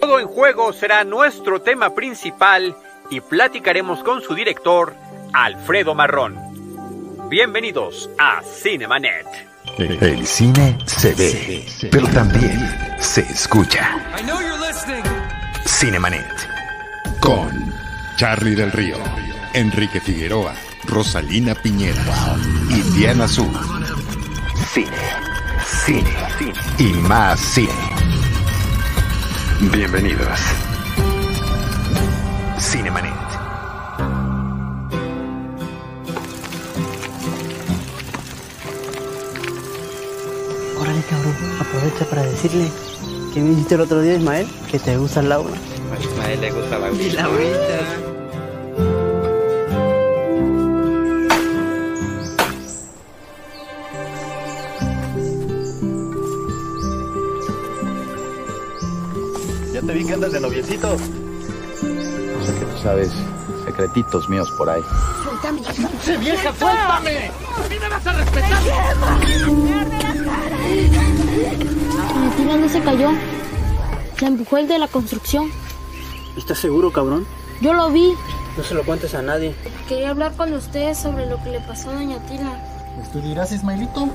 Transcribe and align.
Todo 0.00 0.18
en 0.18 0.26
juego 0.26 0.72
será 0.72 1.04
nuestro 1.04 1.60
tema 1.60 1.94
principal 1.94 2.74
y 3.10 3.20
platicaremos 3.20 4.02
con 4.02 4.22
su 4.22 4.34
director, 4.34 4.94
Alfredo 5.32 5.94
Marrón. 5.94 6.38
Bienvenidos 7.28 8.08
a 8.18 8.42
Cinemanet. 8.42 9.26
El 9.78 10.26
cine 10.26 10.78
se 10.86 11.14
ve, 11.14 11.66
pero 11.90 12.08
también 12.08 12.58
se 12.98 13.20
escucha. 13.20 13.98
Cinemanet. 15.66 16.26
Con 17.20 17.72
Charlie 18.16 18.54
del 18.54 18.72
Río, 18.72 18.96
Enrique 19.52 20.00
Figueroa, 20.00 20.54
Rosalina 20.84 21.54
Piñera 21.54 22.02
y 22.70 22.80
Diana 22.98 23.24
Azul. 23.24 23.52
Cine, 24.72 24.90
cine, 25.84 26.16
cine 26.38 26.54
y 26.78 26.92
más 26.94 27.38
cine. 27.38 27.99
Bienvenidos. 29.60 30.40
Cinemanet. 32.58 33.12
Órale, 40.78 41.02
cabrón, 41.02 41.34
aprovecha 41.60 42.06
para 42.08 42.22
decirle 42.22 42.70
que 43.34 43.40
me 43.40 43.50
dijiste 43.50 43.74
el 43.74 43.82
otro 43.82 44.00
día, 44.00 44.14
Ismael, 44.14 44.48
que 44.70 44.78
te 44.78 44.96
gusta 44.96 45.20
Laura. 45.20 45.54
A 45.54 46.02
Ismael 46.02 46.40
le 46.40 46.52
gusta 46.52 46.78
la 46.78 46.90
Y 46.90 47.10
Laurita. 47.10 48.09
Te 59.90 59.98
vi 59.98 60.04
que 60.04 60.14
andas 60.14 60.30
de 60.30 60.40
noviecito. 60.40 60.96
Sé 60.98 62.54
que 62.54 62.64
tú 62.64 62.78
sabes 62.80 63.10
secretitos 63.64 64.28
míos 64.28 64.48
por 64.56 64.70
ahí. 64.70 64.82
vieja, 66.20 66.54
suéltame! 66.54 67.32
Valentina 72.14 72.56
no 72.56 72.68
se 72.68 72.80
cayó. 72.82 73.10
La 74.20 74.28
empujó 74.28 74.58
el 74.58 74.68
de 74.68 74.78
la 74.78 74.86
construcción. 74.86 75.50
¿Estás 76.36 76.58
seguro, 76.58 76.92
cabrón? 76.92 77.26
Yo 77.60 77.72
lo 77.72 77.90
vi. 77.90 78.14
No 78.56 78.62
se 78.62 78.74
lo 78.74 78.84
cuentes 78.84 79.14
a 79.14 79.22
nadie. 79.22 79.56
Quería 79.88 80.10
hablar 80.10 80.36
con 80.36 80.52
ustedes 80.52 80.98
sobre 80.98 81.26
lo 81.26 81.42
que 81.42 81.50
le 81.50 81.60
pasó 81.60 81.90
a 81.90 81.94
Doña 81.94 82.24
Tila. 82.26 82.92
Pues 82.94 83.10
tú 83.10 83.20
dirás, 83.20 83.50
Ismaelito. 83.50 84.08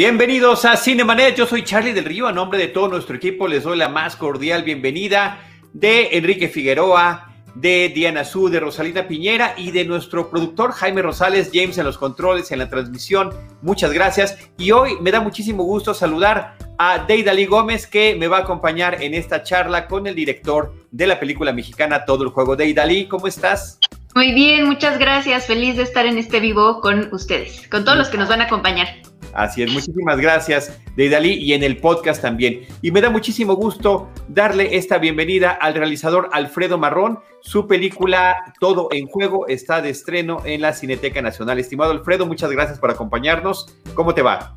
Bienvenidos 0.00 0.64
a 0.64 0.78
Cinemanet, 0.78 1.36
yo 1.36 1.44
soy 1.44 1.62
Charlie 1.62 1.92
del 1.92 2.06
Río, 2.06 2.26
a 2.26 2.32
nombre 2.32 2.58
de 2.58 2.68
todo 2.68 2.88
nuestro 2.88 3.16
equipo 3.16 3.46
les 3.46 3.64
doy 3.64 3.76
la 3.76 3.90
más 3.90 4.16
cordial 4.16 4.62
bienvenida 4.62 5.42
de 5.74 6.16
Enrique 6.16 6.48
Figueroa, 6.48 7.34
de 7.54 7.90
Diana 7.94 8.24
Su, 8.24 8.48
de 8.48 8.60
Rosalina 8.60 9.06
Piñera 9.06 9.52
y 9.58 9.72
de 9.72 9.84
nuestro 9.84 10.30
productor 10.30 10.72
Jaime 10.72 11.02
Rosales, 11.02 11.50
James 11.52 11.76
en 11.76 11.84
los 11.84 11.98
controles, 11.98 12.50
en 12.50 12.60
la 12.60 12.70
transmisión. 12.70 13.34
Muchas 13.60 13.92
gracias. 13.92 14.38
Y 14.56 14.70
hoy 14.70 14.96
me 15.02 15.10
da 15.10 15.20
muchísimo 15.20 15.64
gusto 15.64 15.92
saludar 15.92 16.56
a 16.78 17.04
Deidali 17.04 17.44
Gómez, 17.44 17.86
que 17.86 18.16
me 18.18 18.26
va 18.26 18.38
a 18.38 18.40
acompañar 18.40 19.02
en 19.02 19.12
esta 19.12 19.42
charla 19.42 19.86
con 19.86 20.06
el 20.06 20.14
director 20.14 20.72
de 20.90 21.08
la 21.08 21.20
película 21.20 21.52
mexicana 21.52 22.06
Todo 22.06 22.24
el 22.24 22.30
Juego. 22.30 22.56
Deidali, 22.56 23.06
¿cómo 23.06 23.26
estás? 23.26 23.78
Muy 24.14 24.32
bien, 24.32 24.64
muchas 24.64 24.98
gracias. 24.98 25.46
Feliz 25.46 25.76
de 25.76 25.82
estar 25.82 26.06
en 26.06 26.16
este 26.16 26.40
vivo 26.40 26.80
con 26.80 27.12
ustedes, 27.12 27.68
con 27.68 27.84
todos 27.84 27.98
los 27.98 28.08
que 28.08 28.16
nos 28.16 28.30
van 28.30 28.40
a 28.40 28.44
acompañar. 28.44 28.88
Así 29.32 29.62
es, 29.62 29.72
muchísimas 29.72 30.18
gracias, 30.18 30.78
Deidali, 30.96 31.34
y 31.34 31.52
en 31.52 31.62
el 31.62 31.78
podcast 31.78 32.20
también. 32.20 32.66
Y 32.82 32.90
me 32.90 33.00
da 33.00 33.10
muchísimo 33.10 33.54
gusto 33.54 34.08
darle 34.28 34.76
esta 34.76 34.98
bienvenida 34.98 35.50
al 35.50 35.74
realizador 35.74 36.28
Alfredo 36.32 36.78
Marrón. 36.78 37.20
Su 37.40 37.66
película 37.66 38.36
Todo 38.60 38.88
en 38.90 39.06
Juego 39.06 39.46
está 39.46 39.80
de 39.80 39.90
estreno 39.90 40.42
en 40.44 40.60
la 40.60 40.72
Cineteca 40.72 41.22
Nacional. 41.22 41.58
Estimado 41.58 41.92
Alfredo, 41.92 42.26
muchas 42.26 42.50
gracias 42.50 42.78
por 42.78 42.90
acompañarnos. 42.90 43.74
¿Cómo 43.94 44.14
te 44.14 44.22
va? 44.22 44.56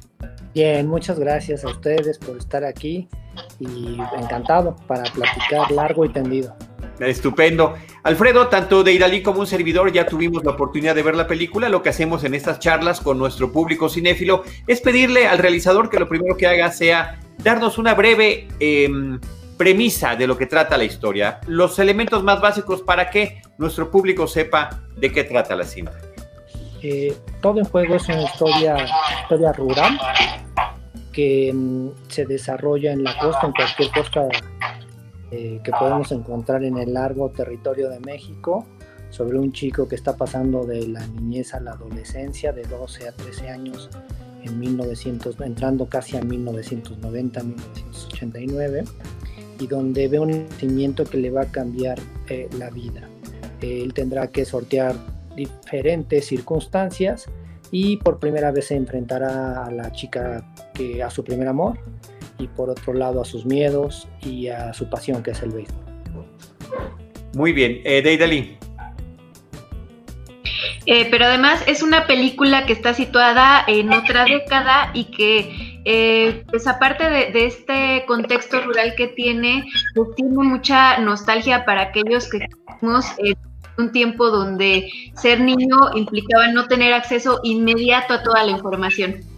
Bien, 0.53 0.88
muchas 0.88 1.19
gracias 1.19 1.63
a 1.63 1.69
ustedes 1.69 2.19
por 2.19 2.38
estar 2.38 2.63
aquí 2.63 3.07
y 3.59 3.97
encantado 4.19 4.75
para 4.88 5.03
platicar 5.03 5.72
largo 5.72 6.05
y 6.05 6.09
tendido. 6.09 6.55
Estupendo. 7.06 7.75
Alfredo, 8.03 8.47
tanto 8.47 8.84
de 8.84 8.94
Iralí 8.94 9.22
como 9.22 9.40
un 9.40 9.47
servidor 9.47 9.91
ya 9.91 10.06
tuvimos 10.06 10.44
la 10.44 10.52
oportunidad 10.52 10.96
de 10.96 11.03
ver 11.03 11.16
la 11.16 11.28
película. 11.28 11.69
Lo 11.69 11.81
que 11.81 11.90
hacemos 11.90 12.24
en 12.24 12.34
estas 12.34 12.59
charlas 12.59 13.02
con 13.02 13.18
nuestro 13.18 13.52
público 13.52 13.90
cinéfilo 13.90 14.44
es 14.68 14.81
pedirle 14.81 15.28
al 15.28 15.38
realizador 15.38 15.90
que 15.90 16.00
lo 16.00 16.08
primero 16.08 16.38
que 16.38 16.47
haga 16.47 16.72
sea 16.72 17.19
darnos 17.38 17.78
una 17.78 17.94
breve 17.94 18.47
eh, 18.59 18.90
premisa 19.58 20.16
de 20.16 20.28
lo 20.28 20.38
que 20.38 20.46
trata 20.46 20.78
la 20.78 20.84
historia, 20.84 21.40
los 21.47 21.80
elementos 21.80 22.24
más 22.24 22.41
básicos 22.41 22.81
para 22.81 23.09
que 23.09 23.41
nuestro 23.58 23.91
público 23.91 24.28
sepa 24.28 24.81
de 24.97 25.12
qué 25.12 25.24
trata 25.24 25.56
la 25.56 25.64
cinta. 25.64 25.97
Eh, 26.81 27.16
todo 27.41 27.59
en 27.59 27.66
juego 27.66 27.96
es 27.96 28.08
una 28.09 28.24
historia, 28.24 28.75
rural 29.56 29.97
que 31.14 31.52
mm, 31.53 31.90
se 32.09 32.25
desarrolla 32.25 32.91
en 32.91 33.03
la 33.03 33.18
costa, 33.18 33.47
en 33.47 33.53
cualquier 33.53 33.90
costa 33.91 34.28
eh, 35.35 35.59
que 35.63 35.71
podemos 35.71 36.11
encontrar 36.11 36.63
en 36.63 36.77
el 36.77 36.94
largo 36.94 37.31
territorio 37.31 37.89
de 37.89 37.99
México, 37.99 38.67
sobre 39.09 39.39
un 39.39 39.51
chico 39.51 39.88
que 39.88 39.95
está 39.95 40.16
pasando 40.16 40.63
de 40.63 40.88
la 40.88 41.07
niñez 41.07 41.55
a 41.55 41.59
la 41.59 41.71
adolescencia, 41.71 42.53
de 42.53 42.61
12 42.61 43.07
a 43.07 43.13
13 43.13 43.49
años, 43.49 43.89
en 44.43 44.59
1900, 44.59 45.41
entrando 45.41 45.88
casi 45.88 46.17
a 46.17 46.22
1990, 46.22 47.41
1989, 47.41 48.83
y 49.59 49.66
donde 49.66 50.07
ve 50.07 50.19
un 50.19 50.45
nacimiento 50.49 51.03
que 51.03 51.17
le 51.17 51.31
va 51.31 51.41
a 51.41 51.51
cambiar 51.51 51.97
eh, 52.29 52.47
la 52.59 52.69
vida. 52.69 53.09
él 53.61 53.91
tendrá 53.95 54.27
que 54.27 54.45
sortear 54.45 54.95
diferentes 55.35 56.27
circunstancias 56.27 57.25
y 57.72 57.97
por 57.97 58.19
primera 58.19 58.51
vez 58.51 58.67
se 58.67 58.75
enfrentará 58.75 59.66
a 59.66 59.72
la 59.72 59.91
chica 59.93 60.53
que 60.75 61.01
a 61.01 61.09
su 61.09 61.23
primer 61.23 61.47
amor 61.47 61.79
y 62.43 62.47
por 62.47 62.69
otro 62.69 62.93
lado 62.93 63.21
a 63.21 63.25
sus 63.25 63.45
miedos 63.45 64.07
y 64.21 64.49
a 64.49 64.73
su 64.73 64.89
pasión 64.89 65.23
que 65.23 65.31
es 65.31 65.41
el 65.41 65.51
béisbol. 65.51 65.83
Muy 67.35 67.53
bien, 67.53 67.81
eh, 67.83 68.01
Deidali. 68.01 68.57
Eh, 70.85 71.07
pero 71.09 71.25
además 71.25 71.63
es 71.65 71.81
una 71.81 72.05
película 72.05 72.65
que 72.65 72.73
está 72.73 72.93
situada 72.93 73.63
en 73.67 73.91
otra 73.93 74.25
década 74.25 74.91
y 74.93 75.05
que, 75.05 75.81
eh, 75.85 76.43
pues 76.49 76.67
aparte 76.67 77.09
de, 77.09 77.31
de, 77.31 77.45
este 77.45 78.03
contexto 78.05 78.61
rural 78.61 78.93
que 78.95 79.07
tiene, 79.07 79.65
pues 79.95 80.09
tiene 80.15 80.35
mucha 80.35 80.97
nostalgia 80.99 81.63
para 81.63 81.83
aquellos 81.83 82.29
que 82.29 82.39
estamos 82.67 83.05
en 83.19 83.37
un 83.77 83.91
tiempo 83.91 84.29
donde 84.29 84.89
ser 85.15 85.39
niño 85.39 85.77
implicaba 85.95 86.49
no 86.49 86.67
tener 86.67 86.93
acceso 86.93 87.39
inmediato 87.43 88.13
a 88.15 88.23
toda 88.23 88.43
la 88.43 88.51
información. 88.51 89.32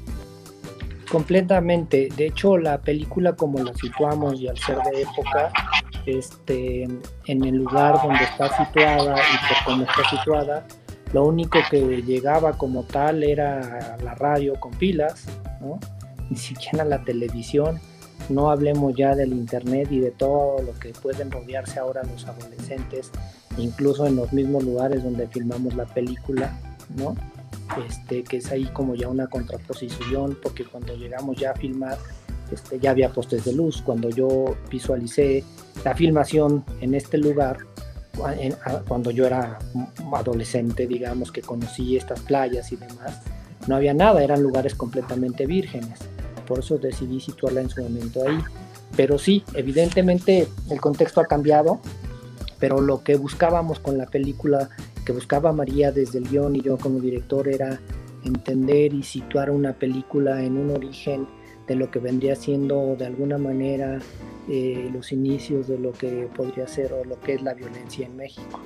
Completamente. 1.12 2.10
De 2.16 2.28
hecho, 2.28 2.58
la 2.58 2.80
película 2.80 3.34
como 3.34 3.60
la 3.60 3.74
situamos 3.74 4.40
y 4.40 4.48
al 4.48 4.58
ser 4.58 4.78
de 4.80 5.02
época, 5.02 5.52
este, 6.06 6.84
en 6.84 7.44
el 7.44 7.56
lugar 7.56 8.02
donde 8.02 8.24
está 8.24 8.66
situada 8.66 9.16
y 9.16 9.48
por 9.48 9.66
cómo 9.66 9.84
está 9.84 10.10
situada, 10.10 10.68
lo 11.14 11.26
único 11.26 11.60
que 11.70 12.02
llegaba 12.02 12.58
como 12.58 12.84
tal 12.84 13.24
era 13.24 13.98
la 14.04 14.16
radio 14.16 14.60
con 14.60 14.72
pilas, 14.72 15.26
¿no? 15.62 15.80
ni 16.30 16.38
siquiera 16.38 16.84
la 16.84 17.04
televisión. 17.04 17.80
No 18.30 18.50
hablemos 18.50 18.96
ya 18.96 19.14
del 19.14 19.34
internet 19.34 19.90
y 19.92 20.00
de 20.00 20.12
todo 20.12 20.62
lo 20.62 20.74
que 20.80 20.90
pueden 20.90 21.30
rodearse 21.30 21.80
ahora 21.80 22.02
los 22.04 22.26
adolescentes, 22.26 23.12
incluso 23.58 24.08
en 24.08 24.16
los 24.16 24.34
mismos 24.34 24.64
lugares 24.64 25.04
donde 25.04 25.28
filmamos 25.28 25.76
la 25.76 25.86
película, 25.86 26.58
¿no? 26.98 27.16
Este, 27.88 28.24
que 28.24 28.38
es 28.38 28.52
ahí 28.52 28.66
como 28.66 28.96
ya 28.96 29.10
una 29.10 29.28
contraposición, 29.28 30.38
porque 30.42 30.64
cuando 30.66 30.96
llegamos 30.96 31.38
ya 31.38 31.52
a 31.52 31.56
filmar, 31.56 31.98
este, 32.52 32.80
ya 32.80 32.92
había 32.92 33.10
postes 33.10 33.44
de 33.44 33.54
luz. 33.54 33.82
Cuando 33.82 34.10
yo 34.10 34.56
visualicé 34.70 35.44
la 35.84 35.96
filmación 35.96 36.64
en 36.82 36.94
este 36.94 37.18
lugar, 37.18 37.58
en, 38.40 38.54
a, 38.64 38.80
cuando 38.88 39.12
yo 39.12 39.26
era 39.26 39.60
adolescente, 40.14 40.88
digamos, 40.88 41.32
que 41.32 41.42
conocí 41.42 41.98
estas 41.98 42.20
playas 42.22 42.72
y 42.72 42.78
demás, 42.78 43.22
no 43.68 43.76
había 43.76 43.94
nada, 43.94 44.24
eran 44.24 44.42
lugares 44.42 44.76
completamente 44.76 45.46
vírgenes. 45.46 46.00
Por 46.48 46.60
eso 46.60 46.78
decidí 46.78 47.20
situarla 47.20 47.62
en 47.62 47.70
su 47.70 47.82
momento 47.82 48.28
ahí. 48.28 48.38
Pero 48.96 49.18
sí, 49.18 49.44
evidentemente 49.54 50.48
el 50.70 50.80
contexto 50.80 51.20
ha 51.20 51.26
cambiado, 51.26 51.80
pero 52.60 52.80
lo 52.80 53.04
que 53.04 53.16
buscábamos 53.18 53.80
con 53.80 53.98
la 53.98 54.06
película 54.06 54.70
que 55.06 55.14
buscaba 55.14 55.54
María 55.54 55.92
desde 55.92 56.20
el 56.20 56.28
guion 56.28 56.56
y 56.56 56.62
yo 56.62 56.78
como 56.78 57.00
director 57.00 57.48
era 57.48 57.80
entender 58.24 58.94
y 58.94 59.04
situar 59.04 59.52
una 59.52 59.74
película 59.74 60.44
en 60.44 60.58
un 60.58 60.72
origen 60.72 61.28
de 61.68 61.76
lo 61.76 61.90
que 61.92 62.00
vendría 62.00 62.36
siendo 62.36 62.96
de 62.98 63.06
alguna 63.06 63.38
manera 63.38 64.00
eh, 64.50 64.90
los 64.92 65.12
inicios 65.12 65.68
de 65.68 65.80
lo 65.80 65.92
que 65.92 66.28
podría 66.36 66.68
ser 66.68 66.94
o 66.94 67.04
lo 67.06 67.20
que 67.20 67.36
es 67.36 67.42
la 67.42 67.54
violencia 67.54 68.06
en 68.06 68.16
México, 68.16 68.60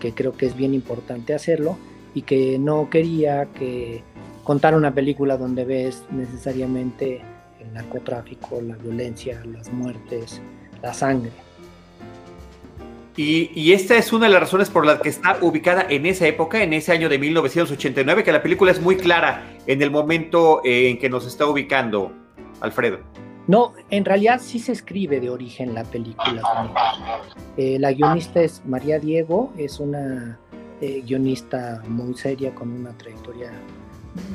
que 0.00 0.12
creo 0.12 0.32
que 0.32 0.46
es 0.46 0.56
bien 0.56 0.74
importante 0.74 1.34
hacerlo 1.34 1.76
y 2.14 2.22
que 2.22 2.58
no 2.58 2.90
quería 2.90 3.46
que 3.46 4.02
contar 4.44 4.74
una 4.74 4.92
película 4.92 5.36
donde 5.36 5.64
ves 5.64 6.04
necesariamente 6.10 7.22
el 7.60 7.72
narcotráfico, 7.72 8.60
la 8.60 8.76
violencia, 8.76 9.42
las 9.44 9.72
muertes, 9.72 10.40
la 10.82 10.92
sangre. 10.92 11.30
Y, 13.16 13.72
esta 13.72 13.96
es 13.96 14.12
una 14.12 14.26
de 14.26 14.32
las 14.32 14.40
razones 14.40 14.70
por 14.70 14.86
las 14.86 15.00
que 15.00 15.10
está 15.10 15.38
ubicada 15.42 15.86
en 15.88 16.06
esa 16.06 16.26
época, 16.26 16.62
en 16.62 16.72
ese 16.72 16.92
año 16.92 17.08
de 17.08 17.18
1989, 17.18 18.24
que 18.24 18.32
la 18.32 18.42
película 18.42 18.72
es 18.72 18.80
muy 18.80 18.96
clara 18.96 19.58
en 19.66 19.82
el 19.82 19.90
momento 19.90 20.62
eh, 20.64 20.88
en 20.88 20.98
que 20.98 21.10
nos 21.10 21.26
está 21.26 21.46
ubicando, 21.46 22.12
Alfredo. 22.60 23.00
No, 23.48 23.74
en 23.90 24.04
realidad 24.04 24.40
sí 24.42 24.58
se 24.58 24.72
escribe 24.72 25.20
de 25.20 25.28
origen 25.28 25.74
la 25.74 25.84
película. 25.84 26.42
Eh, 27.56 27.76
la 27.78 27.92
guionista 27.92 28.40
es 28.40 28.64
María 28.64 28.98
Diego, 28.98 29.52
es 29.58 29.78
una 29.80 30.38
eh, 30.80 31.02
guionista 31.04 31.82
muy 31.86 32.14
seria 32.14 32.54
con 32.54 32.70
una 32.70 32.96
trayectoria 32.96 33.50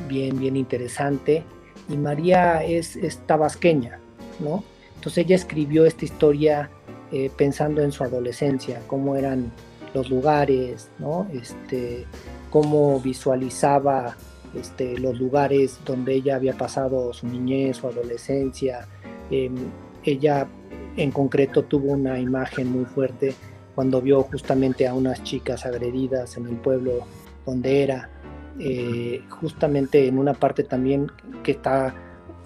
bien, 0.07 0.37
bien 0.37 0.55
interesante. 0.55 1.43
Y 1.89 1.97
María 1.97 2.63
es, 2.63 2.95
es 2.97 3.17
tabasqueña, 3.25 3.99
¿no? 4.39 4.63
Entonces 4.95 5.25
ella 5.25 5.35
escribió 5.35 5.85
esta 5.85 6.03
historia 6.03 6.69
eh, 7.11 7.31
pensando 7.35 7.81
en 7.81 7.91
su 7.91 8.03
adolescencia, 8.03 8.81
cómo 8.87 9.15
eran 9.15 9.51
los 9.93 10.09
lugares, 10.09 10.89
¿no? 10.99 11.27
Este, 11.33 12.05
cómo 12.49 12.99
visualizaba 12.99 14.15
este, 14.53 14.97
los 14.97 15.19
lugares 15.19 15.79
donde 15.85 16.15
ella 16.15 16.35
había 16.35 16.57
pasado 16.57 17.13
su 17.13 17.27
niñez, 17.27 17.77
su 17.77 17.87
adolescencia. 17.87 18.87
Em, 19.31 19.55
ella 20.03 20.47
en 20.95 21.11
concreto 21.11 21.63
tuvo 21.63 21.91
una 21.93 22.19
imagen 22.19 22.71
muy 22.71 22.85
fuerte 22.85 23.33
cuando 23.75 24.01
vio 24.01 24.23
justamente 24.23 24.87
a 24.87 24.93
unas 24.93 25.23
chicas 25.23 25.65
agredidas 25.65 26.37
en 26.37 26.47
el 26.47 26.55
pueblo 26.55 27.05
donde 27.45 27.83
era, 27.83 28.09
eh, 28.59 29.21
justamente 29.29 30.07
en 30.07 30.17
una 30.17 30.33
parte 30.33 30.63
también 30.63 31.11
que 31.43 31.51
está, 31.51 31.93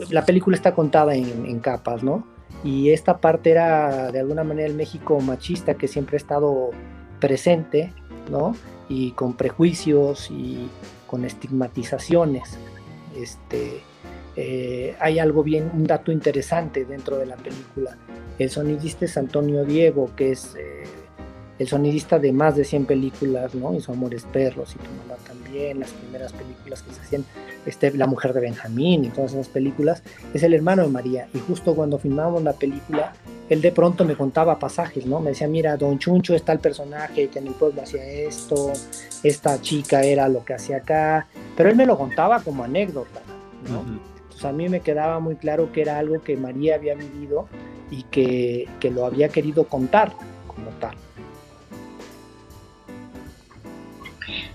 la 0.10 0.26
película 0.26 0.56
está 0.56 0.76
contada 0.76 1.16
en, 1.16 1.46
en 1.46 1.60
capas, 1.60 2.04
¿no? 2.04 2.31
Y 2.64 2.92
esta 2.92 3.18
parte 3.18 3.52
era 3.52 4.12
de 4.12 4.20
alguna 4.20 4.44
manera 4.44 4.68
el 4.68 4.76
México 4.76 5.20
machista 5.20 5.76
que 5.76 5.88
siempre 5.88 6.16
ha 6.16 6.18
estado 6.18 6.72
presente, 7.20 7.94
¿no? 8.30 8.56
Y 8.88 9.12
con 9.12 9.34
prejuicios 9.34 10.30
y 10.30 10.70
con 11.08 11.26
estigmatizaciones. 11.26 12.58
Este, 13.16 13.82
eh, 14.36 14.96
hay 15.00 15.20
algo 15.20 15.44
bien, 15.44 15.72
un 15.74 15.86
dato 15.86 16.12
interesante 16.12 16.86
dentro 16.86 17.18
de 17.18 17.26
la 17.26 17.36
película. 17.36 17.98
El 18.38 18.50
sonidista 18.50 19.06
es 19.06 19.18
Antonio 19.18 19.66
Diego, 19.66 20.10
que 20.16 20.32
es 20.32 20.56
eh, 20.56 20.84
el 21.62 21.68
sonidista 21.68 22.18
de 22.18 22.34
más 22.34 22.56
de 22.56 22.66
100 22.66 22.86
películas, 22.86 23.54
¿no? 23.54 23.76
Hizo 23.76 23.92
Amores 23.92 24.26
Perros 24.34 24.76
y 24.76 24.80
Tu 24.80 24.90
Mamá 24.90 25.16
también, 25.28 25.80
las 25.80 25.92
primeras 25.92 26.34
películas 26.34 26.82
que 26.82 26.92
se 26.92 27.02
hacían, 27.02 27.26
este, 27.68 27.92
La 27.92 28.08
Mujer 28.08 28.34
de 28.34 28.42
Benjamín 28.42 29.06
y 29.06 29.10
todas 29.10 29.34
esas 29.34 29.48
películas, 29.48 30.02
es 30.34 30.42
el 30.42 30.56
hermano 30.56 30.82
de 30.82 30.90
María. 30.90 31.28
Y 31.36 31.40
justo 31.40 31.76
cuando 31.76 32.00
filmábamos 32.00 32.42
la 32.42 32.54
película, 32.54 33.14
él 33.48 33.62
de 33.62 33.72
pronto 33.72 34.06
me 34.06 34.16
contaba 34.16 34.58
pasajes, 34.58 35.06
¿no? 35.06 35.20
Me 35.20 35.30
decía, 35.30 35.48
mira, 35.48 35.78
Don 35.78 36.00
Chuncho 36.00 36.34
está 36.34 36.52
el 36.52 36.60
personaje 36.60 37.28
que 37.28 37.38
en 37.38 37.48
el 37.48 37.54
pueblo 37.54 37.84
hacía 37.84 38.04
esto, 38.04 38.74
esta 39.22 39.62
chica 39.62 40.02
era 40.02 40.28
lo 40.28 40.44
que 40.44 40.56
hacía 40.56 40.78
acá, 40.78 41.28
pero 41.56 41.70
él 41.70 41.76
me 41.76 41.86
lo 41.86 41.96
contaba 41.96 42.42
como 42.42 42.64
anécdota, 42.64 43.22
¿no? 43.70 43.82
Entonces 44.24 44.46
a 44.46 44.52
mí 44.52 44.68
me 44.68 44.80
quedaba 44.80 45.20
muy 45.20 45.36
claro 45.36 45.72
que 45.72 45.82
era 45.84 46.00
algo 46.00 46.24
que 46.24 46.36
María 46.38 46.74
había 46.74 46.96
vivido 46.96 47.48
y 47.92 48.02
que, 48.04 48.68
que 48.80 48.90
lo 48.90 49.06
había 49.06 49.30
querido 49.30 49.66
contar 49.66 50.14
como 50.48 50.72
tal. 50.80 50.96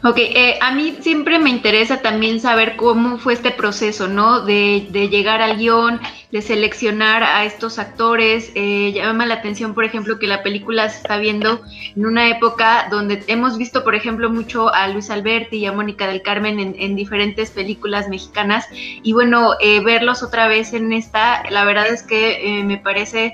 Ok, 0.09 0.19
eh, 0.19 0.57
a 0.61 0.71
mí 0.71 0.99
siempre 1.01 1.41
me 1.41 1.51
interesa 1.51 2.01
también 2.01 2.39
saber 2.39 2.77
cómo 2.77 3.19
fue 3.19 3.33
este 3.33 3.51
proceso, 3.51 4.07
¿no? 4.07 4.41
De, 4.41 4.87
llegar 5.11 5.43
al 5.43 5.57
guion, 5.57 6.01
de 6.31 6.43
seleccionar 6.43 7.25
a 7.25 7.45
estos 7.45 7.81
actores. 7.81 8.53
Eh, 8.55 8.93
llama 8.95 9.27
la 9.27 9.35
atención, 9.35 9.75
por 9.75 9.85
ejemplo, 9.85 10.21
que 10.21 10.29
la 10.29 10.45
película 10.45 10.89
se 10.91 10.99
está 10.99 11.19
viendo 11.19 11.61
en 11.97 12.07
una 12.07 12.29
época 12.29 12.87
donde 12.89 13.25
hemos 13.27 13.59
visto, 13.59 13.83
por 13.83 13.97
ejemplo, 13.97 14.31
mucho 14.31 14.73
a 14.73 14.87
Luis 14.87 15.11
Alberti 15.11 15.57
y 15.57 15.67
a 15.67 15.73
Mónica 15.73 16.07
del 16.07 16.23
Carmen 16.23 16.77
en, 16.79 16.95
diferentes 16.95 17.51
películas 17.51 18.09
mexicanas. 18.09 18.69
Y 19.03 19.13
bueno, 19.13 19.55
eh, 19.61 19.81
verlos 19.81 20.23
otra 20.23 20.47
vez 20.47 20.73
en 20.73 20.93
esta, 20.93 21.43
la 21.51 21.65
verdad 21.65 21.89
es 21.89 22.05
que 22.05 22.63
me 22.65 22.79
parece 22.79 23.33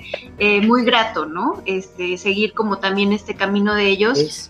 muy 0.63 0.83
grato, 0.83 1.27
¿no? 1.27 1.61
Este, 1.67 2.17
seguir 2.17 2.53
como 2.53 2.79
también 2.79 3.13
este 3.13 3.35
camino 3.35 3.75
de 3.75 3.89
ellos. 3.89 4.49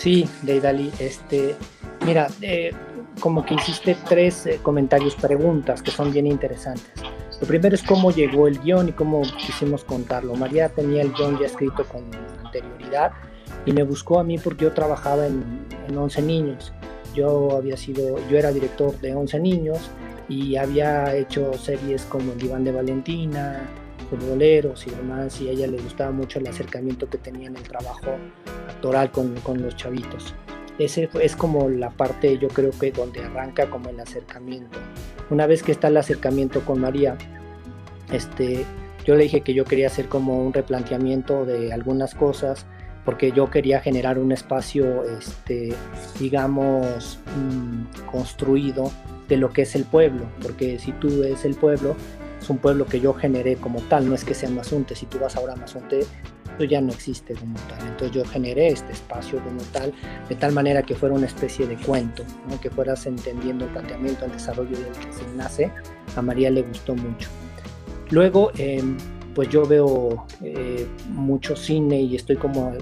Sí, 0.00 0.26
Deidali, 0.40 0.90
este, 0.98 1.54
mira, 2.06 2.28
eh, 2.40 2.70
como 3.20 3.44
que 3.44 3.52
hiciste 3.52 3.94
tres 4.08 4.46
eh, 4.46 4.58
comentarios, 4.62 5.14
preguntas 5.14 5.82
que 5.82 5.90
son 5.90 6.10
bien 6.10 6.26
interesantes. 6.26 6.90
Lo 7.38 7.46
primero 7.46 7.74
es 7.74 7.82
cómo 7.82 8.10
llegó 8.10 8.48
el 8.48 8.58
guion 8.60 8.88
y 8.88 8.92
cómo 8.92 9.20
quisimos 9.20 9.84
contarlo. 9.84 10.34
María 10.36 10.70
tenía 10.70 11.02
el 11.02 11.12
guion 11.12 11.38
ya 11.38 11.44
escrito 11.44 11.84
con 11.84 12.04
anterioridad 12.42 13.12
y 13.66 13.72
me 13.72 13.82
buscó 13.82 14.18
a 14.18 14.24
mí 14.24 14.38
porque 14.38 14.64
yo 14.64 14.72
trabajaba 14.72 15.26
en, 15.26 15.66
en 15.86 15.98
11 15.98 16.22
niños. 16.22 16.72
Yo 17.14 17.54
había 17.54 17.76
sido, 17.76 18.16
yo 18.30 18.38
era 18.38 18.52
director 18.52 18.98
de 19.00 19.14
11 19.14 19.38
niños 19.38 19.90
y 20.30 20.56
había 20.56 21.14
hecho 21.14 21.52
series 21.52 22.06
como 22.06 22.32
El 22.32 22.38
Diván 22.38 22.64
de 22.64 22.72
Valentina, 22.72 23.68
futboleros 24.10 24.86
y 24.86 24.90
demás, 24.90 25.40
y 25.40 25.48
a 25.48 25.52
ella 25.52 25.66
le 25.66 25.78
gustaba 25.78 26.10
mucho 26.10 26.38
el 26.38 26.48
acercamiento 26.48 27.08
que 27.08 27.18
tenía 27.18 27.48
en 27.48 27.56
el 27.56 27.62
trabajo 27.62 28.18
actoral 28.68 29.10
con, 29.10 29.34
con 29.36 29.62
los 29.62 29.76
chavitos. 29.76 30.34
Ese 30.78 31.08
es 31.20 31.36
como 31.36 31.68
la 31.68 31.90
parte, 31.90 32.38
yo 32.38 32.48
creo 32.48 32.70
que 32.70 32.90
donde 32.90 33.22
arranca 33.22 33.68
como 33.68 33.90
el 33.90 34.00
acercamiento. 34.00 34.78
Una 35.28 35.46
vez 35.46 35.62
que 35.62 35.72
está 35.72 35.88
el 35.88 35.96
acercamiento 35.96 36.60
con 36.62 36.80
María, 36.80 37.16
este, 38.12 38.64
yo 39.04 39.14
le 39.14 39.24
dije 39.24 39.42
que 39.42 39.54
yo 39.54 39.64
quería 39.64 39.86
hacer 39.86 40.08
como 40.08 40.42
un 40.42 40.52
replanteamiento 40.52 41.44
de 41.44 41.72
algunas 41.72 42.14
cosas, 42.14 42.66
porque 43.04 43.32
yo 43.32 43.50
quería 43.50 43.80
generar 43.80 44.18
un 44.18 44.32
espacio, 44.32 45.04
este, 45.04 45.74
digamos, 46.18 47.18
mm, 47.36 48.06
construido 48.10 48.90
de 49.28 49.36
lo 49.36 49.52
que 49.52 49.62
es 49.62 49.74
el 49.74 49.84
pueblo, 49.84 50.24
porque 50.42 50.78
si 50.78 50.92
tú 50.92 51.20
ves 51.20 51.44
el 51.44 51.54
pueblo, 51.54 51.96
un 52.52 52.58
pueblo 52.58 52.86
que 52.86 53.00
yo 53.00 53.14
generé 53.14 53.56
como 53.56 53.80
tal, 53.82 54.08
no 54.08 54.14
es 54.14 54.24
que 54.24 54.34
sea 54.34 54.50
Mazunte, 54.50 54.94
si 54.94 55.06
tú 55.06 55.18
vas 55.18 55.36
ahora 55.36 55.54
a 55.54 55.56
Mazunte, 55.56 56.00
eso 56.00 56.64
ya 56.64 56.80
no 56.80 56.92
existe 56.92 57.34
como 57.34 57.54
tal, 57.68 57.80
entonces 57.88 58.10
yo 58.10 58.24
generé 58.24 58.68
este 58.68 58.92
espacio 58.92 59.42
como 59.42 59.62
tal, 59.72 59.92
de 60.28 60.34
tal 60.34 60.52
manera 60.52 60.82
que 60.82 60.94
fuera 60.94 61.14
una 61.14 61.26
especie 61.26 61.66
de 61.66 61.76
cuento, 61.76 62.24
que 62.60 62.70
fueras 62.70 63.06
entendiendo 63.06 63.64
el 63.64 63.70
planteamiento, 63.70 64.24
el 64.24 64.32
desarrollo 64.32 64.76
del 64.76 64.92
que 64.92 65.12
se 65.12 65.26
nace, 65.36 65.70
a 66.16 66.22
María 66.22 66.50
le 66.50 66.62
gustó 66.62 66.94
mucho. 66.94 67.28
Luego, 68.10 68.50
em, 68.58 68.96
pues 69.34 69.48
yo 69.48 69.64
veo 69.64 70.26
eh, 70.42 70.86
mucho 71.08 71.54
cine 71.56 72.00
y 72.00 72.16
estoy 72.16 72.36
como 72.36 72.72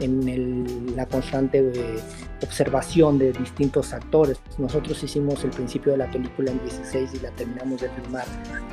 en 0.00 0.96
la 0.96 1.06
constante 1.06 1.62
de 1.62 2.00
observación 2.42 3.18
de 3.18 3.32
distintos 3.32 3.92
actores. 3.92 4.40
Nosotros 4.58 5.02
hicimos 5.02 5.44
el 5.44 5.50
principio 5.50 5.92
de 5.92 5.98
la 5.98 6.10
película 6.10 6.50
en 6.50 6.62
16 6.62 7.14
y 7.14 7.20
la 7.20 7.30
terminamos 7.30 7.80
de 7.80 7.88
filmar, 7.90 8.26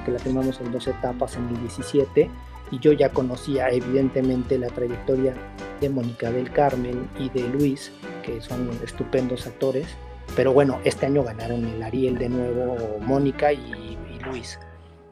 que 0.05 0.11
la 0.11 0.19
filmamos 0.19 0.59
en 0.61 0.71
dos 0.71 0.87
etapas 0.87 1.35
en 1.35 1.47
el 1.49 1.59
17 1.61 2.29
y 2.71 2.79
yo 2.79 2.93
ya 2.93 3.09
conocía 3.09 3.69
evidentemente 3.69 4.57
la 4.57 4.67
trayectoria 4.67 5.33
de 5.79 5.89
Mónica 5.89 6.31
del 6.31 6.51
Carmen 6.51 7.09
y 7.19 7.29
de 7.29 7.47
Luis, 7.49 7.91
que 8.23 8.41
son 8.41 8.69
estupendos 8.83 9.45
actores, 9.45 9.87
pero 10.35 10.53
bueno, 10.53 10.79
este 10.85 11.07
año 11.07 11.23
ganaron 11.23 11.65
el 11.65 11.83
Ariel 11.83 12.17
de 12.17 12.29
nuevo 12.29 12.77
Mónica 13.01 13.51
y, 13.51 13.97
Luis. 14.25 14.59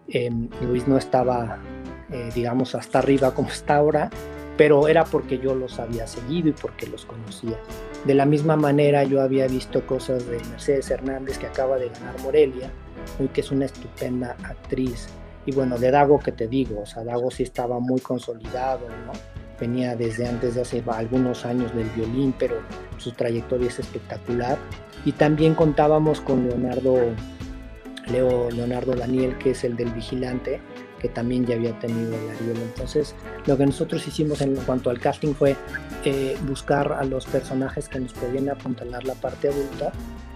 Em, 0.07 0.49
Luis 0.61 0.87
no 0.87 0.97
estaba, 0.97 1.57
eh, 2.11 2.29
digamos, 2.33 2.75
hasta 2.75 2.99
arriba 2.99 3.33
como 3.33 3.49
está 3.49 3.77
ahora, 3.77 4.11
pero 4.59 4.89
era 4.89 5.05
porque 5.05 5.39
yo 5.39 5.55
los 5.55 5.79
había 5.79 6.05
seguido 6.05 6.49
y 6.49 6.51
porque 6.51 6.85
los 6.85 7.05
conocía. 7.05 7.57
De 8.03 8.13
la 8.13 8.25
misma 8.25 8.57
manera 8.57 9.05
yo 9.05 9.21
había 9.21 9.47
visto 9.47 9.87
cosas 9.87 10.27
de 10.27 10.37
Mercedes 10.49 10.91
Hernández 10.91 11.37
que 11.37 11.45
acaba 11.45 11.77
de 11.77 11.87
ganar 11.87 12.19
Morelia, 12.19 12.69
y 13.19 13.29
que 13.29 13.39
es 13.39 13.51
una 13.51 13.67
estupenda 13.67 14.35
actriz. 14.43 15.07
Y 15.45 15.53
bueno, 15.53 15.77
de 15.77 15.91
Dago 15.91 16.19
que 16.19 16.33
te 16.33 16.49
digo, 16.49 16.81
o 16.81 16.85
sea, 16.85 17.05
Dago 17.05 17.31
sí 17.31 17.43
estaba 17.43 17.79
muy 17.79 18.01
consolidado. 18.01 18.81
Venía 19.57 19.95
desde 19.95 20.27
antes 20.27 20.55
de 20.55 20.61
hace 20.61 20.83
algunos 20.87 21.45
años 21.45 21.73
del 21.73 21.89
violín, 21.91 22.33
pero 22.37 22.57
su 22.97 23.13
trayectoria 23.13 23.69
es 23.69 23.79
espectacular. 23.79 24.57
Y 25.05 25.13
también 25.13 25.55
contábamos 25.55 26.19
con 26.19 26.49
Leonardo, 26.49 26.97
Leo, 28.11 28.51
Leonardo 28.51 28.93
Daniel, 28.93 29.37
que 29.37 29.51
es 29.51 29.63
el 29.63 29.77
del 29.77 29.91
Vigilante, 29.91 30.59
que 30.99 31.09
también 31.09 31.45
ya 31.45 31.55
había 31.55 31.77
tenido 31.79 32.13
el 32.13 32.29
Ariel. 32.29 32.57
Entonces, 32.61 33.15
lo 33.45 33.57
que 33.57 33.65
nosotros 33.65 34.07
hicimos 34.07 34.41
en 34.41 34.55
cuanto 34.57 34.89
al 34.89 34.99
casting 34.99 35.33
fue 35.33 35.55
eh, 36.05 36.37
buscar 36.47 36.93
a 36.93 37.03
los 37.03 37.25
personajes 37.25 37.89
que 37.89 37.99
nos 37.99 38.13
podían 38.13 38.49
apuntalar 38.49 39.03
la 39.05 39.15
parte 39.15 39.47
adulta 39.49 39.91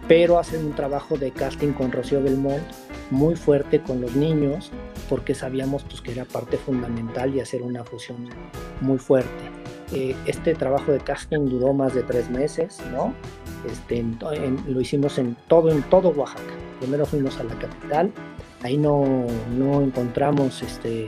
pero 0.08 0.38
hacen 0.38 0.66
un 0.66 0.74
trabajo 0.74 1.18
de 1.18 1.32
casting 1.32 1.74
con 1.74 1.92
Rocío 1.92 2.22
Belmont 2.22 2.64
muy 3.10 3.36
fuerte 3.36 3.82
con 3.82 4.02
los 4.02 4.16
niños, 4.16 4.72
porque 5.10 5.36
sabíamos 5.36 5.84
pues, 5.84 6.02
que 6.02 6.12
era 6.12 6.26
parte 6.26 6.58
fundamental 6.58 7.34
y 7.36 7.40
hacer 7.40 7.62
una 7.62 7.84
fusión 7.84 8.30
muy 8.82 8.98
fuerte. 8.98 9.30
Eh, 9.94 10.16
este 10.26 10.56
trabajo 10.56 10.92
de 10.92 11.00
casting 11.00 11.46
duró 11.46 11.74
más 11.74 11.94
de 11.94 12.04
tres 12.04 12.30
meses, 12.30 12.82
¿no? 12.92 13.14
Este, 13.70 14.04
lo 14.68 14.82
hicimos 14.82 15.18
en 15.20 15.38
todo, 15.48 15.70
en 15.70 15.84
todo 15.84 16.10
Oaxaca. 16.10 16.42
Primero 16.80 17.06
fuimos 17.06 17.38
a 17.40 17.44
la 17.44 17.54
capital, 17.56 18.12
ahí 18.64 18.78
no, 18.78 19.26
encontramos 19.82 20.62
este, 20.62 21.06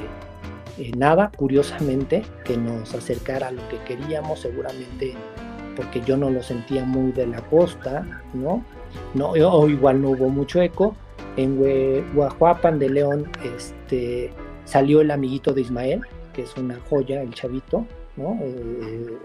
eh, 0.78 0.92
nada, 0.98 1.32
curiosamente, 1.36 2.24
que 2.44 2.58
nos 2.58 2.94
acercara 2.94 3.48
a 3.48 3.52
lo 3.52 3.68
que 3.70 3.78
queríamos, 3.80 4.42
seguramente 4.42 5.16
porque 5.76 6.02
yo 6.02 6.16
no 6.16 6.30
lo 6.30 6.42
sentía 6.42 6.86
muy 6.86 7.12
de 7.12 7.28
la 7.28 7.42
costa, 7.42 8.24
¿no? 8.34 8.64
no 9.14 9.32
o 9.32 9.68
igual 9.68 10.02
no 10.02 10.12
hubo 10.12 10.30
mucho 10.30 10.62
eco. 10.62 10.96
En 11.38 11.58
Guajuapan 12.14 12.80
de 12.80 12.90
León 12.90 13.30
este, 13.58 14.32
salió 14.64 15.02
el 15.02 15.12
amiguito 15.12 15.54
de 15.54 15.62
Ismael, 15.62 16.02
que 16.34 16.44
es 16.44 16.56
una 16.56 16.80
joya, 16.90 17.22
el 17.22 17.34
chavito, 17.34 17.86
¿no? 18.16 18.40
Eh, 18.42 19.18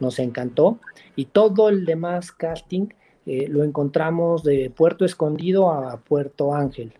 nos 0.00 0.18
encantó. 0.18 0.80
Y 1.14 1.26
todo 1.26 1.68
el 1.68 1.84
demás 1.84 2.32
casting 2.32 2.88
eh, 3.26 3.46
lo 3.48 3.62
encontramos 3.62 4.42
de 4.42 4.70
Puerto 4.74 5.04
Escondido 5.04 5.70
a 5.70 5.98
Puerto 5.98 6.54
Ángel. 6.54 6.92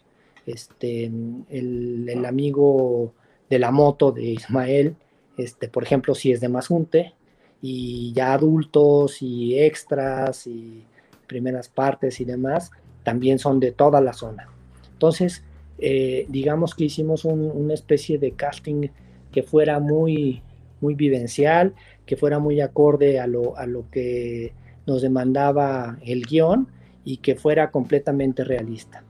Este, 0.48 1.04
el, 1.50 2.24
amigo 2.26 3.12
de 3.50 3.58
la 3.58 3.70
moto 3.70 4.12
de 4.12 4.24
Ismael, 4.24 4.96
este, 5.36 5.68
por 5.68 5.82
ejemplo, 5.82 6.14
si 6.14 6.32
es 6.32 6.40
de 6.40 6.48
Mazunte, 6.48 7.14
y 7.60 8.12
ya 8.14 8.32
adultos 8.32 9.20
y 9.20 9.58
extras 9.58 10.46
y 10.46 10.84
primeras 11.26 11.68
partes 11.68 12.20
y 12.20 12.24
demás, 12.24 12.70
también 13.02 13.38
son 13.38 13.60
de 13.60 13.72
toda 13.72 14.00
la 14.00 14.12
zona. 14.12 14.48
Entonces, 14.92 15.44
eh, 15.78 16.26
digamos 16.28 16.74
que 16.74 16.84
hicimos 16.84 17.24
una 17.24 17.74
especie 17.74 18.18
de 18.18 18.32
casting 18.32 18.88
que 19.30 19.42
fuera 19.42 19.80
muy, 19.80 20.42
muy 20.80 20.94
vivencial, 20.94 21.74
que 22.06 22.16
fuera 22.16 22.38
muy 22.38 22.60
acorde 22.60 23.20
a 23.20 23.26
lo, 23.26 23.56
a 23.58 23.66
lo 23.66 23.90
que 23.90 24.54
nos 24.86 25.02
demandaba 25.02 25.98
el 26.02 26.24
guion 26.24 26.68
y 27.04 27.18
que 27.18 27.34
fuera 27.34 27.70
completamente 27.70 28.44
realista. 28.44 29.04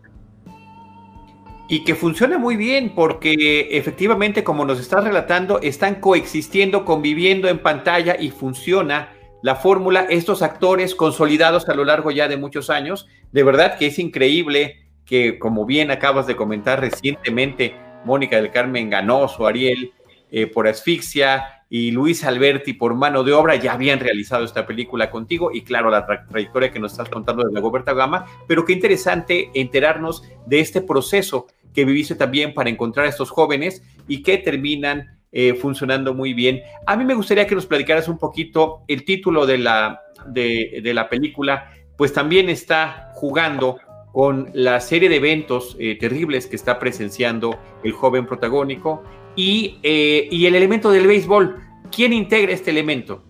Y 1.70 1.84
que 1.84 1.94
funciona 1.94 2.38
muy 2.38 2.56
bien 2.56 2.94
porque 2.94 3.68
efectivamente, 3.72 4.42
como 4.42 4.64
nos 4.64 4.80
estás 4.80 5.04
relatando, 5.04 5.60
están 5.60 5.96
coexistiendo, 5.96 6.87
conviviendo 6.87 7.48
en 7.48 7.58
pantalla 7.58 8.16
y 8.18 8.30
funciona 8.30 9.12
la 9.42 9.54
fórmula, 9.54 10.06
estos 10.08 10.42
actores 10.42 10.94
consolidados 10.94 11.68
a 11.68 11.75
lo 11.75 11.84
largo 11.84 12.10
ya 12.10 12.26
de 12.26 12.38
muchos 12.38 12.70
años. 12.70 13.06
De 13.32 13.42
verdad 13.42 13.76
que 13.76 13.87
es 13.87 13.98
increíble 13.98 14.88
que, 15.04 15.38
como 15.38 15.66
bien 15.66 15.90
acabas 15.90 16.26
de 16.26 16.37
comentar 16.37 16.80
recientemente, 16.80 17.76
Mónica 18.04 18.37
del 18.37 18.50
Carmen 18.50 18.88
Ganoso, 18.88 19.46
Ariel 19.46 19.92
eh, 20.30 20.46
por 20.46 20.68
asfixia 20.68 21.64
y 21.70 21.90
Luis 21.90 22.25
Alberti 22.25 22.72
por 22.72 22.94
mano 22.94 23.25
de 23.25 23.32
obra 23.32 23.56
ya 23.56 23.72
habían 23.72 24.00
realizado 24.00 24.44
esta 24.44 24.66
película 24.66 25.10
contigo 25.10 25.50
y 25.52 25.62
claro 25.62 25.90
la 25.90 26.06
trayectoria 26.06 26.70
que 26.70 26.78
nos 26.78 26.92
estás 26.92 27.08
contando 27.08 27.44
de 27.44 27.52
la 27.52 27.60
Goberta 27.60 27.92
Gama, 27.92 28.26
pero 28.46 28.64
qué 28.64 28.72
interesante 28.72 29.50
enterarnos 29.54 30.22
de 30.46 30.60
este 30.60 30.80
proceso 30.80 31.46
que 31.75 31.84
viviste 31.84 32.14
también 32.14 32.54
para 32.54 32.70
encontrar 32.70 33.06
a 33.06 33.08
estos 33.08 33.30
jóvenes 33.30 33.82
y 34.08 34.22
que 34.22 34.38
terminan 34.38 35.18
eh, 35.30 35.54
funcionando 35.54 36.14
muy 36.14 36.32
bien. 36.32 36.62
A 36.87 36.96
mí 36.96 37.04
me 37.04 37.14
gustaría 37.14 37.46
que 37.46 37.54
nos 37.54 37.66
platicaras 37.66 38.08
un 38.08 38.16
poquito 38.16 38.80
el 38.88 39.04
título 39.04 39.44
de 39.44 39.58
la, 39.58 40.00
de, 40.26 40.80
la 40.94 41.10
película, 41.10 41.70
pues 41.98 42.14
también 42.14 42.48
está 42.48 43.12
jugando 43.14 43.76
con 44.12 44.50
la 44.54 44.80
serie 44.80 45.10
de 45.10 45.16
eventos 45.16 45.76
eh, 45.78 45.98
terribles 46.00 46.46
que 46.46 46.56
está 46.56 46.78
presenciando 46.78 47.58
el 47.84 47.92
joven 47.92 48.26
protagónico 48.26 49.02
y, 49.37 49.78
eh, 49.82 50.28
y 50.30 50.46
el 50.46 50.54
elemento 50.54 50.90
del 50.90 51.06
béisbol. 51.06 51.62
¿Quién 51.94 52.14
integra 52.14 52.54
este 52.54 52.70
elemento? 52.70 53.22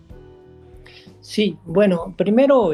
Sí, 1.19 1.57
bueno, 1.65 2.13
primero, 2.17 2.71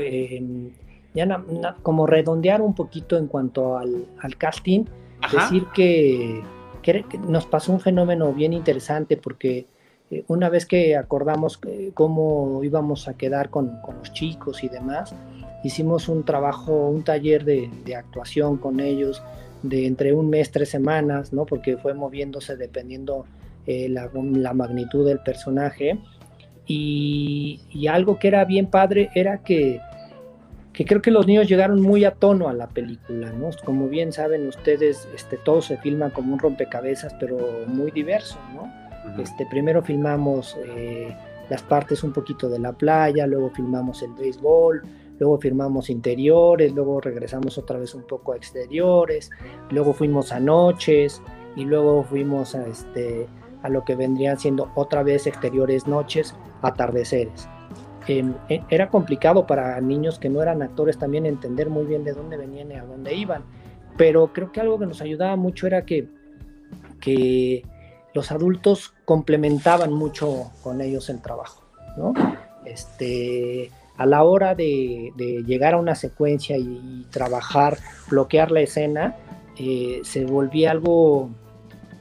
ya 1.15 1.43
como 1.81 2.05
redondear 2.05 2.61
un 2.61 2.75
poquito 2.75 3.17
en 3.17 3.27
cuanto 3.27 3.77
al, 3.77 4.05
al 4.19 4.37
casting, 4.37 4.85
decir 5.31 5.65
que, 5.73 6.43
nos 7.27 7.47
pasó 7.47 7.71
un 7.71 7.79
fenómeno 7.79 8.31
bien 8.31 8.53
interesante 8.53 9.17
porque 9.17 9.65
eh, 10.11 10.23
una 10.27 10.49
vez 10.49 10.67
que 10.67 10.95
acordamos 10.95 11.59
cómo 11.95 12.63
íbamos 12.63 13.07
a 13.07 13.17
quedar 13.17 13.49
con, 13.49 13.79
los 13.97 14.13
chicos 14.13 14.63
y 14.63 14.69
demás, 14.69 15.15
hicimos 15.63 16.09
un 16.09 16.23
trabajo, 16.23 16.89
un 16.89 17.03
taller 17.03 17.43
de, 17.43 17.95
actuación 17.95 18.57
con 18.57 18.79
ellos 18.79 19.23
de 19.63 19.87
entre 19.87 20.13
un 20.13 20.29
mes, 20.29 20.51
tres 20.51 20.69
semanas, 20.69 21.33
¿no? 21.33 21.45
porque 21.45 21.77
fue 21.77 21.95
moviéndose 21.95 22.55
dependiendo 22.55 23.25
eh, 23.65 23.89
la, 23.89 24.53
magnitud 24.53 25.07
del 25.07 25.19
personaje. 25.19 25.99
y, 26.67 27.87
algo 27.89 28.19
que 28.19 28.27
era 28.27 28.45
bien 28.45 28.67
padre 28.67 29.09
era 29.15 29.39
que 29.39 29.79
que 30.75 30.83
creo 30.83 31.01
que 31.01 31.09
los 31.09 31.25
niños 31.25 31.47
llegaron 31.47 31.81
muy 31.81 32.03
a 32.03 32.11
tono 32.11 32.49
a 32.49 32.53
la 32.53 32.67
película, 32.67 33.31
¿no? 33.31 33.49
Como 33.63 33.87
bien 33.87 34.11
saben 34.11 34.47
ustedes, 34.47 35.07
este, 35.15 35.37
todo 35.37 35.61
se 35.61 35.77
filma 35.77 36.09
como 36.09 36.33
un 36.33 36.39
rompecabezas, 36.39 37.13
pero 37.17 37.37
muy 37.67 37.91
diverso, 37.91 38.37
¿no? 38.53 38.69
este, 39.21 39.45
primero 39.45 39.81
filmamos 39.81 40.57
eh, 40.65 41.15
las 41.49 41.61
partes 41.61 42.03
un 42.03 42.11
poquito 42.11 42.49
de 42.49 42.59
la 42.59 42.73
playa, 42.73 43.25
luego 43.25 43.51
filmamos 43.51 44.01
el 44.01 44.11
béisbol, 44.13 44.81
luego 45.17 45.37
filmamos 45.37 45.89
interiores, 45.89 46.73
luego 46.73 46.99
regresamos 46.99 47.57
otra 47.57 47.77
vez 47.77 47.95
un 47.95 48.03
poco 48.03 48.33
a 48.33 48.35
exteriores, 48.35 49.29
luego 49.69 49.93
fuimos 49.93 50.33
a 50.33 50.41
noches 50.41 51.21
y 51.55 51.63
luego 51.63 52.03
fuimos 52.03 52.53
a, 52.53 52.67
este, 52.67 53.27
a 53.63 53.69
lo 53.69 53.85
que 53.85 53.95
vendrían 53.95 54.37
siendo 54.37 54.69
otra 54.75 55.03
vez 55.03 55.25
exteriores 55.25 55.87
noches, 55.87 56.35
atardeceres. 56.61 57.47
Em, 58.07 58.33
e, 58.49 58.61
era 58.69 58.89
complicado 58.89 59.47
para 59.47 59.79
niños 59.81 60.19
que 60.19 60.29
no 60.29 60.41
eran 60.41 60.61
actores 60.61 60.97
también 60.97 61.25
entender 61.25 61.69
muy 61.69 61.85
bien 61.85 62.03
de 62.03 62.13
dónde 62.13 62.37
venían 62.37 62.71
y 62.71 62.75
a 62.75 62.83
dónde 62.83 63.15
iban. 63.15 63.43
Pero 63.97 64.31
creo 64.33 64.51
que 64.51 64.61
algo 64.61 64.77
que 64.77 64.85
nos 64.85 65.01
ayudaba 65.01 65.35
mucho 65.35 65.67
era 65.67 65.85
que, 65.85 66.07
que 66.99 67.63
los 68.13 68.31
adultos 68.31 68.93
complementaban 69.05 69.91
mucho 69.93 70.51
con 70.61 70.81
ellos 70.81 71.09
el 71.09 71.21
trabajo, 71.21 71.63
¿no? 71.97 72.13
Este, 72.65 73.71
a 73.97 74.05
la 74.05 74.23
hora 74.23 74.55
de, 74.55 75.11
llegar 75.45 75.73
a 75.73 75.77
una 75.77 75.95
secuencia 75.95 76.57
y, 76.57 77.05
trabajar, 77.11 77.77
bloquear 78.09 78.51
la 78.51 78.61
escena, 78.61 79.15
eh, 79.57 80.01
se 80.03 80.25
volvía 80.25 80.71
algo 80.71 81.29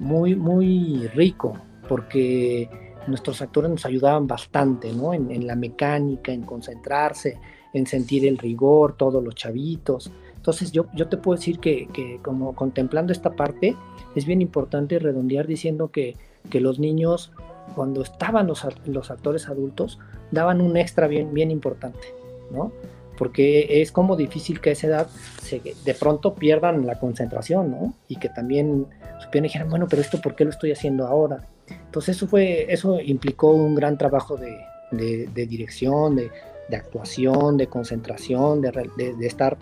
muy, 0.01 0.35
muy 0.35 1.09
rico, 1.15 1.57
porque 1.89 2.69
nuestros 3.07 3.43
actores 3.43 3.71
nos 3.71 3.87
ayudaban 3.87 4.27
bastante, 4.27 4.93
¿no? 4.93 5.15
En, 5.15 5.47
la 5.47 5.57
mecánica, 5.57 6.33
en 6.33 6.43
concentrarse, 6.43 7.39
en 7.73 7.87
sentir 7.87 8.27
el 8.27 8.39
rigor, 8.39 8.97
todos 8.97 9.23
los 9.23 9.35
chavitos. 9.35 10.11
Entonces 10.37 10.73
yo, 10.73 10.87
yo 10.95 11.09
te 11.09 11.17
puedo 11.17 11.37
decir 11.37 11.59
que, 11.59 12.21
como 12.23 12.55
contemplando 12.55 13.13
esta 13.13 13.31
parte, 13.31 13.77
es 14.15 14.27
bien 14.27 14.43
importante 14.43 14.99
redondear 14.99 15.47
diciendo 15.47 15.89
que, 15.89 16.17
que 16.51 16.61
los 16.61 16.79
niños, 16.79 17.33
cuando 17.75 18.03
estaban 18.03 18.47
los, 18.47 18.67
los, 18.87 19.11
actores 19.11 19.49
adultos, 19.49 19.99
daban 20.31 20.61
un 20.61 20.77
extra 20.77 21.07
bien, 21.07 21.33
bien 21.33 21.51
importante, 21.51 22.07
¿no? 22.51 22.73
Porque 23.17 23.81
es 23.81 23.93
como 23.93 24.17
difícil 24.17 24.61
que 24.61 24.71
a 24.71 24.73
esa 24.73 24.87
edad 24.89 25.09
se, 25.41 25.61
de 25.61 25.95
pronto 25.95 26.35
pierdan 26.35 26.85
la 26.85 26.99
concentración, 26.99 27.71
¿no? 27.71 27.95
Y 28.09 28.17
que 28.17 28.29
también 28.29 28.87
supieran 29.23 29.45
dijeran, 29.45 29.71
bueno, 29.71 29.87
pero 29.89 30.03
esto, 30.03 30.21
¿por 30.21 30.35
qué 30.35 30.45
lo 30.45 30.51
estoy 30.51 30.73
haciendo 30.73 31.07
ahora? 31.07 31.47
Entonces 31.68 32.16
eso, 32.16 32.26
fue, 32.26 32.73
eso 32.73 33.00
implicó 33.00 33.52
un 33.52 33.75
gran 33.75 33.97
trabajo 33.97 34.37
de, 34.37 35.28
dirección, 35.33 36.16
de, 36.16 36.30
actuación, 36.76 37.56
de 37.56 37.66
concentración, 37.68 38.61
de, 38.61 39.14
estar 39.21 39.56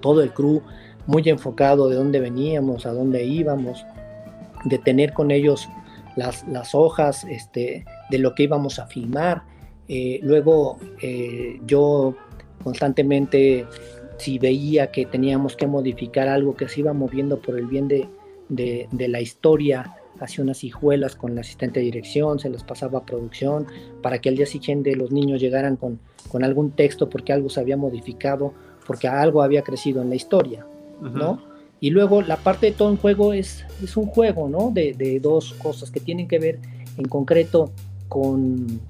todo 0.00 0.22
el 0.22 0.32
crew 0.32 0.62
muy 1.06 1.22
enfocado 1.28 1.88
de 1.88 1.96
dónde 1.96 2.20
veníamos, 2.20 2.86
a 2.86 2.92
dónde 2.92 3.24
íbamos, 3.24 3.84
de 4.64 4.78
tener 4.78 5.12
con 5.12 5.30
ellos 5.30 5.68
las, 6.16 6.74
hojas 6.74 7.24
este, 7.24 7.84
de 8.10 8.18
lo 8.18 8.34
que 8.34 8.44
íbamos 8.44 8.78
a 8.78 8.86
filmar. 8.86 9.42
Eh, 9.88 10.18
luego 10.22 10.78
eh, 11.02 11.60
yo 11.66 12.16
constantemente, 12.62 13.66
si 14.16 14.38
veía 14.38 14.90
que 14.90 15.04
teníamos 15.04 15.56
que 15.56 15.66
modificar 15.66 16.28
algo 16.28 16.56
que 16.56 16.68
se 16.68 16.80
iba 16.80 16.92
moviendo 16.94 17.40
por 17.40 17.58
el 17.58 17.66
bien 17.66 17.86
de 17.86 19.08
la 19.08 19.20
historia, 19.20 19.94
hacía 20.20 20.44
unas 20.44 20.64
hijuelas 20.64 21.16
con 21.16 21.34
la 21.34 21.40
asistente 21.40 21.80
de 21.80 21.86
dirección, 21.86 22.38
se 22.38 22.50
las 22.50 22.64
pasaba 22.64 23.00
a 23.00 23.04
producción, 23.04 23.66
para 24.02 24.20
que 24.20 24.28
al 24.28 24.36
día 24.36 24.46
siguiente 24.46 24.94
los 24.96 25.10
niños 25.10 25.40
llegaran 25.40 25.76
con, 25.76 25.98
con 26.30 26.44
algún 26.44 26.70
texto 26.72 27.08
porque 27.10 27.32
algo 27.32 27.48
se 27.50 27.60
había 27.60 27.76
modificado, 27.76 28.54
porque 28.86 29.08
algo 29.08 29.42
había 29.42 29.62
crecido 29.62 30.02
en 30.02 30.10
la 30.10 30.16
historia, 30.16 30.66
¿no? 31.00 31.42
Y 31.80 31.90
luego 31.90 32.22
la 32.22 32.36
parte 32.36 32.66
de 32.66 32.72
todo 32.72 32.88
un 32.88 32.96
juego 32.96 33.32
es, 33.32 33.64
es 33.82 33.96
un 33.96 34.06
juego, 34.06 34.48
¿no? 34.48 34.70
De, 34.72 34.94
de, 34.94 35.20
dos 35.20 35.54
cosas 35.54 35.90
que 35.90 36.00
tienen 36.00 36.28
que 36.28 36.38
ver 36.38 36.58
en 36.96 37.06
concreto 37.06 37.72
con 38.08 38.80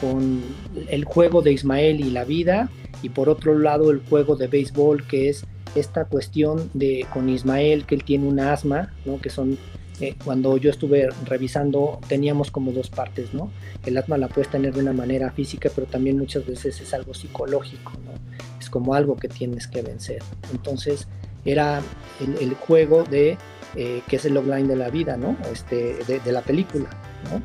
con 0.00 0.42
el 0.88 1.04
juego 1.04 1.42
de 1.42 1.52
Ismael 1.52 2.00
y 2.00 2.10
la 2.10 2.24
vida, 2.24 2.70
y 3.02 3.08
por 3.08 3.28
otro 3.28 3.58
lado 3.58 3.90
el 3.90 4.00
juego 4.08 4.36
de 4.36 4.46
béisbol, 4.46 5.06
que 5.06 5.28
es 5.28 5.46
esta 5.74 6.04
cuestión 6.06 6.70
de 6.74 7.06
con 7.12 7.28
Ismael, 7.28 7.84
que 7.84 7.94
él 7.94 8.04
tiene 8.04 8.26
un 8.26 8.40
asma, 8.40 8.92
¿no? 9.04 9.20
que 9.20 9.30
son 9.30 9.58
eh, 10.00 10.14
cuando 10.24 10.58
yo 10.58 10.70
estuve 10.70 11.08
revisando 11.24 12.00
teníamos 12.06 12.50
como 12.50 12.72
dos 12.72 12.90
partes, 12.90 13.32
¿no? 13.32 13.50
El 13.84 13.96
asma 13.96 14.18
la 14.18 14.28
puedes 14.28 14.50
tener 14.50 14.74
de 14.74 14.80
una 14.80 14.92
manera 14.92 15.30
física, 15.30 15.70
pero 15.74 15.86
también 15.86 16.18
muchas 16.18 16.46
veces 16.46 16.80
es 16.80 16.92
algo 16.92 17.14
psicológico, 17.14 17.92
¿no? 18.04 18.12
Es 18.60 18.68
como 18.68 18.94
algo 18.94 19.16
que 19.16 19.28
tienes 19.28 19.66
que 19.66 19.80
vencer. 19.82 20.22
Entonces 20.52 21.08
era 21.46 21.80
el, 22.20 22.54
juego 22.54 23.04
de, 23.04 23.38
eh, 23.74 24.02
que 24.06 24.16
es 24.16 24.24
el 24.26 24.34
logline 24.34 24.68
de 24.68 24.76
la 24.76 24.90
vida, 24.90 25.16
¿no? 25.16 25.36
Este, 25.50 25.96
de, 26.04 26.32
la 26.32 26.42
película, 26.42 26.90
¿no? 27.30 27.40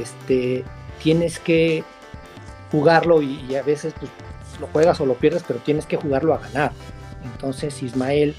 Este, 0.00 0.64
tienes 1.02 1.38
que 1.38 1.84
jugarlo 2.70 3.20
y, 3.20 3.54
a 3.56 3.62
veces 3.62 3.92
pues, 3.98 4.10
lo 4.58 4.68
juegas 4.68 5.00
o 5.00 5.06
lo 5.06 5.14
pierdes, 5.14 5.42
pero 5.46 5.58
tienes 5.60 5.84
que 5.84 5.96
jugarlo 5.96 6.32
a 6.32 6.38
ganar. 6.38 6.72
Entonces 7.34 7.82
Ismael 7.82 8.34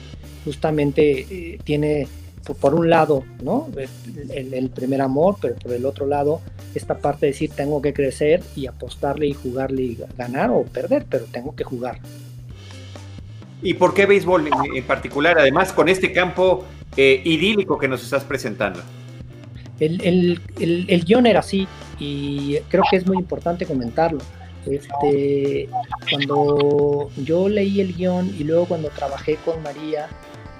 justamente 0.45 1.27
eh, 1.29 1.59
tiene 1.63 2.07
por 2.41 2.73
un 2.73 2.89
lado, 2.89 3.23
¿no? 3.43 3.67
El, 4.29 4.69
primer 4.69 5.01
amor, 5.01 5.37
pero 5.41 5.55
por 5.55 5.73
el 5.73 5.85
otro 5.85 6.05
lado, 6.05 6.41
esta 6.73 6.97
parte 6.97 7.27
de 7.27 7.31
decir 7.31 7.51
tengo 7.55 7.81
que 7.81 7.93
crecer 7.93 8.41
y 8.55 8.67
apostarle 8.67 9.27
y 9.27 9.33
jugarle 9.33 9.81
y 9.83 9.99
ganar 10.17 10.49
o 10.51 10.63
perder, 10.63 11.05
pero 11.09 11.25
tengo 11.25 11.55
que 11.55 11.63
jugar. 11.63 11.99
¿Y 13.61 13.75
por 13.75 13.93
qué 13.93 14.05
béisbol 14.05 14.49
en, 14.75 14.83
particular? 14.85 15.37
Además, 15.37 15.71
con 15.71 15.87
este 15.87 16.11
campo 16.11 16.65
eh, 16.97 17.21
idílico 17.23 17.77
que 17.77 17.87
nos 17.87 18.03
estás 18.03 18.23
presentando. 18.23 18.79
El, 19.79 20.39
el, 20.59 21.05
guion 21.05 21.25
era 21.25 21.39
así 21.39 21.67
y 21.99 22.57
creo 22.69 22.83
que 22.89 22.97
es 22.97 23.07
muy 23.07 23.17
importante 23.17 23.65
comentarlo. 23.65 24.19
Este, 24.65 25.67
cuando 26.11 27.09
yo 27.17 27.49
leí 27.49 27.81
el 27.81 27.95
guion 27.95 28.31
y 28.37 28.43
luego 28.43 28.65
cuando 28.65 28.89
trabajé 28.89 29.37
con 29.43 29.61
María, 29.63 30.07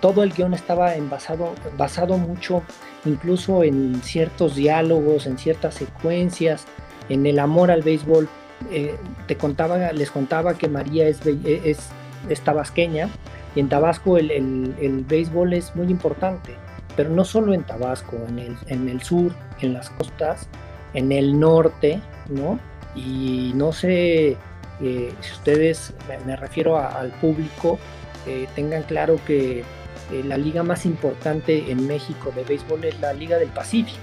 todo 0.01 0.23
el 0.23 0.33
guion 0.33 0.53
estaba 0.53 0.95
envasado, 0.95 1.53
basado 1.77 2.17
mucho 2.17 2.63
incluso 3.05 3.63
en 3.63 4.01
ciertos 4.03 4.55
diálogos, 4.55 5.27
en 5.27 5.37
ciertas 5.37 5.75
secuencias, 5.75 6.65
en 7.09 7.25
el 7.25 7.39
amor 7.39 7.71
al 7.71 7.81
béisbol. 7.81 8.27
Eh, 8.71 8.95
te 9.27 9.37
contaba, 9.37 9.91
les 9.91 10.11
contaba 10.11 10.55
que 10.55 10.67
María 10.67 11.07
es, 11.07 11.19
es, 11.25 12.41
tabasqueña 12.43 13.09
y 13.55 13.59
en 13.59 13.69
Tabasco 13.69 14.17
el, 14.17 15.05
béisbol 15.07 15.53
es 15.53 15.75
muy 15.75 15.87
importante, 15.87 16.55
pero 16.95 17.09
no 17.09 17.25
solo 17.25 17.53
en 17.53 17.63
Tabasco, 17.63 18.17
en 18.27 18.39
el, 18.39 18.57
en 18.67 18.87
el 18.87 19.01
sur, 19.01 19.33
en 19.61 19.73
las 19.73 19.89
costas, 19.89 20.47
en 20.93 21.11
el 21.11 21.39
norte, 21.39 21.99
¿no? 22.29 22.59
Y 22.95 23.51
no 23.55 23.71
sé 23.71 24.37
eh, 24.81 25.13
si 25.19 25.31
ustedes, 25.31 25.93
me, 26.25 26.35
refiero 26.35 26.77
al 26.77 27.09
público, 27.09 27.79
eh, 28.27 28.47
tengan 28.55 28.83
claro 28.83 29.19
que 29.25 29.63
eh, 30.11 30.23
la 30.25 30.37
liga 30.37 30.63
más 30.63 30.85
importante 30.85 31.71
en 31.71 31.87
México 31.87 32.31
de 32.35 32.43
béisbol 32.43 32.83
es 32.85 32.99
la 32.99 33.13
Liga 33.13 33.37
del 33.37 33.49
Pacífico, 33.49 33.99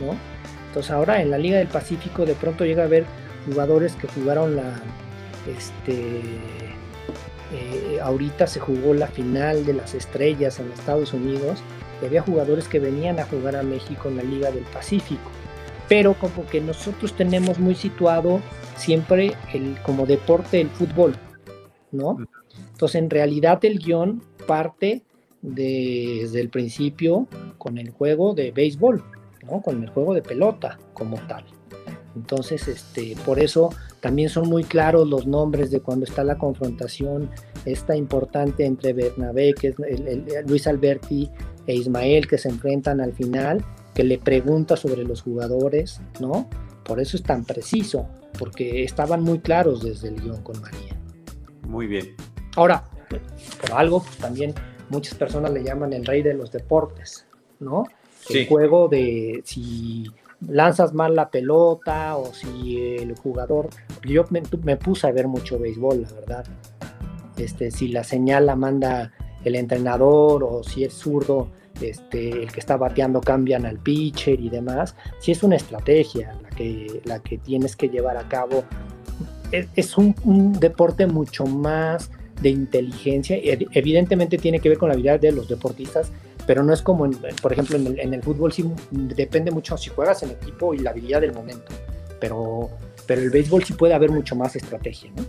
¿no? 0.00 0.16
Entonces 0.68 0.90
ahora 0.90 1.22
en 1.22 1.30
la 1.30 1.38
Liga 1.38 1.58
del 1.58 1.68
Pacífico 1.68 2.26
de 2.26 2.34
pronto 2.34 2.64
llega 2.64 2.82
a 2.82 2.86
haber 2.86 3.04
jugadores 3.46 3.94
que 3.94 4.08
jugaron 4.08 4.56
la, 4.56 4.80
este, 5.46 6.20
eh, 7.52 8.00
ahorita 8.02 8.46
se 8.46 8.58
jugó 8.58 8.94
la 8.94 9.06
final 9.06 9.64
de 9.64 9.74
las 9.74 9.94
estrellas 9.94 10.58
en 10.58 10.72
Estados 10.72 11.12
Unidos 11.12 11.60
y 12.02 12.06
había 12.06 12.22
jugadores 12.22 12.66
que 12.66 12.80
venían 12.80 13.20
a 13.20 13.24
jugar 13.24 13.54
a 13.54 13.62
México 13.62 14.08
en 14.08 14.16
la 14.16 14.22
Liga 14.22 14.50
del 14.50 14.64
Pacífico. 14.64 15.30
Pero 15.88 16.14
como 16.14 16.46
que 16.46 16.60
nosotros 16.60 17.12
tenemos 17.12 17.58
muy 17.58 17.74
situado 17.74 18.40
siempre 18.76 19.34
el, 19.52 19.78
como 19.82 20.06
deporte 20.06 20.60
el 20.60 20.70
fútbol, 20.70 21.14
¿no? 21.92 22.16
Entonces 22.72 23.00
en 23.00 23.10
realidad 23.10 23.64
el 23.64 23.78
guion 23.78 24.22
parte 24.46 25.02
desde 25.42 26.40
el 26.40 26.48
principio 26.48 27.26
con 27.58 27.78
el 27.78 27.90
juego 27.90 28.34
de 28.34 28.50
béisbol, 28.50 29.04
¿no? 29.50 29.60
con 29.60 29.82
el 29.82 29.90
juego 29.90 30.14
de 30.14 30.22
pelota 30.22 30.78
como 30.94 31.16
tal. 31.26 31.44
Entonces, 32.16 32.68
este, 32.68 33.16
por 33.26 33.38
eso 33.40 33.70
también 34.00 34.28
son 34.28 34.48
muy 34.48 34.64
claros 34.64 35.08
los 35.08 35.26
nombres 35.26 35.70
de 35.70 35.80
cuando 35.80 36.04
está 36.04 36.22
la 36.22 36.38
confrontación 36.38 37.28
esta 37.64 37.96
importante 37.96 38.64
entre 38.64 38.92
Bernabé, 38.92 39.54
que 39.54 39.68
es 39.68 40.46
Luis 40.46 40.66
Alberti, 40.66 41.30
e 41.66 41.74
Ismael, 41.74 42.28
que 42.28 42.38
se 42.38 42.48
enfrentan 42.50 43.00
al 43.00 43.14
final, 43.14 43.64
que 43.94 44.04
le 44.04 44.18
pregunta 44.18 44.76
sobre 44.76 45.04
los 45.04 45.22
jugadores, 45.22 46.00
¿no? 46.20 46.48
Por 46.84 47.00
eso 47.00 47.16
es 47.16 47.22
tan 47.22 47.44
preciso, 47.44 48.06
porque 48.38 48.84
estaban 48.84 49.22
muy 49.22 49.38
claros 49.38 49.82
desde 49.82 50.08
el 50.08 50.20
guion 50.20 50.42
con 50.42 50.60
María. 50.60 50.96
Muy 51.66 51.86
bien. 51.86 52.14
Ahora, 52.56 52.84
por 53.60 53.72
algo, 53.72 54.04
también 54.20 54.54
muchas 54.90 55.14
personas 55.14 55.52
le 55.52 55.64
llaman 55.64 55.92
el 55.92 56.04
rey 56.04 56.22
de 56.22 56.34
los 56.34 56.52
deportes, 56.52 57.26
¿no? 57.60 57.84
El 58.28 58.46
juego 58.48 58.88
de 58.88 59.42
si 59.44 60.06
lanzas 60.48 60.92
mal 60.94 61.14
la 61.14 61.30
pelota 61.30 62.16
o 62.16 62.32
si 62.32 62.96
el 62.96 63.14
jugador, 63.16 63.68
yo 64.04 64.24
me, 64.30 64.76
puse 64.76 65.06
a 65.06 65.12
ver 65.12 65.28
mucho 65.28 65.58
béisbol, 65.58 66.02
la 66.02 66.12
verdad. 66.12 66.46
Este, 67.36 67.70
si 67.70 67.88
la 67.88 68.04
señal 68.04 68.46
la 68.46 68.56
manda 68.56 69.12
el 69.44 69.56
entrenador 69.56 70.44
o 70.44 70.62
si 70.62 70.84
es 70.84 70.94
zurdo, 70.94 71.48
este, 71.80 72.44
el 72.44 72.52
que 72.52 72.60
está 72.60 72.76
bateando 72.76 73.20
cambian 73.20 73.66
al 73.66 73.78
pitcher 73.78 74.40
y 74.40 74.48
demás. 74.48 74.94
Si 75.18 75.32
es 75.32 75.42
una 75.42 75.56
estrategia 75.56 76.38
la 76.42 76.48
que, 76.50 77.02
la 77.04 77.18
que 77.20 77.38
tienes 77.38 77.76
que 77.76 77.88
llevar 77.88 78.16
a 78.16 78.28
cabo. 78.28 78.64
Es, 79.50 79.96
un 79.96 80.58
deporte 80.58 81.06
mucho 81.06 81.46
más 81.46 82.10
de 82.40 82.48
inteligencia. 82.50 83.36
Evidentemente 83.72 84.38
tiene 84.38 84.60
que 84.60 84.68
ver 84.68 84.78
con 84.78 84.88
la 84.88 84.94
habilidad 84.94 85.20
de 85.20 85.32
los 85.32 85.48
deportistas, 85.48 86.10
pero 86.46 86.62
no 86.62 86.72
es 86.72 86.82
como, 86.82 87.10
por 87.40 87.52
ejemplo, 87.52 87.76
en 87.76 88.14
el, 88.14 88.22
fútbol 88.22 88.52
sí 88.52 88.64
depende 88.90 89.50
mucho 89.50 89.76
si 89.76 89.90
juegas 89.90 90.22
en 90.22 90.30
equipo 90.30 90.74
y 90.74 90.78
la 90.78 90.90
habilidad 90.90 91.20
del 91.20 91.32
momento. 91.32 91.72
Pero, 92.20 92.70
pero 93.06 93.20
el 93.20 93.30
béisbol 93.30 93.64
sí 93.64 93.72
puede 93.74 93.94
haber 93.94 94.10
mucho 94.10 94.36
más 94.36 94.56
estrategia, 94.56 95.10
¿no? 95.16 95.24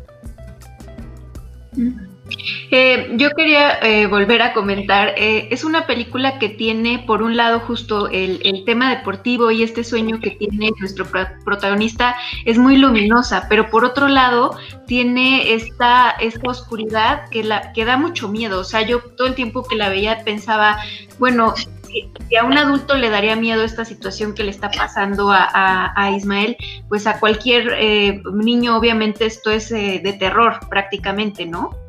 Eh, 2.71 3.11
yo 3.17 3.29
quería 3.31 3.79
eh, 3.79 4.07
volver 4.07 4.41
a 4.41 4.53
comentar, 4.53 5.13
eh, 5.17 5.47
es 5.51 5.63
una 5.63 5.85
película 5.85 6.39
que 6.39 6.49
tiene 6.49 7.03
por 7.05 7.21
un 7.21 7.37
lado 7.37 7.59
justo 7.59 8.09
el, 8.09 8.63
tema 8.65 8.89
deportivo 8.89 9.51
y 9.51 9.61
este 9.61 9.83
sueño 9.83 10.19
que 10.19 10.31
tiene 10.31 10.71
nuestro 10.79 11.05
protagonista 11.43 12.15
es 12.45 12.57
muy 12.57 12.77
luminosa, 12.77 13.45
pero 13.47 13.69
por 13.69 13.85
otro 13.85 14.07
lado 14.07 14.57
tiene 14.87 15.53
esta, 15.53 16.11
esta 16.19 16.49
oscuridad 16.49 17.29
que, 17.29 17.43
la, 17.43 17.73
que 17.73 17.85
da 17.85 17.97
mucho 17.97 18.27
miedo, 18.27 18.59
o 18.59 18.63
sea, 18.63 18.81
yo 18.81 19.01
todo 19.01 19.27
el 19.27 19.35
tiempo 19.35 19.63
que 19.63 19.75
la 19.75 19.89
veía 19.89 20.23
pensaba, 20.23 20.79
bueno, 21.19 21.53
si 21.55 22.35
a 22.35 22.43
un 22.43 22.57
adulto 22.57 22.95
le 22.95 23.09
daría 23.09 23.35
miedo 23.35 23.63
esta 23.63 23.85
situación 23.85 24.33
que 24.33 24.43
le 24.43 24.51
está 24.51 24.71
pasando 24.71 25.29
a, 25.31 26.11
Ismael, 26.15 26.57
pues 26.89 27.05
a 27.05 27.19
cualquier 27.19 28.23
niño 28.33 28.75
obviamente 28.75 29.25
esto 29.25 29.51
es 29.51 29.69
de 29.69 30.17
terror 30.19 30.59
prácticamente, 30.69 31.45
¿no? 31.45 31.84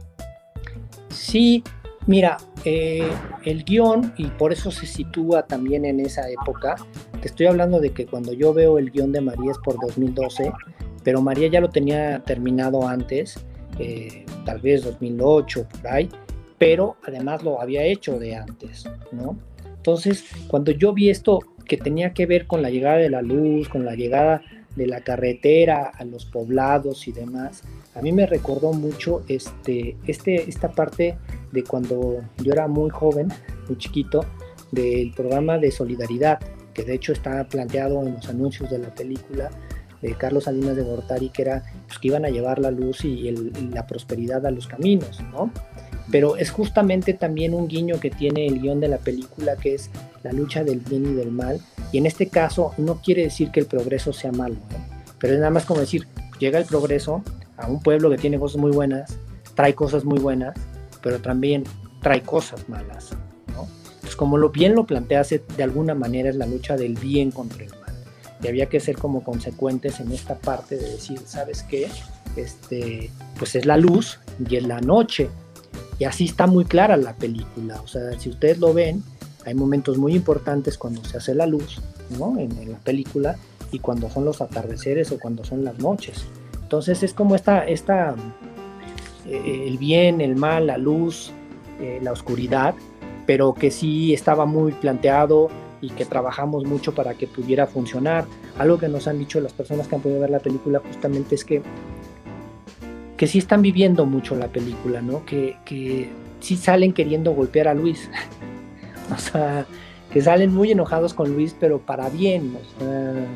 Sí, 1.16 1.64
mira, 2.06 2.36
eh, 2.64 3.08
el 3.44 3.64
guion, 3.64 4.12
y 4.18 4.26
por 4.26 4.52
eso 4.52 4.70
se 4.70 4.86
sitúa 4.86 5.46
también 5.46 5.86
en 5.86 5.98
esa 5.98 6.28
época, 6.30 6.76
te 7.20 7.28
estoy 7.28 7.46
hablando 7.46 7.80
de 7.80 7.90
que 7.90 8.06
cuando 8.06 8.34
yo 8.34 8.52
veo 8.52 8.78
el 8.78 8.90
guion 8.90 9.12
de 9.12 9.22
María 9.22 9.52
es 9.52 9.58
por 9.58 9.80
2012, 9.80 10.52
pero 11.02 11.22
María 11.22 11.48
ya 11.48 11.60
lo 11.60 11.70
tenía 11.70 12.22
terminado 12.22 12.86
antes, 12.86 13.44
eh, 13.78 14.26
tal 14.44 14.60
vez 14.60 14.84
2008, 14.84 15.66
por 15.80 15.90
ahí, 15.90 16.08
pero 16.58 16.96
además 17.06 17.42
lo 17.42 17.62
había 17.62 17.82
hecho 17.82 18.18
de 18.18 18.36
antes, 18.36 18.84
¿no? 19.10 19.38
Entonces, 19.64 20.24
cuando 20.48 20.72
yo 20.72 20.92
vi 20.92 21.08
esto 21.08 21.38
que 21.64 21.78
tenía 21.78 22.12
que 22.12 22.26
ver 22.26 22.46
con 22.46 22.60
la 22.60 22.70
llegada 22.70 22.98
de 22.98 23.10
la 23.10 23.22
luz, 23.22 23.68
con 23.68 23.84
la 23.84 23.94
llegada 23.94 24.42
de 24.76 24.86
la 24.86 25.00
carretera 25.00 25.90
a 25.94 26.04
los 26.04 26.24
poblados 26.26 27.08
y 27.08 27.12
demás, 27.12 27.62
a 27.94 28.02
mí 28.02 28.12
me 28.12 28.26
recordó 28.26 28.72
mucho 28.72 29.22
este, 29.26 29.96
este, 30.06 30.48
esta 30.48 30.70
parte 30.70 31.16
de 31.52 31.64
cuando 31.64 32.22
yo 32.42 32.52
era 32.52 32.68
muy 32.68 32.90
joven, 32.90 33.28
muy 33.68 33.78
chiquito, 33.78 34.24
del 34.70 35.12
programa 35.12 35.58
de 35.58 35.70
solidaridad, 35.70 36.40
que 36.74 36.84
de 36.84 36.94
hecho 36.94 37.12
está 37.12 37.44
planteado 37.48 38.06
en 38.06 38.14
los 38.14 38.28
anuncios 38.28 38.70
de 38.70 38.78
la 38.78 38.94
película 38.94 39.50
de 40.02 40.14
Carlos 40.14 40.44
Salinas 40.44 40.76
de 40.76 40.82
Gortari, 40.82 41.30
que 41.30 41.42
era 41.42 41.64
pues, 41.86 41.98
que 41.98 42.08
iban 42.08 42.24
a 42.24 42.28
llevar 42.28 42.58
la 42.58 42.70
luz 42.70 43.04
y, 43.04 43.30
la 43.72 43.86
prosperidad 43.86 44.44
a 44.46 44.50
los 44.50 44.66
caminos, 44.66 45.20
¿no? 45.32 45.50
Pero 46.10 46.36
es 46.36 46.50
justamente 46.50 47.14
también 47.14 47.54
un 47.54 47.66
guiño 47.66 47.98
que 47.98 48.10
tiene 48.10 48.46
el 48.46 48.60
guion 48.60 48.80
de 48.80 48.88
la 48.88 48.98
película, 48.98 49.56
que 49.56 49.74
es 49.74 49.90
la 50.22 50.32
lucha 50.32 50.62
del 50.62 50.80
bien 50.80 51.06
y 51.06 51.14
del 51.14 51.32
mal, 51.32 51.60
y 51.92 51.98
en 51.98 52.06
este 52.06 52.28
caso 52.28 52.72
no 52.78 53.00
quiere 53.00 53.22
decir 53.22 53.50
que 53.50 53.60
el 53.60 53.66
progreso 53.66 54.12
sea 54.12 54.32
malo, 54.32 54.56
pero 55.18 55.34
es 55.34 55.38
nada 55.38 55.50
más 55.50 55.64
como 55.64 55.80
decir, 55.80 56.06
llega 56.38 56.58
el 56.58 56.66
progreso, 56.66 57.22
a 57.56 57.68
un 57.68 57.80
pueblo 57.80 58.10
que 58.10 58.18
tiene 58.18 58.38
cosas 58.38 58.60
muy 58.60 58.70
buenas, 58.70 59.16
trae 59.54 59.74
cosas 59.74 60.04
muy 60.04 60.18
buenas, 60.18 60.54
pero 61.02 61.20
también 61.20 61.64
trae 62.02 62.22
cosas 62.22 62.68
malas. 62.68 63.10
¿no? 63.48 63.66
Como 64.16 64.38
lo 64.38 64.50
bien 64.50 64.74
lo 64.74 64.86
planteas 64.86 65.30
de 65.30 65.62
alguna 65.62 65.94
manera 65.94 66.30
es 66.30 66.36
la 66.36 66.46
lucha 66.46 66.76
del 66.76 66.94
bien 66.94 67.30
contra 67.30 67.64
el 67.64 67.70
mal. 67.70 67.94
y 68.42 68.48
había 68.48 68.66
que 68.66 68.80
ser 68.80 68.96
como 68.96 69.24
consecuentes 69.24 70.00
en 70.00 70.12
esta 70.12 70.36
parte 70.36 70.76
de 70.76 70.90
decir, 70.90 71.20
¿sabes 71.24 71.62
qué? 71.62 71.88
Este, 72.36 73.10
pues 73.38 73.54
es 73.54 73.64
la 73.64 73.76
luz 73.76 74.20
y 74.48 74.56
es 74.56 74.64
la 74.64 74.80
noche. 74.80 75.28
Y 75.98 76.04
así 76.04 76.26
está 76.26 76.46
muy 76.46 76.66
clara 76.66 76.96
la 76.96 77.14
película. 77.14 77.80
O 77.80 77.88
sea, 77.88 78.18
si 78.18 78.28
ustedes 78.28 78.58
lo 78.58 78.74
ven, 78.74 79.02
hay 79.46 79.54
momentos 79.54 79.96
muy 79.96 80.14
importantes 80.14 80.76
cuando 80.76 81.02
se 81.04 81.16
hace 81.16 81.34
la 81.34 81.46
luz, 81.46 81.80
¿no? 82.18 82.38
En, 82.38 82.52
en 82.58 82.72
la 82.72 82.78
película 82.78 83.36
y 83.72 83.78
cuando 83.78 84.10
son 84.10 84.24
los 84.24 84.40
atardeceres 84.40 85.10
o 85.12 85.18
cuando 85.18 85.44
son 85.44 85.64
las 85.64 85.78
noches. 85.78 86.26
Entonces 86.62 87.02
es 87.02 87.14
como 87.14 87.34
esta, 87.34 87.64
esta 87.64 88.14
eh, 89.28 89.64
el 89.66 89.78
bien, 89.78 90.20
el 90.20 90.36
mal, 90.36 90.66
la 90.66 90.78
luz, 90.78 91.32
eh, 91.80 92.00
la 92.02 92.12
oscuridad, 92.12 92.74
pero 93.26 93.54
que 93.54 93.70
sí 93.70 94.12
estaba 94.12 94.46
muy 94.46 94.72
planteado 94.72 95.48
y 95.80 95.90
que 95.90 96.04
trabajamos 96.04 96.64
mucho 96.64 96.94
para 96.94 97.14
que 97.14 97.26
pudiera 97.26 97.66
funcionar. 97.66 98.24
Algo 98.58 98.78
que 98.78 98.88
nos 98.88 99.08
han 99.08 99.18
dicho 99.18 99.40
las 99.40 99.52
personas 99.52 99.88
que 99.88 99.94
han 99.96 100.00
podido 100.00 100.20
ver 100.20 100.30
la 100.30 100.38
película 100.38 100.80
justamente 100.84 101.34
es 101.34 101.44
que, 101.44 101.62
que 103.16 103.26
sí 103.26 103.38
están 103.38 103.62
viviendo 103.62 104.06
mucho 104.06 104.36
la 104.36 104.48
película, 104.48 105.02
¿no? 105.02 105.24
Que, 105.24 105.56
que 105.64 106.08
sí 106.40 106.56
salen 106.56 106.92
queriendo 106.92 107.32
golpear 107.32 107.68
a 107.68 107.74
Luis. 107.74 108.08
o 109.14 109.18
sea, 109.18 109.66
que 110.12 110.22
salen 110.22 110.54
muy 110.54 110.70
enojados 110.70 111.14
con 111.14 111.32
Luis, 111.32 111.54
pero 111.58 111.78
para 111.78 112.08
bien. 112.08 112.56
O 112.56 112.80
sea, 112.80 113.26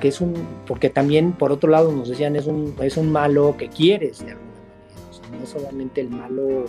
que 0.00 0.08
es 0.08 0.20
un, 0.20 0.34
porque 0.66 0.90
también 0.90 1.32
por 1.32 1.52
otro 1.52 1.70
lado 1.70 1.92
nos 1.92 2.08
decían 2.08 2.36
es 2.36 2.46
un, 2.46 2.74
es 2.80 2.96
un 2.96 3.10
malo 3.10 3.56
que 3.56 3.68
quieres 3.68 4.24
de 4.24 4.32
alguna 4.32 4.50
manera, 4.52 5.10
o 5.10 5.12
sea, 5.12 5.30
no 5.36 5.42
es 5.42 5.48
solamente 5.48 6.00
el 6.00 6.10
malo 6.10 6.64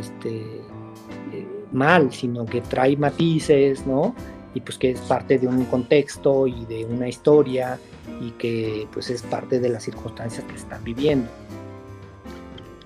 este, 0.00 0.38
eh, 1.32 1.46
mal, 1.72 2.12
sino 2.12 2.44
que 2.44 2.60
trae 2.60 2.96
matices, 2.96 3.86
¿no? 3.86 4.14
Y 4.54 4.60
pues 4.60 4.78
que 4.78 4.90
es 4.90 5.00
parte 5.00 5.38
de 5.38 5.46
un 5.46 5.64
contexto 5.66 6.46
y 6.46 6.64
de 6.66 6.84
una 6.86 7.08
historia 7.08 7.78
y 8.20 8.30
que 8.32 8.88
pues 8.92 9.10
es 9.10 9.22
parte 9.22 9.60
de 9.60 9.68
las 9.68 9.84
circunstancias 9.84 10.44
que 10.44 10.54
están 10.54 10.82
viviendo. 10.82 11.28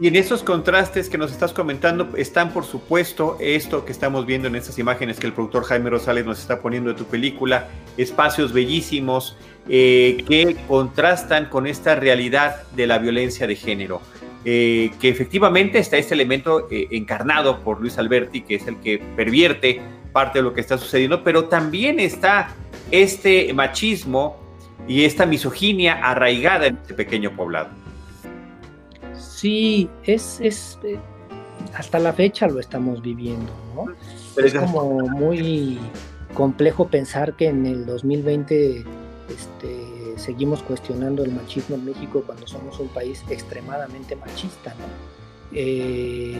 Y 0.01 0.09
en 0.09 0.17
esos 0.17 0.43
contrastes 0.43 1.11
que 1.11 1.19
nos 1.19 1.31
estás 1.31 1.53
comentando 1.53 2.17
están, 2.17 2.55
por 2.55 2.65
supuesto, 2.65 3.37
esto 3.39 3.85
que 3.85 3.93
estamos 3.93 4.25
viendo 4.25 4.49
en 4.49 4.57
estas 4.57 4.79
imágenes 4.79 5.21
que 5.21 5.27
el 5.27 5.35
productor 5.35 5.65
Jaime 5.65 5.91
Rosales 5.91 6.25
nos 6.25 6.41
está 6.41 6.63
poniendo 6.63 6.91
de 6.91 6.97
tu 6.97 7.05
película, 7.05 7.69
espacios 7.99 8.55
bellísimos 8.55 9.37
eh, 9.69 10.25
que 10.27 10.57
contrastan 10.67 11.51
con 11.51 11.67
esta 11.67 11.97
realidad 11.97 12.63
de 12.75 12.87
la 12.87 12.97
violencia 12.97 13.47
de 13.47 13.57
género. 13.57 14.01
Eh, 14.47 14.91
que 15.03 15.11
efectivamente 15.11 15.79
está 15.79 15.99
este 15.99 16.15
elemento 16.15 16.67
eh, 16.71 16.89
encarnado 16.93 17.61
por 17.61 17.79
Luis 17.79 17.99
Alberti, 17.99 18.41
que 18.41 18.55
es 18.55 18.67
el 18.67 18.77
que 18.77 19.03
pervierte 19.15 19.83
parte 20.15 20.39
de 20.39 20.45
lo 20.45 20.55
que 20.55 20.63
está 20.63 20.79
sucediendo, 20.79 21.23
pero 21.23 21.45
también 21.45 22.01
está 22.01 22.55
este 22.91 23.53
machismo 23.53 24.41
y 24.89 25.05
esta 25.05 25.27
misoginia 25.27 26.01
arraigada 26.03 26.69
en 26.69 26.79
este 26.79 26.95
pequeño 26.95 27.37
poblado. 27.37 27.69
Sí, 29.40 29.88
es, 30.05 30.38
es 30.42 30.79
eh, 30.83 30.98
hasta 31.74 31.98
la 31.98 32.12
fecha 32.12 32.46
lo 32.46 32.61
estamos 32.61 33.00
viviendo, 33.00 33.50
¿no? 33.74 33.87
Pero 34.35 34.46
es 34.46 34.53
como 34.53 34.98
muy 35.09 35.79
complejo 36.35 36.88
pensar 36.88 37.35
que 37.37 37.46
en 37.46 37.64
el 37.64 37.87
2020 37.87 38.85
este, 39.31 40.14
seguimos 40.16 40.62
cuestionando 40.62 41.24
el 41.24 41.33
machismo 41.33 41.76
en 41.76 41.87
México 41.87 42.22
cuando 42.26 42.46
somos 42.46 42.79
un 42.81 42.88
país 42.88 43.24
extremadamente 43.31 44.14
machista, 44.14 44.74
¿no? 44.74 44.85
Eh, 45.53 46.38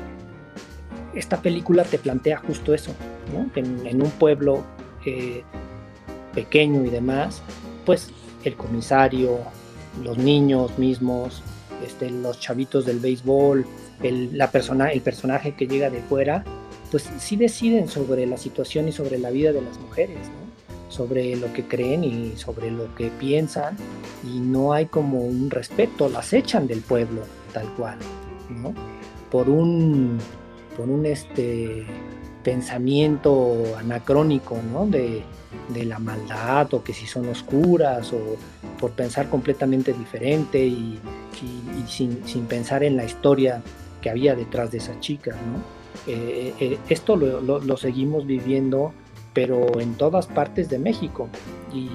esta 1.14 1.40
película 1.40 1.84
te 1.84 1.96
plantea 1.96 2.36
justo 2.46 2.74
eso, 2.74 2.92
¿no? 3.32 3.50
En 3.54 4.02
un 4.02 4.10
pueblo 4.10 4.62
eh, 5.06 5.42
pequeño 6.34 6.84
y 6.84 6.90
demás, 6.90 7.40
pues 7.86 8.10
el 8.44 8.56
comisario, 8.56 9.38
los 10.04 10.18
niños 10.18 10.78
mismos, 10.78 11.42
este, 11.85 12.11
los 12.11 12.40
chavitos 12.40 12.87
del 12.87 12.99
béisbol, 12.99 13.66
el, 14.03 14.37
la 14.37 14.51
persona, 14.51 14.88
el 14.88 15.01
personaje 15.01 15.55
que 15.55 15.66
llega 15.66 15.90
de 15.90 16.01
fuera, 16.03 16.45
pues 16.90 17.09
sí 17.19 17.37
deciden 17.37 17.88
sobre 17.88 18.27
la 18.27 18.37
situación 18.37 18.88
y 18.88 18.93
sobre 18.93 19.19
la 19.19 19.31
vida 19.31 19.53
de 19.53 19.62
las 19.62 19.79
mujeres, 19.79 20.19
¿no? 20.29 20.51
sobre 20.90 21.37
lo 21.37 21.53
que 21.53 21.64
creen 21.64 22.03
y 22.03 22.37
sobre 22.37 22.71
lo 22.71 22.93
que 22.97 23.09
piensan, 23.09 23.77
y 24.25 24.40
no 24.40 24.73
hay 24.73 24.87
como 24.87 25.21
un 25.21 25.49
respeto, 25.49 26.09
las 26.09 26.33
echan 26.33 26.66
del 26.66 26.81
pueblo, 26.81 27.23
tal 27.53 27.69
cual, 27.75 27.97
por 29.31 29.49
un, 29.49 30.19
por 30.77 30.88
un 30.88 31.07
este, 31.07 31.87
pensamiento 32.43 33.77
anacrónico 33.79 34.59
¿no? 34.73 34.87
De 35.68 35.84
la 35.84 35.98
maldad 35.98 36.72
o 36.74 36.82
que 36.82 36.92
si 36.92 37.06
son 37.06 37.28
oscuras 37.28 38.12
o 38.12 38.36
por 38.78 38.92
pensar 38.92 39.28
completamente 39.28 39.92
diferente 39.92 40.64
y, 40.64 40.98
sin, 41.86 42.46
pensar 42.46 42.82
en 42.82 42.96
la 42.96 43.04
historia 43.04 43.62
que 44.00 44.10
había 44.10 44.34
detrás 44.34 44.70
de 44.70 44.78
esa 44.78 44.98
chica. 45.00 45.32
¿no? 45.32 45.62
Eh, 46.06 46.54
eh, 46.60 46.78
esto 46.88 47.16
lo, 47.16 47.76
seguimos 47.76 48.26
viviendo, 48.26 48.92
pero 49.32 49.80
en 49.80 49.94
todas 49.94 50.26
partes 50.26 50.68
de 50.68 50.78
México 50.78 51.28
y 51.72 51.88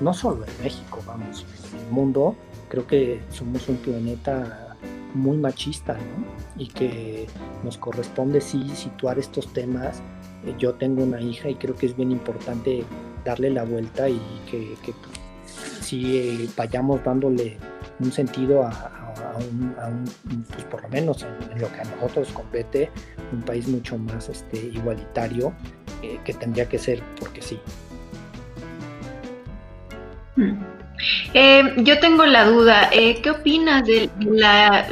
no 0.00 0.14
solo 0.14 0.44
en 0.44 0.64
México, 0.64 1.00
vamos, 1.06 1.46
en 1.72 1.80
el 1.80 1.90
mundo 1.90 2.36
creo 2.72 2.86
que 2.86 3.20
somos 3.30 3.68
un 3.68 3.76
planeta 3.76 4.76
muy 5.12 5.36
machista 5.36 5.98
y 6.56 6.68
que 6.68 7.26
nos 7.62 7.76
corresponde 7.76 8.40
sí 8.40 8.66
situar 8.74 9.18
estos 9.18 9.52
temas. 9.52 10.02
Yo 10.58 10.74
tengo 10.74 11.04
una 11.04 11.20
hija 11.20 11.48
y 11.48 11.54
creo 11.54 11.74
que 11.74 11.86
es 11.86 11.96
bien 11.96 12.10
importante 12.10 12.84
darle 13.24 13.50
la 13.50 13.64
vuelta 13.64 14.08
y 14.08 14.20
que, 14.50 14.74
que 14.84 14.92
si 15.46 16.18
eh, 16.18 16.48
vayamos 16.56 17.02
dándole 17.04 17.56
un 18.00 18.10
sentido 18.10 18.64
a, 18.64 18.90
un, 19.38 19.74
pues 20.52 20.64
por 20.64 20.82
lo 20.82 20.88
menos 20.88 21.22
en, 21.22 21.60
lo 21.60 21.70
que 21.72 21.80
a 21.80 21.84
nosotros 21.84 22.30
compete, 22.32 22.90
un 23.32 23.42
país 23.42 23.68
mucho 23.68 23.96
más 23.98 24.28
este, 24.28 24.58
igualitario, 24.58 25.52
eh, 26.02 26.18
que 26.24 26.34
tendría 26.34 26.68
que 26.68 26.78
ser 26.78 27.02
porque 27.18 27.42
sí. 27.42 27.60
Eh, 31.34 31.74
yo 31.78 31.98
tengo 31.98 32.24
la 32.26 32.44
duda, 32.44 32.88
eh, 32.92 33.20
¿qué 33.22 33.30
opinas 33.30 33.84
de 33.84 34.10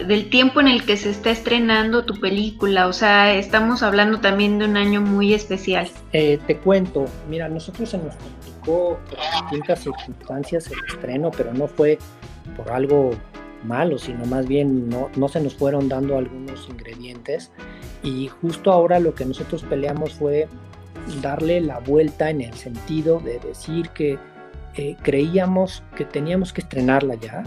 del 0.06 0.30
tiempo 0.30 0.60
en 0.60 0.68
el 0.68 0.84
que 0.84 0.96
se 0.96 1.10
está 1.10 1.30
estrenando 1.30 2.04
tu 2.04 2.18
película? 2.18 2.86
O 2.86 2.92
sea, 2.92 3.34
estamos 3.34 3.82
hablando 3.82 4.20
también 4.20 4.58
de 4.58 4.66
un 4.66 4.76
año 4.76 5.00
muy 5.00 5.34
especial. 5.34 5.88
Eh, 6.12 6.38
te 6.46 6.56
cuento, 6.56 7.06
mira, 7.28 7.48
nosotros 7.48 7.90
se 7.90 7.98
nos 7.98 8.14
complicó 8.16 8.98
por 9.08 9.42
distintas 9.42 9.80
circunstancias 9.80 10.70
el 10.70 10.78
estreno, 10.88 11.30
pero 11.36 11.52
no 11.52 11.66
fue 11.66 11.98
por 12.56 12.70
algo 12.70 13.10
malo, 13.64 13.98
sino 13.98 14.24
más 14.26 14.46
bien 14.46 14.88
no, 14.88 15.10
no 15.16 15.28
se 15.28 15.40
nos 15.40 15.54
fueron 15.54 15.88
dando 15.88 16.16
algunos 16.16 16.68
ingredientes 16.68 17.50
y 18.02 18.28
justo 18.28 18.72
ahora 18.72 18.98
lo 18.98 19.14
que 19.14 19.26
nosotros 19.26 19.62
peleamos 19.64 20.14
fue 20.14 20.48
darle 21.22 21.60
la 21.60 21.78
vuelta 21.78 22.30
en 22.30 22.40
el 22.40 22.54
sentido 22.54 23.20
de 23.20 23.38
decir 23.40 23.90
que 23.90 24.18
eh, 24.76 24.96
creíamos 25.02 25.82
que 25.96 26.04
teníamos 26.04 26.52
que 26.52 26.60
estrenarla 26.60 27.14
ya 27.14 27.42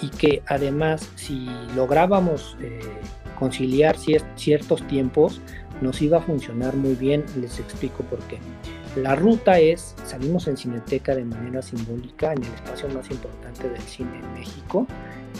y 0.00 0.08
que 0.08 0.42
además 0.46 1.10
si 1.16 1.48
lográbamos 1.74 2.56
eh, 2.60 2.80
conciliar 3.38 3.96
ciertos 4.36 4.86
tiempos 4.86 5.40
nos 5.80 6.02
iba 6.02 6.18
a 6.18 6.20
funcionar 6.20 6.76
muy 6.76 6.94
bien, 6.94 7.24
les 7.36 7.58
explico 7.58 8.02
por 8.04 8.18
qué. 8.24 8.38
La 8.96 9.14
ruta 9.14 9.58
es, 9.58 9.94
salimos 10.04 10.48
en 10.48 10.56
Cineteca 10.56 11.14
de 11.14 11.24
manera 11.24 11.62
simbólica, 11.62 12.32
en 12.32 12.42
el 12.42 12.52
espacio 12.52 12.88
más 12.88 13.10
importante 13.10 13.68
del 13.68 13.80
cine 13.82 14.18
en 14.18 14.32
México, 14.34 14.86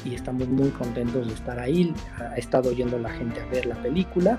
y 0.05 0.15
estamos 0.15 0.49
muy 0.49 0.69
contentos 0.71 1.27
de 1.27 1.35
estar 1.35 1.59
ahí. 1.59 1.93
Ha 2.19 2.37
estado 2.37 2.73
yendo 2.73 2.99
la 2.99 3.11
gente 3.11 3.41
a 3.41 3.47
ver 3.47 3.67
la 3.67 3.75
película. 3.83 4.39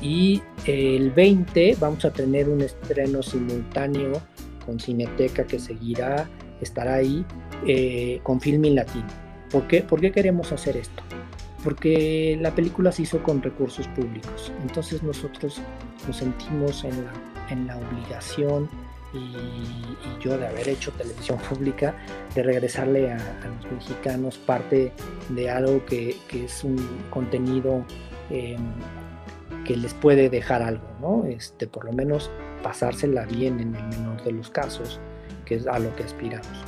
Y 0.00 0.42
el 0.66 1.10
20 1.10 1.76
vamos 1.80 2.04
a 2.04 2.10
tener 2.10 2.48
un 2.48 2.60
estreno 2.60 3.22
simultáneo 3.22 4.22
con 4.64 4.80
Cineteca 4.80 5.44
que 5.44 5.58
seguirá, 5.58 6.28
estará 6.60 6.94
ahí, 6.94 7.24
eh, 7.66 8.20
con 8.22 8.40
Filmin 8.40 8.74
Latino. 8.74 9.06
¿Por 9.50 9.66
qué? 9.66 9.82
¿Por 9.82 10.00
qué 10.00 10.12
queremos 10.12 10.52
hacer 10.52 10.76
esto? 10.76 11.02
Porque 11.62 12.38
la 12.40 12.54
película 12.54 12.92
se 12.92 13.02
hizo 13.02 13.22
con 13.22 13.42
recursos 13.42 13.88
públicos. 13.88 14.52
Entonces 14.62 15.02
nosotros 15.02 15.60
nos 16.06 16.16
sentimos 16.16 16.84
en 16.84 17.04
la, 17.04 17.12
en 17.50 17.66
la 17.66 17.76
obligación 17.76 18.68
y, 19.14 20.20
yo 20.20 20.38
de 20.38 20.46
haber 20.46 20.68
hecho 20.68 20.90
televisión 20.92 21.38
pública, 21.38 21.94
de 22.34 22.42
regresarle 22.42 23.12
a, 23.12 23.18
los 23.62 23.72
mexicanos 23.72 24.38
parte 24.38 24.92
de 25.28 25.50
algo 25.50 25.84
que, 25.84 26.16
que 26.28 26.46
es 26.46 26.64
un 26.64 26.76
contenido 27.10 27.84
eh, 28.30 28.56
que 29.64 29.76
les 29.76 29.94
puede 29.94 30.28
dejar 30.30 30.62
algo, 30.62 30.86
¿no? 31.00 31.24
Este, 31.26 31.66
por 31.66 31.84
lo 31.84 31.92
menos 31.92 32.30
pasársela 32.62 33.24
bien 33.26 33.60
en 33.60 33.74
el 33.74 33.84
menor 33.84 34.22
de 34.24 34.32
los 34.32 34.50
casos, 34.50 35.00
que 35.44 35.56
es 35.56 35.66
a 35.66 35.78
lo 35.78 35.94
que 35.96 36.04
aspiramos. 36.04 36.64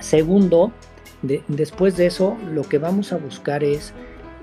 Segundo, 0.00 0.72
de, 1.22 1.42
después 1.48 1.96
de 1.96 2.06
eso, 2.06 2.36
lo 2.52 2.62
que 2.62 2.78
vamos 2.78 3.12
a 3.12 3.18
buscar 3.18 3.64
es 3.64 3.92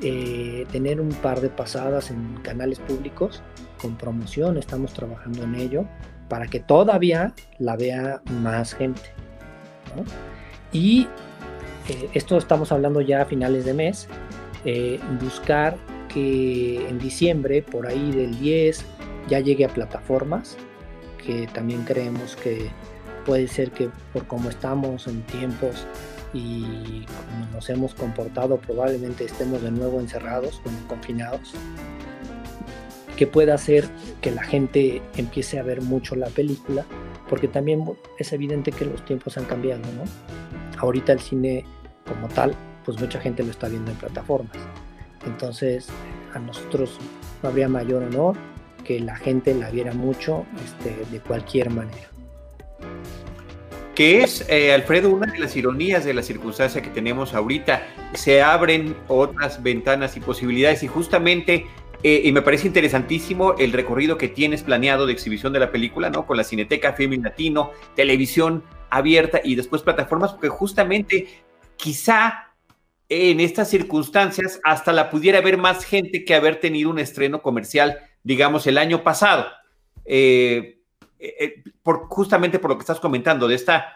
eh, 0.02 0.66
tener 0.72 1.00
un 1.00 1.10
par 1.10 1.40
de 1.40 1.50
pasadas 1.50 2.12
en 2.12 2.36
canales 2.42 2.80
públicos 2.80 3.42
con 3.82 3.96
promoción, 3.98 4.58
estamos 4.58 4.94
trabajando 4.94 5.44
en 5.44 5.56
ello, 5.56 5.86
para 6.28 6.48
que 6.48 6.60
todavía 6.60 7.34
la 7.60 7.76
vea 7.76 8.22
más 8.42 8.74
gente. 8.74 9.02
Y 10.74 11.08
eh, 11.88 12.10
esto 12.14 12.38
estamos 12.38 12.72
hablando 12.72 13.00
ya 13.00 13.22
a 13.22 13.26
finales 13.26 13.64
de 13.64 13.74
mes, 13.74 14.08
eh, 14.66 15.00
buscar 15.22 15.78
que 16.16 16.88
en 16.88 16.98
diciembre, 16.98 17.62
por 17.62 17.88
ahí 17.88 18.12
del 18.12 18.40
10, 18.40 18.86
ya 19.28 19.42
llegue 19.42 19.66
a 19.66 19.68
plataformas, 19.68 20.56
que 21.18 21.46
también 21.48 21.84
creemos 21.84 22.38
que 22.38 22.70
puede 23.26 23.50
ser 23.50 23.72
que 23.72 23.90
por 24.14 24.26
cómo 24.26 24.50
estamos 24.50 25.08
en 25.08 25.24
tiempos 25.24 25.86
y 26.34 27.06
como 27.06 27.52
nos 27.52 27.70
hemos 27.70 27.94
comportado, 27.94 28.58
probablemente 28.58 29.26
estemos 29.26 29.62
de 29.62 29.72
nuevo 29.72 30.00
encerrados, 30.00 30.62
confinados, 30.88 31.54
que 33.18 33.28
pueda 33.28 33.54
hacer 33.54 33.86
que 34.22 34.32
la 34.32 34.44
gente 34.44 35.02
empiece 35.18 35.60
a 35.60 35.64
ver 35.64 35.82
mucho 35.82 36.16
la 36.16 36.28
película, 36.28 36.86
porque 37.28 37.50
también 37.50 37.84
es 38.20 38.32
evidente 38.32 38.72
que 38.72 38.86
los 38.86 39.04
tiempos 39.04 39.38
han 39.38 39.46
cambiado, 39.46 39.82
¿no? 39.82 40.80
Ahorita 40.80 41.12
el 41.12 41.20
cine 41.20 41.66
como 42.08 42.30
tal, 42.30 42.56
pues 42.86 43.00
mucha 43.02 43.20
gente 43.20 43.44
lo 43.44 43.52
está 43.52 43.68
viendo 43.68 43.92
en 43.92 43.98
plataformas. 43.98 44.58
Entonces, 45.26 45.88
a 46.34 46.40
nosotros 46.40 47.00
no 47.42 47.50
habría 47.50 47.68
mayor 47.68 48.04
honor 48.04 48.36
que 48.84 49.00
la 49.00 49.16
gente 49.16 49.54
la 49.54 49.70
viera 49.72 49.94
mucho 49.94 50.46
este, 50.64 50.96
de 51.12 51.20
cualquier 51.20 51.70
manera. 51.70 52.08
Que 53.96 54.24
es, 54.24 54.46
eh, 54.50 54.74
Alfredo, 54.74 55.10
una 55.10 55.32
de 55.32 55.40
las 55.40 55.56
ironías 55.56 56.04
de 56.04 56.14
la 56.14 56.22
circunstancia 56.22 56.82
que 56.82 56.90
tenemos 56.90 57.34
ahorita. 57.34 57.82
Se 58.14 58.42
abren 58.42 58.96
otras 59.08 59.64
ventanas 59.64 60.18
y 60.18 60.20
posibilidades 60.20 60.84
y 60.84 60.88
justamente, 60.88 61.66
eh, 62.04 62.22
y 62.26 62.32
me 62.34 62.42
parece 62.42 62.68
interesantísimo 62.68 63.56
el 63.58 63.72
recorrido 63.72 64.18
que 64.18 64.28
tienes 64.28 64.64
planeado 64.64 65.06
de 65.06 65.14
exhibición 65.14 65.54
de 65.54 65.60
la 65.60 65.72
película, 65.72 66.10
¿no? 66.10 66.28
Con 66.28 66.36
la 66.36 66.44
Cineteca 66.44 66.94
Film 66.94 67.24
Latino, 67.24 67.72
televisión 67.96 68.64
abierta 68.90 69.40
y 69.44 69.56
después 69.56 69.82
plataformas, 69.82 70.34
porque 70.34 70.50
justamente 70.50 71.28
quizá 71.78 72.52
en 73.10 73.40
estas 73.40 73.70
circunstancias 73.70 74.60
hasta 74.64 74.94
la 74.94 75.10
pudiera 75.10 75.42
ver 75.42 75.58
más 75.58 75.86
gente 75.86 76.26
que 76.26 76.36
haber 76.36 76.60
tenido 76.60 76.90
un 76.90 77.00
estreno 77.00 77.42
comercial, 77.42 78.00
digamos, 78.24 78.66
el 78.68 78.78
año 78.78 79.04
pasado. 79.04 79.46
Eh, 80.06 80.80
eh, 81.20 81.64
por, 81.82 82.08
justamente 82.08 82.60
por 82.60 82.72
lo 82.72 82.78
que 82.78 82.82
estás 82.82 83.00
comentando, 83.00 83.48
de 83.48 83.56
esta 83.56 83.94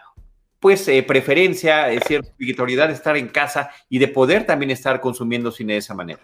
pues 0.58 0.86
eh, 0.88 1.02
preferencia, 1.02 1.88
cierta 2.06 2.30
obligatoriedad 2.36 2.88
de 2.88 2.94
estar 2.94 3.16
en 3.16 3.28
casa 3.28 3.70
y 3.88 3.98
de 3.98 4.08
poder 4.08 4.44
también 4.44 4.70
estar 4.70 5.00
consumiendo 5.00 5.50
cine 5.50 5.72
de 5.74 5.78
esa 5.78 5.94
manera. 5.94 6.20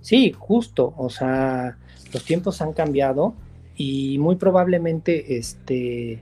Sí, 0.00 0.34
justo, 0.36 0.94
o 0.96 1.10
sea, 1.10 1.76
los 2.12 2.24
tiempos 2.24 2.62
han 2.62 2.72
cambiado 2.72 3.34
y 3.76 4.18
muy 4.18 4.36
probablemente 4.36 5.36
este 5.36 6.20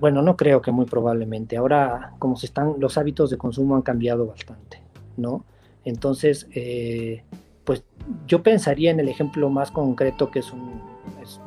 bueno, 0.00 0.22
no 0.22 0.36
creo 0.36 0.62
que 0.62 0.72
muy 0.72 0.86
probablemente. 0.86 1.56
Ahora, 1.56 2.14
como 2.18 2.36
se 2.36 2.46
están, 2.46 2.76
los 2.78 2.96
hábitos 2.96 3.30
de 3.30 3.36
consumo 3.36 3.76
han 3.76 3.82
cambiado 3.82 4.26
bastante, 4.26 4.80
¿no? 5.16 5.44
Entonces, 5.84 6.48
eh, 6.54 7.22
pues 7.64 7.84
yo 8.26 8.42
pensaría 8.42 8.90
en 8.90 9.00
el 9.00 9.08
ejemplo 9.08 9.50
más 9.50 9.70
concreto 9.70 10.30
que 10.30 10.40
es 10.40 10.52
un, 10.52 10.82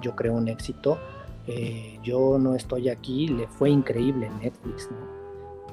yo 0.01 0.15
creo, 0.15 0.33
un 0.33 0.47
éxito. 0.47 0.99
Eh, 1.47 1.99
yo 2.03 2.37
no 2.39 2.55
estoy 2.55 2.89
aquí, 2.89 3.27
le 3.27 3.47
fue 3.47 3.69
increíble 3.69 4.29
Netflix, 4.41 4.89
¿no? 4.91 5.13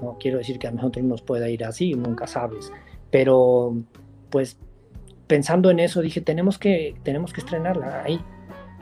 No 0.02 0.16
quiero 0.18 0.38
decir 0.38 0.58
que 0.58 0.66
a 0.66 0.70
nosotros 0.70 1.04
nos 1.04 1.20
pueda 1.22 1.48
ir 1.50 1.64
así, 1.64 1.94
nunca 1.94 2.26
sabes. 2.26 2.72
Pero, 3.10 3.76
pues, 4.30 4.56
pensando 5.26 5.70
en 5.70 5.80
eso, 5.80 6.00
dije, 6.00 6.22
tenemos 6.22 6.58
que, 6.58 6.94
tenemos 7.02 7.32
que 7.32 7.40
estrenarla 7.40 8.02
ahí, 8.02 8.20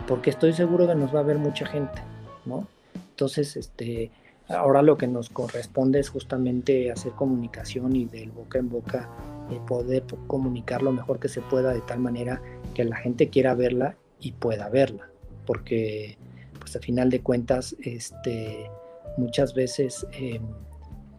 porque 0.07 0.31
estoy 0.31 0.53
seguro 0.53 0.87
que 0.87 0.95
nos 0.95 1.13
va 1.15 1.21
a 1.21 1.25
ver 1.25 1.39
mucha 1.39 1.67
gente, 1.67 2.01
¿no? 2.47 2.67
Entonces, 3.11 3.57
este, 3.57 4.11
ahora 4.49 4.83
lo 4.83 4.97
que 4.97 5.07
nos 5.07 5.29
corresponde 5.29 6.01
es 6.01 6.09
justamente 6.09 6.91
hacer 6.91 7.13
comunicación 7.13 7.97
y 7.97 8.05
del 8.05 8.31
boca 8.31 8.59
en 8.59 8.69
boca 8.69 9.09
eh, 9.51 9.61
poder 9.67 10.05
comunicar 10.27 10.83
lo 10.83 10.93
mejor 10.93 11.19
que 11.19 11.29
se 11.29 11.41
pueda 11.41 11.73
de 11.73 11.81
tal 11.83 12.01
manera 12.01 12.43
que 12.75 12.85
la 12.85 12.97
gente 12.97 13.29
quiera 13.29 13.55
verla 13.55 13.97
y 14.21 14.33
pueda 14.33 14.69
verla, 14.69 15.09
porque 15.47 16.17
pues 16.59 16.75
a 16.77 16.81
final 16.81 17.11
de 17.11 17.21
cuentas, 17.21 17.77
este, 17.83 18.71
muchas 19.17 19.55
veces 19.55 20.07
em, 20.13 20.43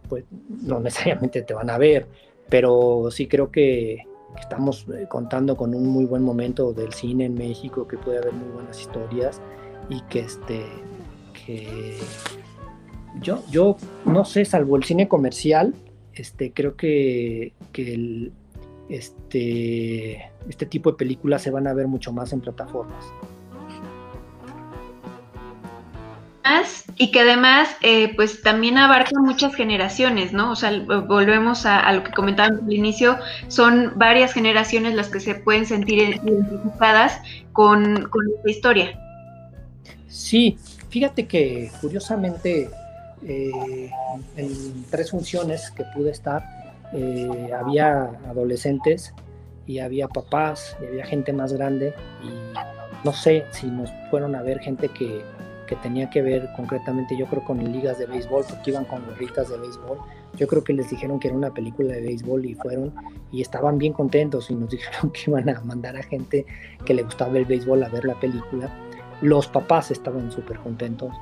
pues 0.07 0.25
no 0.49 0.79
necesariamente 0.79 1.41
te 1.41 1.53
van 1.53 1.69
a 1.69 1.77
ver, 1.77 2.07
pero 2.49 3.09
sí 3.11 3.27
creo 3.27 3.51
que, 3.51 4.03
estamos 4.39 4.85
eh, 4.93 5.07
contando 5.09 5.55
con 5.57 5.73
un 5.73 5.87
muy 5.87 6.05
buen 6.05 6.23
momento 6.23 6.73
del 6.73 6.93
cine 6.93 7.25
en 7.25 7.35
México, 7.35 7.87
que 7.87 7.97
puede 7.97 8.19
haber 8.19 8.33
muy 8.33 8.49
buenas 8.49 8.79
historias 8.79 9.41
y 9.89 10.01
que 10.01 10.19
este 10.19 10.65
yo, 13.21 13.43
yo 13.49 13.77
no 14.05 14.25
sé, 14.25 14.45
salvo 14.45 14.75
el 14.75 14.83
cine 14.83 15.07
comercial, 15.07 15.73
este, 16.13 16.51
creo 16.51 16.75
que, 16.75 17.53
este, 18.89 20.31
este 20.49 20.65
tipo 20.65 20.91
de 20.91 20.97
películas 20.97 21.41
se 21.41 21.51
van 21.51 21.67
a 21.67 21.73
ver 21.73 21.87
mucho 21.87 22.11
más 22.11 22.33
en 22.33 22.41
plataformas. 22.41 23.05
y 27.01 27.11
que 27.11 27.21
además 27.21 27.69
eh, 27.81 28.13
pues 28.15 28.41
también 28.41 28.77
abarca 28.77 29.17
muchas 29.19 29.55
generaciones, 29.55 30.33
¿no? 30.33 30.51
O 30.51 30.55
sea, 30.55 30.71
volvemos 31.07 31.65
a, 31.65 31.91
lo 31.93 32.03
que 32.03 32.11
comentábamos 32.11 32.63
al 32.63 32.73
inicio, 32.73 33.17
son 33.47 33.93
varias 33.95 34.33
generaciones 34.33 34.95
las 34.95 35.09
que 35.09 35.21
se 35.21 35.35
pueden 35.35 35.65
sentir 35.65 35.99
identificadas 35.99 37.21
con, 37.53 38.09
con 38.09 38.27
esta 38.35 38.51
historia. 38.51 38.99
Sí, 40.07 40.57
Fíjate 40.89 41.27
que 41.27 41.71
curiosamente 41.81 42.69
eh, 43.23 43.91
en 44.35 44.85
tres 44.89 45.11
funciones 45.11 45.71
que 45.71 45.83
pude 45.95 46.11
estar 46.11 46.43
eh, 46.93 47.51
había 47.53 48.05
adolescentes 48.27 49.13
y 49.67 49.79
había 49.79 50.07
papás 50.07 50.75
y 50.81 50.87
había 50.87 51.05
gente 51.05 51.31
más 51.31 51.53
grande 51.53 51.93
y 52.23 53.05
no 53.05 53.13
sé 53.13 53.45
si 53.51 53.67
nos 53.67 53.91
fueron 54.09 54.35
a 54.35 54.41
ver 54.41 54.59
gente 54.59 54.87
que, 54.89 55.21
que 55.67 55.75
tenía 55.75 56.09
que 56.09 56.23
ver 56.23 56.49
concretamente 56.55 57.15
yo 57.15 57.27
creo 57.27 57.43
con 57.43 57.63
ligas 57.71 57.99
de 57.99 58.07
béisbol 58.07 58.45
porque 58.49 58.71
iban 58.71 58.85
con 58.85 59.05
gorritas 59.05 59.49
de 59.49 59.57
béisbol. 59.57 59.99
Yo 60.37 60.47
creo 60.47 60.63
que 60.63 60.73
les 60.73 60.89
dijeron 60.89 61.19
que 61.19 61.27
era 61.27 61.37
una 61.37 61.53
película 61.53 61.93
de 61.93 62.01
béisbol 62.01 62.45
y 62.45 62.55
fueron 62.55 62.93
y 63.31 63.41
estaban 63.41 63.77
bien 63.77 63.93
contentos 63.93 64.49
y 64.49 64.55
nos 64.55 64.69
dijeron 64.71 65.11
que 65.11 65.21
iban 65.27 65.49
a 65.49 65.59
mandar 65.61 65.95
a 65.97 66.03
gente 66.03 66.47
que 66.83 66.95
le 66.95 67.03
gustaba 67.03 67.37
el 67.37 67.45
béisbol 67.45 67.83
a 67.83 67.89
ver 67.89 68.05
la 68.05 68.19
película 68.19 68.71
los 69.21 69.47
papás 69.47 69.91
estaban 69.91 70.31
súper 70.31 70.59
contentos, 70.59 71.13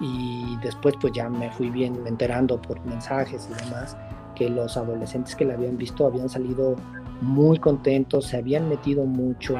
Y 0.00 0.56
después 0.62 0.94
pues 1.00 1.12
ya 1.12 1.28
me 1.28 1.50
fui 1.50 1.70
bien 1.70 2.06
enterando 2.06 2.62
por 2.62 2.80
mensajes 2.86 3.48
y 3.50 3.64
demás 3.64 3.96
que 4.36 4.48
los 4.48 4.76
adolescentes 4.76 5.34
que 5.34 5.44
la 5.44 5.54
habían 5.54 5.76
visto 5.76 6.06
habían 6.06 6.28
salido 6.28 6.76
muy 7.20 7.58
contentos, 7.58 8.26
se 8.26 8.36
habían 8.36 8.68
metido 8.68 9.04
mucho 9.04 9.56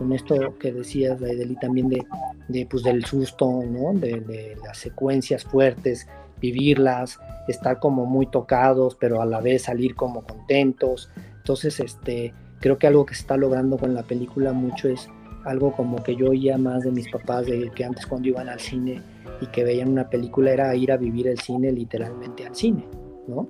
con 0.00 0.12
esto 0.12 0.56
que 0.58 0.72
decías, 0.72 1.20
Deli, 1.20 1.56
también 1.56 1.88
de, 1.88 2.06
de, 2.48 2.66
pues, 2.66 2.84
del 2.84 3.04
susto, 3.04 3.46
¿no? 3.66 3.92
De, 3.92 4.20
de, 4.20 4.56
las 4.64 4.78
secuencias 4.78 5.44
fuertes, 5.44 6.08
vivirlas, 6.40 7.18
estar 7.48 7.80
como 7.80 8.06
muy 8.06 8.26
tocados, 8.26 8.96
pero 8.98 9.20
a 9.20 9.26
la 9.26 9.40
vez 9.40 9.64
salir 9.64 9.94
como 9.94 10.22
contentos. 10.22 11.10
Entonces, 11.36 11.80
este, 11.80 12.32
creo 12.60 12.78
que 12.78 12.86
algo 12.86 13.04
que 13.04 13.14
se 13.14 13.22
está 13.22 13.36
logrando 13.36 13.76
con 13.76 13.92
la 13.92 14.02
película 14.02 14.52
mucho 14.52 14.88
es 14.88 15.10
algo 15.44 15.72
como 15.72 16.02
que 16.02 16.16
yo 16.16 16.30
oía 16.30 16.58
más 16.58 16.84
de 16.84 16.92
mis 16.92 17.10
papás, 17.10 17.46
de 17.46 17.70
que 17.70 17.84
antes 17.84 18.06
cuando 18.06 18.28
iban 18.28 18.48
al 18.48 18.60
cine 18.60 19.02
y 19.40 19.46
que 19.46 19.64
veían 19.64 19.88
una 19.88 20.08
película 20.08 20.52
era 20.52 20.74
ir 20.74 20.92
a 20.92 20.96
vivir 20.96 21.28
el 21.28 21.38
cine 21.38 21.72
literalmente 21.72 22.46
al 22.46 22.54
cine, 22.54 22.86
¿no? 23.26 23.48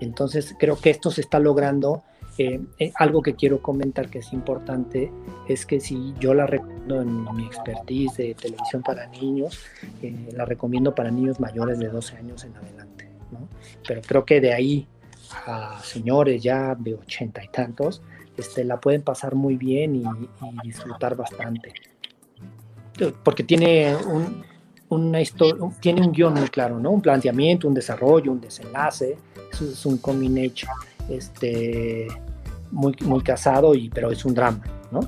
Entonces 0.00 0.54
creo 0.58 0.76
que 0.76 0.90
esto 0.90 1.10
se 1.10 1.20
está 1.20 1.38
logrando. 1.38 2.02
Eh, 2.38 2.60
eh, 2.78 2.92
algo 2.96 3.22
que 3.22 3.34
quiero 3.34 3.62
comentar 3.62 4.10
que 4.10 4.18
es 4.18 4.30
importante 4.34 5.10
es 5.48 5.64
que 5.64 5.80
si 5.80 6.12
yo 6.20 6.34
la 6.34 6.46
recomiendo 6.46 7.00
en 7.00 7.24
mi 7.34 7.46
expertise 7.46 8.14
de 8.18 8.34
televisión 8.34 8.82
para 8.82 9.06
niños, 9.06 9.58
eh, 10.02 10.28
la 10.34 10.44
recomiendo 10.44 10.94
para 10.94 11.10
niños 11.10 11.40
mayores 11.40 11.78
de 11.78 11.88
12 11.88 12.16
años 12.18 12.44
en 12.44 12.54
adelante, 12.56 13.08
¿no? 13.30 13.48
Pero 13.88 14.02
creo 14.02 14.24
que 14.26 14.42
de 14.42 14.52
ahí 14.52 14.86
a 15.46 15.80
señores 15.82 16.42
ya 16.42 16.74
de 16.74 16.94
ochenta 16.94 17.42
y 17.42 17.48
tantos, 17.48 18.02
este, 18.36 18.64
la 18.64 18.80
pueden 18.80 19.02
pasar 19.02 19.34
muy 19.34 19.56
bien 19.56 19.96
y, 19.96 20.04
disfrutar 20.64 21.16
bastante. 21.16 21.72
Porque 23.22 23.42
tiene 23.42 23.94
un, 23.96 24.44
una 24.88 25.18
tiene 25.80 26.00
un 26.00 26.12
guion 26.12 26.34
muy 26.34 26.48
claro, 26.48 26.78
¿no? 26.78 26.90
Un 26.90 27.02
planteamiento, 27.02 27.68
un 27.68 27.74
desarrollo, 27.74 28.32
un 28.32 28.40
desenlace. 28.40 29.16
Es, 29.52 29.86
un 29.86 29.98
coming 29.98 30.50
este, 31.08 32.08
muy, 32.70 32.94
muy 33.02 33.22
casado, 33.22 33.74
y, 33.74 33.88
pero 33.88 34.10
es 34.10 34.24
un 34.24 34.34
drama, 34.34 34.62
¿no? 34.90 35.00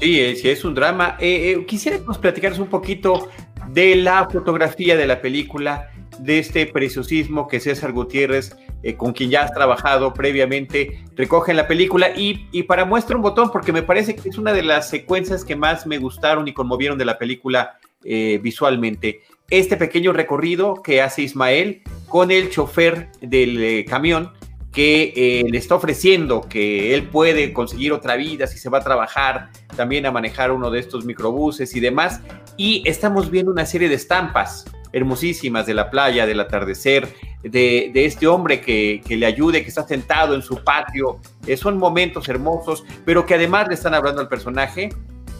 Sí, 0.00 0.36
sí, 0.36 0.48
es 0.48 0.64
un 0.64 0.74
drama. 0.74 1.16
Eh, 1.20 1.52
eh, 1.52 1.66
quisiera 1.66 1.98
un 1.98 2.66
poquito 2.68 3.28
de 3.70 3.96
la 3.96 4.28
fotografía 4.28 4.96
de 4.96 5.06
la 5.06 5.20
película, 5.20 5.90
de 6.18 6.38
este 6.38 6.66
preciosismo 6.66 7.48
que 7.48 7.60
César 7.60 7.92
Gutiérrez 7.92 8.56
eh, 8.82 8.96
con 8.96 9.12
quien 9.12 9.30
ya 9.30 9.42
has 9.42 9.52
trabajado 9.52 10.12
previamente, 10.12 11.04
recoge 11.14 11.54
la 11.54 11.68
película 11.68 12.10
y, 12.16 12.48
y, 12.50 12.64
para 12.64 12.84
muestra 12.84 13.16
un 13.16 13.22
botón, 13.22 13.50
porque 13.52 13.72
me 13.72 13.82
parece 13.82 14.16
que 14.16 14.28
es 14.28 14.38
una 14.38 14.52
de 14.52 14.62
las 14.62 14.88
secuencias 14.88 15.44
que 15.44 15.56
más 15.56 15.86
me 15.86 15.98
gustaron 15.98 16.48
y 16.48 16.52
conmovieron 16.52 16.98
de 16.98 17.04
la 17.04 17.18
película 17.18 17.78
eh, 18.04 18.40
visualmente. 18.42 19.22
Este 19.50 19.76
pequeño 19.76 20.12
recorrido 20.12 20.82
que 20.82 21.00
hace 21.00 21.22
Ismael 21.22 21.82
con 22.08 22.30
el 22.30 22.50
chofer 22.50 23.08
del 23.20 23.62
eh, 23.62 23.84
camión 23.84 24.32
que 24.72 25.44
le 25.50 25.58
está 25.58 25.74
ofreciendo 25.74 26.48
que 26.48 26.94
él 26.94 27.02
puede 27.02 27.52
conseguir 27.52 27.92
otra 27.92 28.16
vida 28.16 28.46
si 28.46 28.56
se 28.56 28.70
va 28.70 28.78
a 28.78 28.80
trabajar 28.80 29.50
también 29.76 30.06
a 30.06 30.10
manejar 30.10 30.50
uno 30.50 30.70
de 30.70 30.80
estos 30.80 31.04
microbuses 31.04 31.76
y 31.76 31.80
demás. 31.80 32.22
Y 32.56 32.82
estamos 32.86 33.30
viendo 33.30 33.52
una 33.52 33.66
serie 33.66 33.90
de 33.90 33.96
estampas 33.96 34.64
hermosísimas 34.92 35.66
de 35.66 35.74
la 35.74 35.90
playa, 35.90 36.26
del 36.26 36.40
atardecer, 36.40 37.08
de, 37.42 37.90
este 37.94 38.26
hombre 38.26 38.60
que, 38.60 39.02
le 39.08 39.26
ayude, 39.26 39.62
que 39.62 39.68
está 39.68 39.86
sentado 39.86 40.34
en 40.34 40.42
su 40.42 40.62
patio. 40.62 41.18
Eh, 41.46 41.56
son 41.56 41.78
momentos 41.78 42.28
hermosos, 42.28 42.84
pero 43.04 43.26
que 43.26 43.34
además 43.34 43.68
le 43.68 43.74
están 43.74 43.94
hablando 43.94 44.20
al 44.20 44.28
personaje 44.28 44.90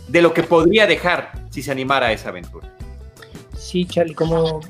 de 0.09 0.23
lo 0.23 0.35
que 0.35 0.43
podría 0.43 0.87
dejar 0.87 1.33
si 1.51 1.63
se 1.63 1.71
animara 1.71 2.09
a 2.09 2.13
esa 2.13 2.31
aventura. 2.31 2.73
Sí, 3.57 3.85
Charlie, 3.85 4.15
como 4.15 4.61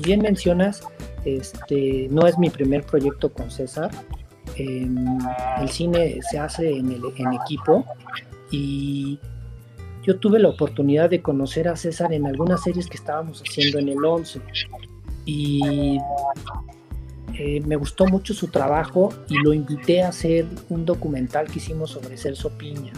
bien 0.00 0.20
mencionas, 0.20 0.82
este, 1.24 2.08
no 2.10 2.26
es 2.26 2.36
mi 2.38 2.50
primer 2.50 2.84
proyecto 2.84 3.32
con 3.32 3.50
César. 3.50 3.90
Em, 4.56 5.18
el 5.60 5.68
cine 5.68 6.20
se 6.30 6.38
hace 6.38 6.76
en, 6.76 6.92
equipo 6.92 7.84
y 8.50 9.18
yo 10.04 10.18
tuve 10.18 10.38
la 10.38 10.48
oportunidad 10.48 11.10
de 11.10 11.22
conocer 11.22 11.68
a 11.68 11.76
César 11.76 12.12
en 12.12 12.26
algunas 12.26 12.62
series 12.62 12.86
que 12.86 12.96
estábamos 12.96 13.42
haciendo 13.42 13.78
en 13.78 13.88
el 13.88 14.04
11 14.04 14.40
y 15.24 15.98
eh, 17.38 17.60
me 17.66 17.76
gustó 17.76 18.06
mucho 18.06 18.34
su 18.34 18.48
trabajo 18.48 19.10
y 19.28 19.38
lo 19.38 19.52
invité 19.52 20.02
a 20.02 20.08
hacer 20.08 20.46
un 20.68 20.84
documental 20.84 21.46
que 21.46 21.58
hicimos 21.58 21.90
sobre 21.90 22.16
Celso 22.16 22.50
Piña, 22.50 22.92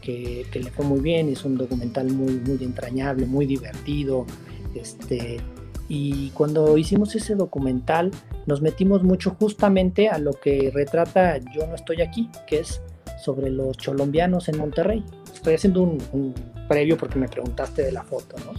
que, 0.00 0.46
le 0.52 0.70
fue 0.70 0.84
muy 0.84 1.00
bien, 1.00 1.28
es 1.28 1.44
un 1.44 1.56
documental 1.56 2.12
muy, 2.12 2.34
muy 2.34 2.62
entrañable, 2.62 3.26
muy 3.26 3.46
divertido, 3.46 4.26
este, 4.74 5.40
y 5.88 6.30
cuando 6.30 6.76
hicimos 6.76 7.14
ese 7.14 7.34
documental 7.34 8.10
nos 8.46 8.60
metimos 8.62 9.02
mucho 9.02 9.36
justamente 9.38 10.08
a 10.08 10.18
lo 10.18 10.32
que 10.32 10.70
retrata 10.74 11.38
Yo 11.38 11.66
no 11.66 11.74
estoy 11.74 12.02
aquí, 12.02 12.30
que 12.46 12.60
es 12.60 12.82
sobre 13.22 13.50
los 13.50 13.76
cholombianos 13.78 14.48
en 14.48 14.58
Monterrey. 14.58 15.04
Estoy 15.44 15.56
haciendo 15.56 15.82
un, 15.82 16.34
previo 16.68 16.96
porque 16.96 17.18
me 17.18 17.28
preguntaste 17.28 17.82
de 17.82 17.92
la 17.92 18.02
foto, 18.02 18.34
¿no? 18.46 18.58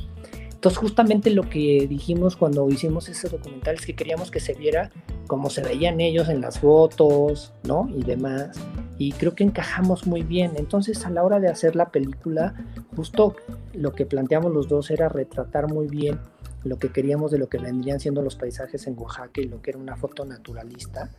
Entonces 0.54 0.78
justamente 0.78 1.32
lo 1.32 1.50
que 1.50 1.88
dijimos 1.90 2.36
cuando 2.36 2.70
hicimos 2.70 3.10
ese 3.10 3.28
documental 3.28 3.74
es 3.74 3.88
que 3.88 3.96
queríamos 3.96 4.30
que 4.30 4.40
se 4.40 4.54
viera 4.54 4.92
cómo 5.26 5.50
se 5.50 5.64
veían 5.64 6.00
ellos 6.00 6.30
en 6.30 6.42
las 6.42 6.60
fotos, 6.60 7.54
¿no? 7.64 7.90
Y 7.90 8.04
demás. 8.04 8.56
Y 9.00 9.14
creo 9.14 9.34
que 9.34 9.44
encajamos 9.44 10.06
muy 10.06 10.22
bien. 10.22 10.52
Entonces 10.58 11.04
a 11.08 11.10
la 11.10 11.24
hora 11.24 11.40
de 11.40 11.48
hacer 11.48 11.76
la 11.76 11.90
película, 11.90 12.54
justo 12.96 13.36
lo 13.74 13.94
que 13.94 14.06
planteamos 14.06 14.54
los 14.54 14.68
dos 14.68 14.92
era 14.92 15.10
retratar 15.10 15.68
muy 15.68 15.88
bien 15.88 16.20
lo 16.64 16.78
que 16.78 16.90
queríamos 16.90 17.32
de 17.32 17.40
lo 17.40 17.50
que 17.50 17.58
vendrían 17.58 18.00
siendo 18.00 18.22
los 18.22 18.36
paisajes 18.36 18.86
en 18.86 18.96
Oaxaca 19.00 19.42
y 19.42 19.46
lo 19.46 19.60
que 19.60 19.72
era 19.72 19.80
una 19.80 19.96
foto 19.96 20.24
naturalista. 20.24 21.10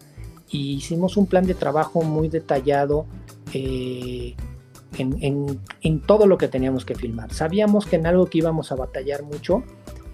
Y 0.48 0.74
hicimos 0.74 1.16
un 1.16 1.26
plan 1.26 1.44
de 1.44 1.54
trabajo 1.54 2.02
muy 2.02 2.28
detallado 2.28 3.06
eh, 3.52 4.36
en, 4.98 6.00
todo 6.06 6.26
lo 6.26 6.38
que 6.38 6.48
teníamos 6.48 6.84
que 6.84 6.94
filmar. 6.94 7.32
Sabíamos 7.32 7.86
que 7.86 7.96
en 7.96 8.06
algo 8.06 8.26
que 8.26 8.38
íbamos 8.38 8.72
a 8.72 8.76
batallar 8.76 9.22
mucho 9.22 9.62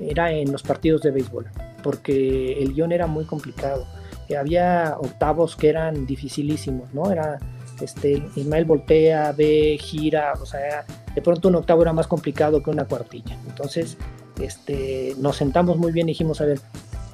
era 0.00 0.32
en 0.32 0.50
los 0.50 0.62
partidos 0.62 1.02
de 1.02 1.11
béisbol, 1.11 1.46
porque 1.82 2.62
el 2.62 2.74
guion 2.74 2.92
era 2.92 3.06
muy 3.06 3.24
complicado. 3.24 3.87
Había 4.38 4.96
octavos 4.98 5.56
que 5.56 5.68
eran 5.68 6.06
dificilísimos, 6.06 6.94
¿no? 6.94 7.12
Era 7.12 7.38
este, 7.82 8.22
Ismael 8.37 8.64
voltea, 8.64 9.32
ve, 9.32 9.76
gira, 9.80 10.35
o 10.40 10.46
sea, 10.46 10.85
de 11.14 11.22
pronto 11.22 11.48
un 11.48 11.56
octavo 11.56 11.82
era 11.82 11.92
más 11.92 12.06
complicado 12.06 12.62
que 12.62 12.70
una 12.70 12.87
cuartilla. 12.87 13.37
Entonces, 13.46 13.98
este, 14.40 15.14
nos 15.18 15.37
sentamos 15.37 15.76
muy 15.76 15.92
bien 15.92 16.08
y 16.08 16.12
dijimos, 16.12 16.40
a 16.40 16.46
ver, 16.46 16.61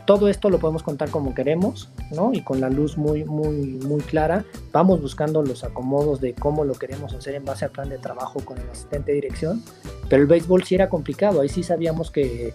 todo 0.08 0.28
esto 0.28 0.48
lo 0.48 0.58
podemos 0.58 0.82
contar 0.82 1.10
como 1.10 1.34
queremos, 1.34 1.90
¿no? 2.10 2.32
Y 2.32 2.40
con 2.40 2.62
la 2.62 2.70
luz 2.70 2.96
muy, 2.96 3.24
muy, 3.24 3.78
muy 3.84 4.00
clara, 4.00 4.46
vamos 4.72 5.02
buscando 5.02 5.42
los 5.42 5.64
acomodos 5.64 6.18
de 6.22 6.32
cómo 6.32 6.64
lo 6.64 6.72
queremos 6.72 7.12
hacer 7.12 7.34
en 7.34 7.44
base 7.44 7.66
al 7.66 7.72
plan 7.72 7.90
de 7.90 7.98
trabajo 7.98 8.40
con 8.42 8.56
el 8.56 8.66
asistente 8.70 9.12
de 9.12 9.16
dirección, 9.16 9.62
pero 10.08 10.22
el 10.22 10.26
béisbol 10.26 10.64
sí 10.64 10.76
era 10.76 10.88
complicado, 10.88 11.42
ahí 11.42 11.50
sí 11.50 11.62
sabíamos 11.62 12.10
que, 12.10 12.54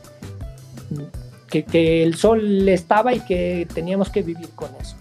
que, 1.47 2.01
el 2.01 2.15
sol 2.15 2.67
estaba 2.67 3.13
y 3.13 3.19
que 3.19 3.67
teníamos 3.71 4.09
que 4.09 4.23
vivir 4.23 4.49
con 4.55 4.69
eso. 4.81 4.95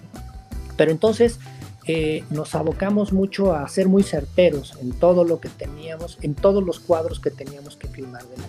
Pero 0.76 0.90
entonces 0.90 1.40
eh, 1.86 2.22
nos 2.28 2.54
abocamos 2.54 3.14
mucho 3.14 3.54
a 3.54 3.66
ser 3.66 3.88
muy 3.88 4.02
certeros 4.02 4.76
en 4.82 4.92
todo 4.92 5.24
lo 5.24 5.40
que 5.40 5.48
teníamos, 5.48 6.18
en 6.20 6.34
todos 6.34 6.62
los 6.62 6.80
cuadros 6.80 7.18
que 7.18 7.30
teníamos 7.30 7.76
que 7.76 7.88
filmar 7.88 8.24
de 8.24 8.36
la 8.36 8.44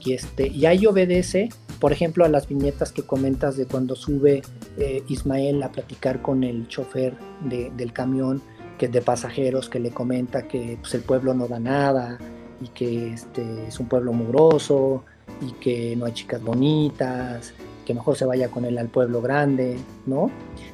y, 0.00 0.14
este, 0.14 0.48
y 0.48 0.66
ahí 0.66 0.86
obedece, 0.86 1.50
por 1.80 1.92
ejemplo, 1.92 2.24
a 2.24 2.28
las 2.28 2.46
viñetas 2.46 2.92
que 2.92 3.02
comentas 3.02 3.56
de 3.56 3.66
cuando 3.66 3.96
sube 3.96 4.42
eh, 4.78 5.02
Ismael 5.08 5.62
a 5.62 5.72
platicar 5.72 6.20
con 6.20 6.44
el 6.44 6.68
chofer 6.68 7.14
del 7.40 7.92
camión 7.92 8.42
que 8.78 8.88
de 8.88 9.00
pasajeros 9.00 9.68
que 9.68 9.80
le 9.80 9.90
comenta 9.90 10.46
que 10.46 10.78
pues, 10.80 10.94
el 10.94 11.02
pueblo 11.02 11.34
no 11.34 11.48
da 11.48 11.58
nada 11.58 12.18
y 12.60 12.68
que 12.68 13.14
este, 13.14 13.66
es 13.66 13.80
un 13.80 13.86
pueblo 13.88 14.12
mugroso 14.12 15.04
y 15.40 15.52
que 15.52 15.96
no 15.96 16.04
hay 16.04 16.12
chicas 16.12 16.42
bonitas, 16.42 17.54
que 17.86 17.94
mejor 17.94 18.16
se 18.16 18.26
vaya 18.26 18.50
con 18.50 18.66
él 18.66 18.76
al 18.76 18.88
pueblo 18.88 19.22
grande, 19.22 19.78
¿no? 20.06 20.30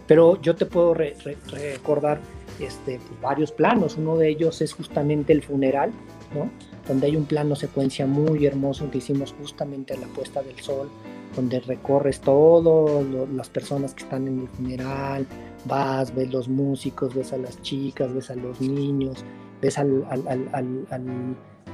Pero 0.07 0.41
yo 0.43 0.57
te 0.57 0.67
puedo 0.67 0.95
recordar 0.95 2.21
este, 2.59 2.99
pues, 2.99 3.21
varios 3.21 3.53
planos. 3.53 3.97
Uno 3.97 4.17
de 4.17 4.29
ellos 4.29 4.61
es 4.61 4.73
justamente 4.73 5.33
el 5.33 5.43
funeral, 5.43 5.93
¿no? 6.35 6.51
Donde 6.87 7.07
hay 7.07 7.17
un 7.17 7.25
plano 7.25 7.57
secuencia 7.57 8.07
muy 8.07 8.47
hermoso 8.47 8.91
que 8.91 8.99
hicimos 8.99 9.35
justamente 9.39 9.95
a 9.95 9.99
la 9.99 10.07
puesta 10.07 10.43
del 10.43 10.59
sol, 10.61 10.89
donde 11.35 11.61
recorres 11.61 12.21
todas 12.21 13.05
las 13.31 13.49
personas 13.49 13.95
que 13.95 14.05
están 14.05 14.29
en 14.29 14.41
el 14.41 14.49
funeral, 14.49 15.27
vas, 15.65 16.15
ves 16.15 16.33
los 16.33 16.49
músicos, 16.49 17.15
ves 17.15 17.33
a 17.33 17.39
las 17.39 17.61
chicas, 17.63 18.13
ves 18.15 18.31
a 18.31 18.37
los 18.37 18.61
niños, 18.61 19.25
ves 19.61 19.79
al, 19.79 20.05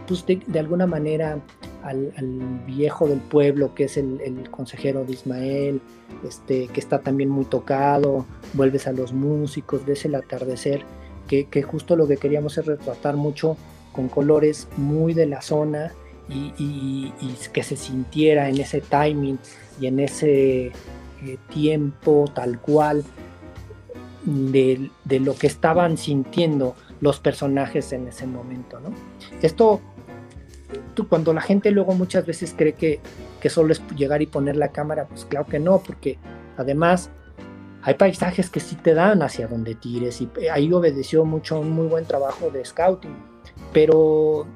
pues 0.07 0.25
de, 0.27 0.59
alguna 0.59 0.87
manera 0.87 1.38
al, 1.85 2.12
viejo 2.66 3.07
del 3.07 3.20
pueblo 3.20 3.75
que 3.75 3.85
es 3.85 3.96
el, 3.96 4.48
consejero 4.51 5.05
de 5.05 5.12
Ismael, 5.12 5.81
este, 6.27 6.68
que 6.68 6.81
está 6.81 7.01
también 7.01 7.29
muy 7.29 7.44
tocado, 7.44 8.25
vuelves 8.55 8.87
a 8.87 8.92
los 8.92 9.12
músicos, 9.12 9.85
ves 9.85 10.05
el 10.05 10.14
atardecer, 10.14 10.85
que, 11.29 11.44
que 11.44 11.62
justo 11.62 11.96
lo 11.96 12.09
que 12.09 12.16
queríamos 12.16 12.59
es 12.59 12.66
retratar 12.66 13.16
mucho 13.16 13.57
con 13.92 14.09
colores 14.09 14.68
muy 14.76 15.14
de 15.14 15.26
la 15.26 15.42
zona 15.42 15.92
y, 16.28 17.12
que 17.52 17.62
se 17.62 17.76
sintiera 17.76 18.48
en 18.48 18.59
ese 18.59 18.81
timing 18.81 19.38
y 19.81 19.87
en 19.87 20.00
ese 20.00 20.66
eh, 20.66 20.72
tiempo 21.52 22.24
tal 22.35 22.59
cual 22.61 23.05
de, 24.24 24.90
lo 25.20 25.35
que 25.35 25.46
estaban 25.46 25.98
sintiendo 25.98 26.74
los 27.00 27.20
personajes 27.20 27.92
en 27.92 28.09
ese 28.09 28.26
momento. 28.26 28.81
¿no? 28.81 28.90
Esto, 29.42 29.81
cuando 31.09 31.33
la 31.35 31.40
gente 31.40 31.70
luego 31.70 31.92
muchas 31.92 32.24
veces 32.24 32.55
cree 32.57 32.74
que, 32.74 33.00
que 33.40 33.50
solo 33.50 33.72
es 33.72 33.83
llegar 33.96 34.22
y 34.22 34.26
poner 34.26 34.57
la 34.57 34.68
cámara, 34.68 35.07
pues 35.07 35.24
claro 35.24 35.46
que 35.46 35.59
no, 35.59 35.78
porque 35.81 36.18
además 36.57 37.11
hay 37.83 37.95
paisajes 37.95 38.49
que 38.49 38.61
sí 38.61 38.77
te 38.77 38.95
dan 38.95 39.23
hacia 39.23 39.49
donde 39.49 39.75
tires 39.75 40.21
y 40.21 40.29
ahí 40.53 40.73
obedeció 40.73 41.25
mucho 41.25 41.61
un 41.61 41.71
muy 41.71 41.87
buen 41.87 42.05
trabajo 42.05 42.51
de 42.51 42.64
scouting 42.64 43.33
pero 43.73 44.47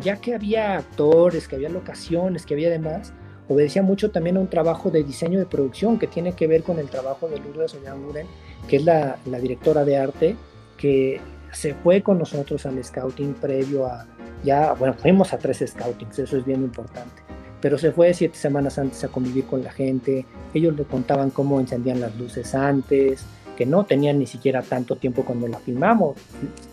ya 0.00 0.16
que 0.16 0.34
había 0.34 0.76
actores, 0.76 1.48
que 1.48 1.56
había 1.56 1.68
locaciones, 1.68 2.44
que 2.44 2.54
había 2.54 2.70
demás, 2.70 3.12
obedecía 3.48 3.82
mucho 3.82 4.10
también 4.10 4.36
a 4.36 4.40
un 4.40 4.48
trabajo 4.48 4.90
de 4.90 5.02
diseño 5.02 5.38
de 5.38 5.46
producción 5.46 5.98
que 5.98 6.06
tiene 6.06 6.32
que 6.32 6.46
ver 6.46 6.62
con 6.62 6.78
el 6.78 6.88
trabajo 6.88 7.28
de 7.28 7.38
Lourdes 7.38 7.74
Ollanguren, 7.74 8.26
que 8.68 8.76
es 8.76 8.84
la, 8.84 9.18
directora 9.40 9.84
de 9.84 9.96
arte, 9.96 10.36
que 10.76 11.20
se 11.52 11.74
fue 11.74 12.02
con 12.02 12.18
nosotros 12.18 12.66
al 12.66 12.82
scouting 12.82 13.34
previo 13.34 13.86
a, 13.86 14.06
ya, 14.44 14.72
bueno, 14.74 14.94
fuimos 14.94 15.32
a 15.32 15.38
tres 15.38 15.64
scoutings, 15.66 16.18
eso 16.18 16.36
es 16.36 16.44
bien 16.44 16.62
importante, 16.62 17.22
pero 17.60 17.78
se 17.78 17.92
fue 17.92 18.12
siete 18.14 18.36
semanas 18.36 18.78
antes 18.78 19.02
a 19.04 19.08
convivir 19.08 19.44
con 19.44 19.64
la 19.64 19.72
gente, 19.72 20.26
ellos 20.54 20.76
le 20.76 20.84
contaban 20.84 21.30
cómo 21.30 21.60
encendían 21.60 22.00
las 22.00 22.16
luces 22.16 22.54
antes, 22.54 23.24
que 23.56 23.66
no 23.66 23.84
tenían 23.84 24.18
ni 24.18 24.26
siquiera 24.26 24.62
tanto 24.62 24.96
tiempo 24.96 25.24
cuando 25.24 25.48
la 25.48 25.58
filmamos. 25.58 26.16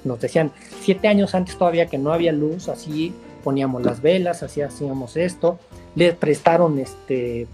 Nos 0.03 0.19
decían 0.19 0.51
siete 0.81 1.07
años 1.07 1.33
antes 1.33 1.57
todavía 1.57 1.87
que 1.87 1.97
no 1.97 2.11
había 2.11 2.31
luz, 2.31 2.67
así 2.69 3.13
poníamos 3.43 3.83
las 3.83 4.01
velas, 4.01 4.43
así 4.43 4.61
hacíamos 4.61 5.17
esto. 5.17 5.59
Les 5.95 6.13
prestaron 6.13 6.77
este 6.79 7.47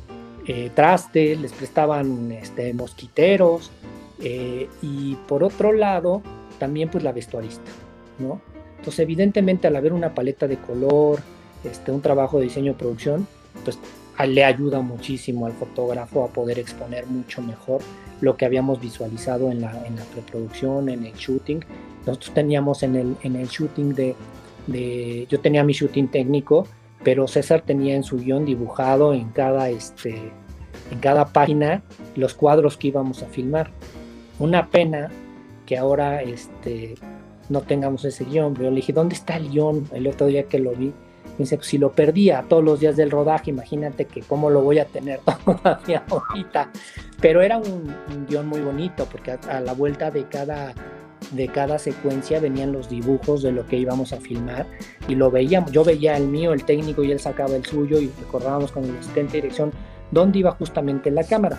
eh, 0.47 0.71
traste, 0.73 1.35
les 1.35 1.51
prestaban 1.53 2.31
este, 2.31 2.73
mosquiteros 2.73 3.69
eh, 4.19 4.67
y 4.81 5.15
por 5.27 5.43
otro 5.43 5.73
lado 5.73 6.23
también 6.57 6.89
pues 6.89 7.03
la 7.03 7.11
vestuarista, 7.11 7.69
¿no? 8.17 8.41
Entonces 8.77 9.01
evidentemente 9.01 9.67
al 9.67 9.75
haber 9.75 9.93
una 9.93 10.15
paleta 10.15 10.47
de 10.47 10.57
color, 10.57 11.19
este, 11.63 11.91
un 11.91 12.01
trabajo 12.01 12.37
de 12.37 12.45
diseño 12.45 12.71
y 12.71 12.75
producción, 12.75 13.27
pues 13.63 13.77
le 14.27 14.43
ayuda 14.43 14.81
muchísimo 14.81 15.45
al 15.45 15.53
fotógrafo 15.53 16.25
a 16.25 16.27
poder 16.27 16.59
exponer 16.59 17.07
mucho 17.07 17.41
mejor 17.41 17.81
lo 18.21 18.35
que 18.35 18.45
habíamos 18.45 18.81
visualizado 18.81 19.49
en 19.49 19.61
la, 19.61 19.71
en 19.85 19.95
la 19.95 20.03
preproducción, 20.03 20.89
en 20.89 21.05
el 21.05 21.13
shooting. 21.13 21.63
Nosotros 22.05 22.33
teníamos 22.33 22.83
en 22.83 22.95
el, 22.95 23.15
en 23.23 23.37
el 23.37 23.47
shooting 23.47 23.93
de, 23.93 24.15
de, 24.67 25.25
yo 25.29 25.39
tenía 25.39 25.63
mi 25.63 25.71
shooting 25.71 26.09
técnico, 26.09 26.67
pero 27.03 27.27
César 27.27 27.61
tenía 27.61 27.95
en 27.95 28.03
su 28.03 28.17
guion 28.17 28.45
dibujado 28.45 29.13
en 29.13 29.29
cada, 29.29 29.69
este, 29.69 30.33
en 30.91 30.99
cada 30.99 31.27
página 31.27 31.81
los 32.15 32.33
cuadros 32.33 32.75
que 32.75 32.89
íbamos 32.89 33.23
a 33.23 33.27
filmar. 33.27 33.71
Una 34.37 34.67
pena 34.67 35.09
que 35.65 35.77
ahora 35.77 36.21
este, 36.23 36.95
no 37.49 37.61
tengamos 37.61 38.05
ese 38.05 38.25
guion. 38.25 38.53
Pero 38.53 38.69
le 38.69 38.77
dije, 38.77 38.93
¿dónde 38.93 39.15
está 39.15 39.37
el 39.37 39.49
guion? 39.49 39.87
El 39.93 40.07
otro 40.07 40.27
día 40.27 40.43
que 40.43 40.59
lo 40.59 40.71
vi, 40.71 40.93
dice, 41.37 41.57
pues 41.57 41.67
si 41.67 41.77
lo 41.77 41.91
perdía 41.91 42.45
todos 42.47 42.63
los 42.63 42.79
días 42.79 42.95
del 42.95 43.11
rodaje, 43.11 43.51
imagínate 43.51 44.05
que 44.05 44.21
cómo 44.21 44.49
lo 44.49 44.61
voy 44.61 44.79
a 44.79 44.85
tener 44.85 45.19
todavía 45.45 46.03
ahorita. 46.09 46.71
Pero 47.21 47.41
era 47.41 47.57
un, 47.57 47.95
guion 48.27 48.47
muy 48.47 48.61
bonito, 48.61 49.05
porque 49.11 49.31
a, 49.31 49.59
la 49.59 49.73
vuelta 49.73 50.11
de 50.11 50.25
cada, 50.25 50.73
de 51.31 51.47
cada 51.47 51.79
secuencia 51.79 52.39
venían 52.39 52.71
los 52.71 52.89
dibujos 52.89 53.43
de 53.43 53.51
lo 53.51 53.65
que 53.65 53.77
íbamos 53.77 54.13
a 54.13 54.17
filmar 54.17 54.65
y 55.07 55.15
lo 55.15 55.31
veíamos. 55.31 55.71
Yo 55.71 55.83
veía 55.83 56.15
el 56.17 56.27
mío, 56.27 56.53
el 56.53 56.63
técnico, 56.63 57.03
y 57.03 57.11
él 57.11 57.19
sacaba 57.19 57.55
el 57.55 57.65
suyo 57.65 57.99
y 57.99 58.11
recordábamos 58.19 58.71
con 58.71 58.85
el 58.85 58.97
asistente 58.97 59.33
de 59.33 59.41
dirección 59.41 59.71
dónde 60.11 60.39
iba 60.39 60.51
justamente 60.51 61.11
la 61.11 61.23
cámara. 61.23 61.57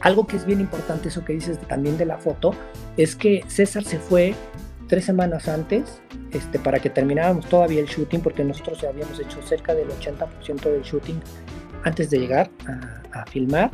Algo 0.00 0.26
que 0.26 0.36
es 0.36 0.44
bien 0.44 0.60
importante, 0.60 1.08
eso 1.08 1.24
que 1.24 1.32
dices 1.32 1.58
también 1.66 1.96
de 1.96 2.04
la 2.04 2.18
foto, 2.18 2.54
es 2.96 3.16
que 3.16 3.42
César 3.48 3.84
se 3.84 3.98
fue 3.98 4.34
tres 4.88 5.04
semanas 5.04 5.48
antes 5.48 6.00
este, 6.32 6.58
para 6.58 6.78
que 6.78 6.90
termináramos 6.90 7.46
todavía 7.46 7.80
el 7.80 7.86
shooting, 7.86 8.20
porque 8.20 8.44
nosotros 8.44 8.82
habíamos 8.84 9.18
hecho 9.20 9.40
cerca 9.42 9.74
del 9.74 9.88
80% 9.88 10.62
del 10.62 10.82
shooting 10.82 11.20
antes 11.84 12.10
de 12.10 12.18
llegar 12.18 12.50
a, 13.12 13.26
filmar, 13.26 13.70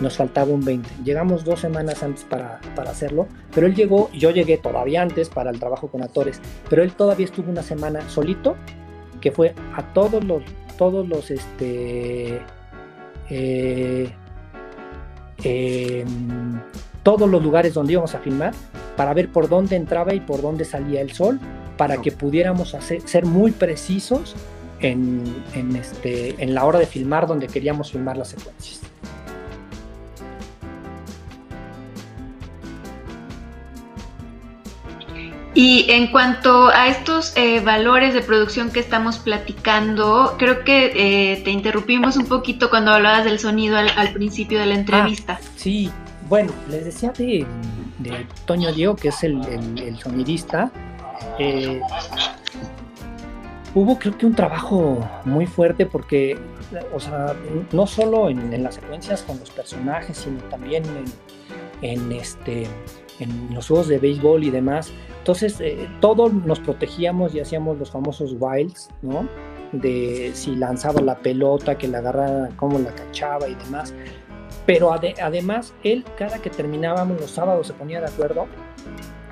nos 0.00 0.16
faltaba 0.16 0.52
un 0.52 0.64
20. 0.64 0.88
Llegamos 1.04 1.44
dos 1.44 1.60
semanas 1.60 2.02
antes 2.02 2.24
para, 2.24 2.60
para, 2.74 2.90
hacerlo, 2.90 3.28
pero 3.54 3.66
él 3.66 3.74
llegó, 3.74 4.10
yo 4.12 4.30
llegué 4.30 4.58
todavía 4.58 5.02
antes 5.02 5.28
para 5.28 5.50
el 5.50 5.58
trabajo 5.58 5.88
con 5.88 6.02
actores, 6.02 6.40
pero 6.68 6.82
él 6.82 6.92
todavía 6.92 7.24
estuvo 7.24 7.50
una 7.50 7.62
semana 7.62 8.08
solito, 8.08 8.56
que 9.20 9.30
fue 9.30 9.54
a 9.74 9.92
todos 9.92 10.22
los, 10.24 10.42
todos 10.76 11.08
los, 11.08 11.30
este, 11.30 12.40
eh, 13.30 14.12
em, 15.44 16.60
todos 17.02 17.28
los 17.28 17.42
lugares 17.42 17.74
donde 17.74 17.94
íbamos 17.94 18.14
a 18.14 18.18
filmar 18.18 18.54
para 18.96 19.14
ver 19.14 19.28
por 19.28 19.48
dónde 19.48 19.76
entraba 19.76 20.14
y 20.14 20.20
por 20.20 20.42
dónde 20.42 20.64
salía 20.64 21.00
el 21.00 21.12
sol, 21.12 21.40
para 21.76 21.96
que 21.98 22.12
pudiéramos 22.12 22.74
hacer, 22.74 23.00
ser 23.02 23.24
muy 23.24 23.50
precisos 23.50 24.36
en, 24.80 25.24
este, 25.76 26.42
en 26.42 26.54
la 26.54 26.64
hora 26.64 26.78
de 26.78 26.86
filmar 26.86 27.26
donde 27.26 27.46
queríamos 27.46 27.92
filmar 27.92 28.16
las 28.16 28.28
secuencias. 28.28 28.80
Y 35.54 35.90
en 35.90 36.06
cuanto 36.06 36.68
a 36.68 36.88
estos 36.88 37.36
eh, 37.36 37.60
valores 37.60 38.14
de 38.14 38.22
producción 38.22 38.70
que 38.70 38.80
estamos 38.80 39.18
platicando, 39.18 40.36
creo 40.38 40.64
que 40.64 40.92
eh, 40.94 41.42
te 41.44 41.50
interrumpimos 41.50 42.16
un 42.16 42.24
poquito 42.24 42.70
cuando 42.70 42.90
hablabas 42.90 43.24
del 43.24 43.38
sonido 43.38 43.76
al, 43.76 44.12
principio 44.14 44.58
de 44.58 44.66
la 44.66 44.74
entrevista. 44.74 45.38
Ah, 45.42 45.46
sí, 45.56 45.90
bueno, 46.32 46.50
les 46.70 46.86
decía 46.86 47.12
de, 47.12 47.46
Toño 48.46 48.72
Diego, 48.72 48.96
que 48.96 49.08
es 49.08 49.22
el, 49.22 49.38
sonidista. 50.02 50.72
Eh, 51.38 51.78
hubo 53.74 53.98
creo 53.98 54.16
que 54.16 54.24
un 54.24 54.34
trabajo 54.34 55.06
muy 55.26 55.44
fuerte 55.44 55.84
porque, 55.84 56.38
o 56.94 56.98
sea, 56.98 57.36
no 57.72 57.86
solo 57.86 58.30
en, 58.30 58.62
las 58.62 58.76
secuencias 58.76 59.20
con 59.24 59.38
los 59.40 59.50
personajes, 59.50 60.16
sino 60.16 60.42
también 60.44 60.84
en, 61.82 62.12
este, 62.12 62.66
en 63.18 63.54
los 63.54 63.68
juegos 63.68 63.88
de 63.88 63.98
béisbol 63.98 64.44
y 64.44 64.50
demás. 64.50 64.90
Entonces, 65.18 65.60
eh, 65.60 65.86
todos 66.00 66.32
nos 66.32 66.60
protegíamos 66.60 67.34
y 67.34 67.40
hacíamos 67.40 67.78
los 67.78 67.90
famosos 67.90 68.34
wilds, 68.40 68.88
¿no? 69.02 69.28
De 69.72 70.30
si 70.32 70.56
lanzaba 70.56 71.02
la 71.02 71.18
pelota, 71.18 71.76
que 71.76 71.88
la 71.88 71.98
agarraba, 71.98 72.48
cómo 72.56 72.78
la 72.78 72.94
cachaba 72.94 73.50
y 73.50 73.54
demás. 73.54 73.92
Pero 74.66 74.92
además, 74.92 75.74
él, 75.82 76.04
cada 76.16 76.40
que 76.40 76.50
terminábamos 76.50 77.20
los 77.20 77.30
sábados, 77.30 77.66
se 77.66 77.72
ponía 77.72 78.00
de 78.00 78.06
acuerdo 78.06 78.46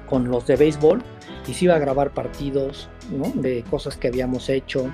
con 0.09 0.29
los 0.29 0.47
de 0.47 0.57
béisbol 0.57 1.03
y 1.47 1.55
se 1.55 1.67
iba 1.67 1.77
a 1.77 1.79
grabar 1.79 2.11
partidos 2.11 2.89
de 3.35 3.63
cosas 3.71 3.97
que 3.97 4.09
habíamos 4.09 4.49
hecho. 4.49 4.91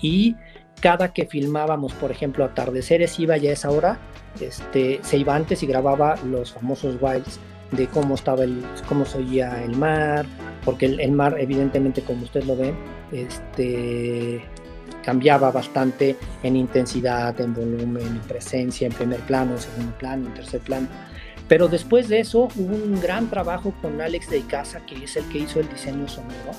Y 0.00 0.36
cada 0.80 1.12
que 1.12 1.26
filmábamos, 1.26 1.94
por 1.94 2.10
ejemplo, 2.10 2.44
atardeceres, 2.44 3.18
iba 3.18 3.36
ya 3.36 3.50
a 3.50 3.52
esa 3.54 3.70
hora, 3.70 3.98
este, 4.40 5.00
se 5.02 5.16
iba 5.16 5.34
antes 5.34 5.62
y 5.62 5.66
grababa 5.66 6.16
los 6.24 6.52
famosos 6.52 6.96
wilds 7.00 7.40
de 7.72 7.86
cómo 7.88 8.14
estaba 8.14 8.44
el, 8.44 8.62
cómo 8.88 9.04
se 9.04 9.18
oía 9.18 9.62
el 9.64 9.76
mar, 9.76 10.26
porque 10.64 10.86
el, 10.86 11.00
el 11.00 11.12
mar, 11.12 11.36
evidentemente, 11.38 12.02
como 12.02 12.22
ustedes 12.22 12.46
lo 12.46 12.56
ven, 12.56 12.76
este, 13.12 14.42
cambiaba 15.04 15.50
bastante 15.50 16.16
en 16.42 16.56
intensidad, 16.56 17.40
en 17.40 17.54
volumen, 17.54 18.06
en 18.06 18.20
presencia, 18.20 18.86
en 18.86 18.92
primer 18.92 19.20
plano, 19.20 19.52
en 19.52 19.58
segundo 19.58 19.98
plano, 19.98 20.26
en 20.26 20.34
tercer 20.34 20.60
plano. 20.60 20.88
Pero 21.48 21.68
después 21.68 22.08
de 22.08 22.20
eso 22.20 22.48
hubo 22.56 22.74
un 22.74 23.00
gran 23.00 23.30
trabajo 23.30 23.72
con 23.80 24.00
Alex 24.00 24.30
de 24.30 24.42
Casa, 24.42 24.84
que 24.84 25.04
es 25.04 25.16
el 25.16 25.24
que 25.30 25.38
hizo 25.38 25.60
el 25.60 25.68
diseño 25.68 26.06
sonoro, 26.06 26.52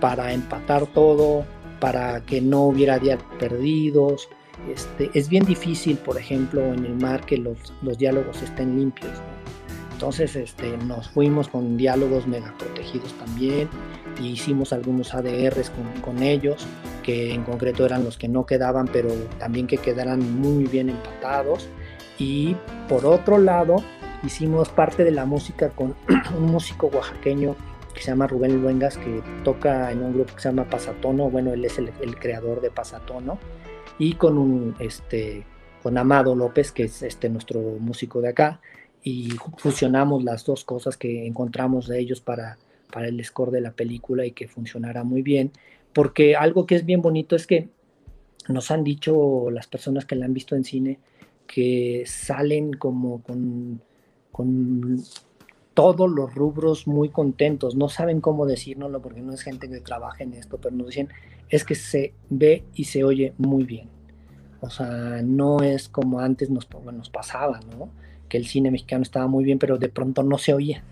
para 0.00 0.32
empatar 0.32 0.86
todo, 0.86 1.44
para 1.80 2.20
que 2.24 2.40
no 2.40 2.66
hubiera 2.66 2.98
días 2.98 3.18
perdidos. 3.38 4.28
Este, 4.72 5.10
es 5.14 5.28
bien 5.28 5.44
difícil, 5.44 5.96
por 5.96 6.18
ejemplo, 6.18 6.62
en 6.72 6.84
el 6.84 6.94
mar 6.94 7.26
que 7.26 7.38
los, 7.38 7.72
los 7.82 7.98
diálogos 7.98 8.40
estén 8.42 8.78
limpios. 8.78 9.12
Entonces 10.00 10.34
este, 10.34 10.78
nos 10.78 11.10
fuimos 11.10 11.48
con 11.48 11.76
diálogos 11.76 12.26
mega 12.26 12.54
protegidos 12.56 13.12
también 13.18 13.68
y 14.18 14.28
hicimos 14.28 14.72
algunos 14.72 15.12
ADRs 15.12 15.68
con, 15.68 16.00
con 16.00 16.22
ellos 16.22 16.66
que 17.02 17.34
en 17.34 17.44
concreto 17.44 17.84
eran 17.84 18.02
los 18.02 18.16
que 18.16 18.26
no 18.26 18.46
quedaban, 18.46 18.88
pero 18.90 19.10
también 19.38 19.66
que 19.66 19.76
quedaran 19.76 20.40
muy 20.40 20.64
bien 20.64 20.88
empatados. 20.88 21.68
Y 22.16 22.56
por 22.88 23.04
otro 23.04 23.36
lado, 23.36 23.84
hicimos 24.22 24.70
parte 24.70 25.04
de 25.04 25.10
la 25.10 25.26
música 25.26 25.68
con 25.68 25.94
un 26.34 26.46
músico 26.46 26.86
oaxaqueño 26.86 27.54
que 27.92 28.00
se 28.00 28.06
llama 28.06 28.26
Rubén 28.26 28.62
Luengas, 28.62 28.96
que 28.96 29.22
toca 29.44 29.92
en 29.92 30.02
un 30.02 30.14
grupo 30.14 30.34
que 30.34 30.40
se 30.40 30.48
llama 30.48 30.64
Pasatono, 30.64 31.28
bueno, 31.28 31.52
él 31.52 31.62
es 31.62 31.76
el, 31.76 31.90
creador 32.18 32.62
de 32.62 32.70
Pasatono, 32.70 33.38
y 33.98 34.14
con 34.14 34.38
un, 34.38 34.76
este, 34.78 35.44
con 35.82 35.98
Amado 35.98 36.34
López, 36.34 36.72
que 36.72 36.84
es 36.84 37.02
este, 37.02 37.28
nuestro 37.28 37.60
músico 37.60 38.22
de 38.22 38.30
acá, 38.30 38.60
y 39.02 39.30
fusionamos 39.56 40.24
las 40.24 40.44
dos 40.44 40.64
cosas 40.64 40.96
que 40.96 41.26
encontramos 41.26 41.88
de 41.88 41.98
ellos 41.98 42.20
para, 42.20 42.58
para 42.92 43.08
el 43.08 43.24
score 43.24 43.50
de 43.50 43.60
la 43.60 43.72
película 43.72 44.26
y 44.26 44.32
que 44.32 44.48
funcionara 44.48 45.04
muy 45.04 45.22
bien 45.22 45.52
porque 45.92 46.36
algo 46.36 46.66
que 46.66 46.76
es 46.76 46.84
bien 46.84 47.02
bonito 47.02 47.36
es 47.36 47.46
que 47.46 47.68
nos 48.48 48.70
han 48.70 48.84
dicho 48.84 49.50
las 49.50 49.66
personas 49.66 50.04
que 50.04 50.16
la 50.16 50.26
han 50.26 50.34
visto 50.34 50.56
en 50.56 50.64
cine 50.64 50.98
que 51.46 52.04
salen 52.06 52.72
como 52.72 53.22
con, 53.22 53.82
todos 55.74 56.10
los 56.10 56.34
rubros 56.34 56.86
muy 56.86 57.08
contentos, 57.08 57.74
no 57.74 57.88
saben 57.88 58.20
cómo 58.20 58.46
decírnoslo 58.46 59.00
porque 59.00 59.20
no 59.20 59.32
es 59.32 59.42
gente 59.42 59.68
que 59.68 59.80
trabaja 59.80 60.24
en 60.24 60.34
esto, 60.34 60.58
pero 60.58 60.74
nos 60.74 60.88
dicen 60.88 61.08
es 61.48 61.64
que 61.64 61.74
se 61.74 62.14
ve 62.28 62.64
y 62.74 62.84
se 62.84 63.02
oye 63.02 63.34
muy 63.38 63.64
bien. 63.64 63.88
O 64.60 64.70
sea, 64.70 65.20
no 65.24 65.62
es 65.62 65.88
como 65.88 66.20
antes 66.20 66.50
nos, 66.50 66.68
nos 66.92 67.10
pasaba, 67.10 67.60
¿no? 67.60 67.90
Que 68.30 68.38
el 68.38 68.46
cine 68.46 68.70
mexicano 68.70 69.02
estaba 69.02 69.26
muy 69.26 69.44
bien, 69.44 69.58
pero 69.58 69.76
de 69.76 69.90
pronto 69.90 70.22
no 70.22 70.38
se 70.38 70.54
oía. 70.54 70.82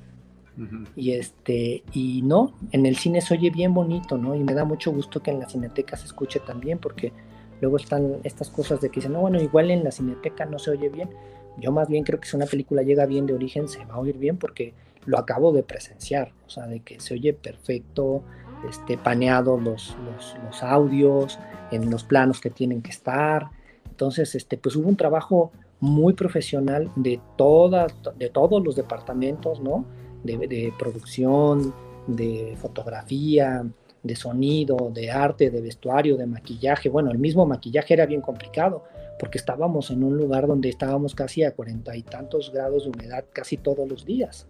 Y 0.97 1.13
este, 1.13 1.85
y 1.93 2.23
no, 2.23 2.53
en 2.73 2.85
el 2.85 2.97
cine 2.97 3.21
se 3.21 3.33
oye 3.35 3.49
bien 3.49 3.73
bonito, 3.73 4.19
¿no? 4.19 4.35
Y 4.35 4.43
me 4.43 4.55
da 4.55 4.65
mucho 4.65 4.91
gusto 4.91 5.23
que 5.23 5.31
en 5.31 5.39
la 5.39 5.49
cineteca 5.49 5.97
se 5.97 6.07
escuche 6.07 6.41
también, 6.41 6.79
porque 6.79 7.13
luego 7.61 7.77
están 7.77 8.17
estas 8.25 8.51
cosas 8.51 8.81
de 8.81 8.91
que 8.91 8.97
dicen, 8.97 9.13
no, 9.13 9.21
bueno, 9.21 9.41
igual 9.41 9.71
en 9.71 9.85
la 9.85 9.93
cineteca 9.93 10.47
no 10.47 10.59
se 10.59 10.73
oye 10.73 10.89
bien. 10.89 11.11
Yo 11.59 11.71
más 11.71 11.89
bien 11.89 12.03
creo 12.03 12.19
que 12.19 12.29
si 12.29 12.37
una 12.37 12.47
película 12.47 12.83
llega 12.83 13.07
bien 13.07 13.25
de 13.27 13.35
origen, 13.35 13.69
se 13.69 13.85
va 13.85 13.95
a 13.95 13.99
oír 14.01 14.19
bien 14.19 14.37
porque 14.37 14.75
lo 15.07 15.19
acabo 15.19 15.53
de 15.53 15.63
presenciar, 15.63 16.33
o 16.47 16.51
sea, 16.51 16.67
de 16.67 16.81
que 16.81 16.99
se 16.99 17.15
oye 17.15 17.33
perfecto, 17.33 18.23
este, 18.69 18.99
paneado 18.99 19.59
los, 19.59 19.97
los, 20.05 20.37
los 20.45 20.63
audios, 20.65 21.39
en 21.71 21.91
los 21.91 22.05
planos 22.05 22.41
que 22.41 22.51
tienen 22.51 22.83
que 22.83 22.91
estar. 22.91 23.51
Entonces, 23.89 24.35
este, 24.35 24.59
pues 24.59 24.77
hubo 24.77 24.89
un 24.89 24.97
trabajo 24.97 25.53
muy 25.81 26.15
profesional 26.15 26.91
de 26.97 27.21
todas, 27.37 27.95
de 28.17 28.31
todos 28.31 28.63
los 28.65 28.77
departamentos, 28.77 29.61
¿no? 29.61 29.85
de, 30.23 30.73
producción, 30.79 31.75
de 32.07 32.57
fotografía, 32.61 33.65
de 34.03 34.17
sonido, 34.17 34.91
de 34.93 35.11
arte, 35.11 35.51
de 35.51 35.61
vestuario, 35.61 36.17
de 36.17 36.27
maquillaje. 36.27 36.89
Bueno, 36.89 37.11
el 37.11 37.19
mismo 37.19 37.47
maquillaje 37.47 37.95
era 37.95 38.07
bien 38.07 38.21
complicado 38.21 38.85
porque 39.19 39.39
estábamos 39.39 39.91
en 39.91 40.05
un 40.05 40.17
lugar 40.17 40.47
donde 40.47 40.69
estábamos 40.69 41.15
casi 41.15 41.43
a 41.43 41.53
cuarenta 41.53 41.97
y 41.97 42.03
tantos 42.03 42.53
grados 42.53 42.85
de 42.85 42.91
humedad 42.91 43.25
casi 43.33 43.57
todos 43.57 43.89
los 43.89 44.05
días. 44.05 44.47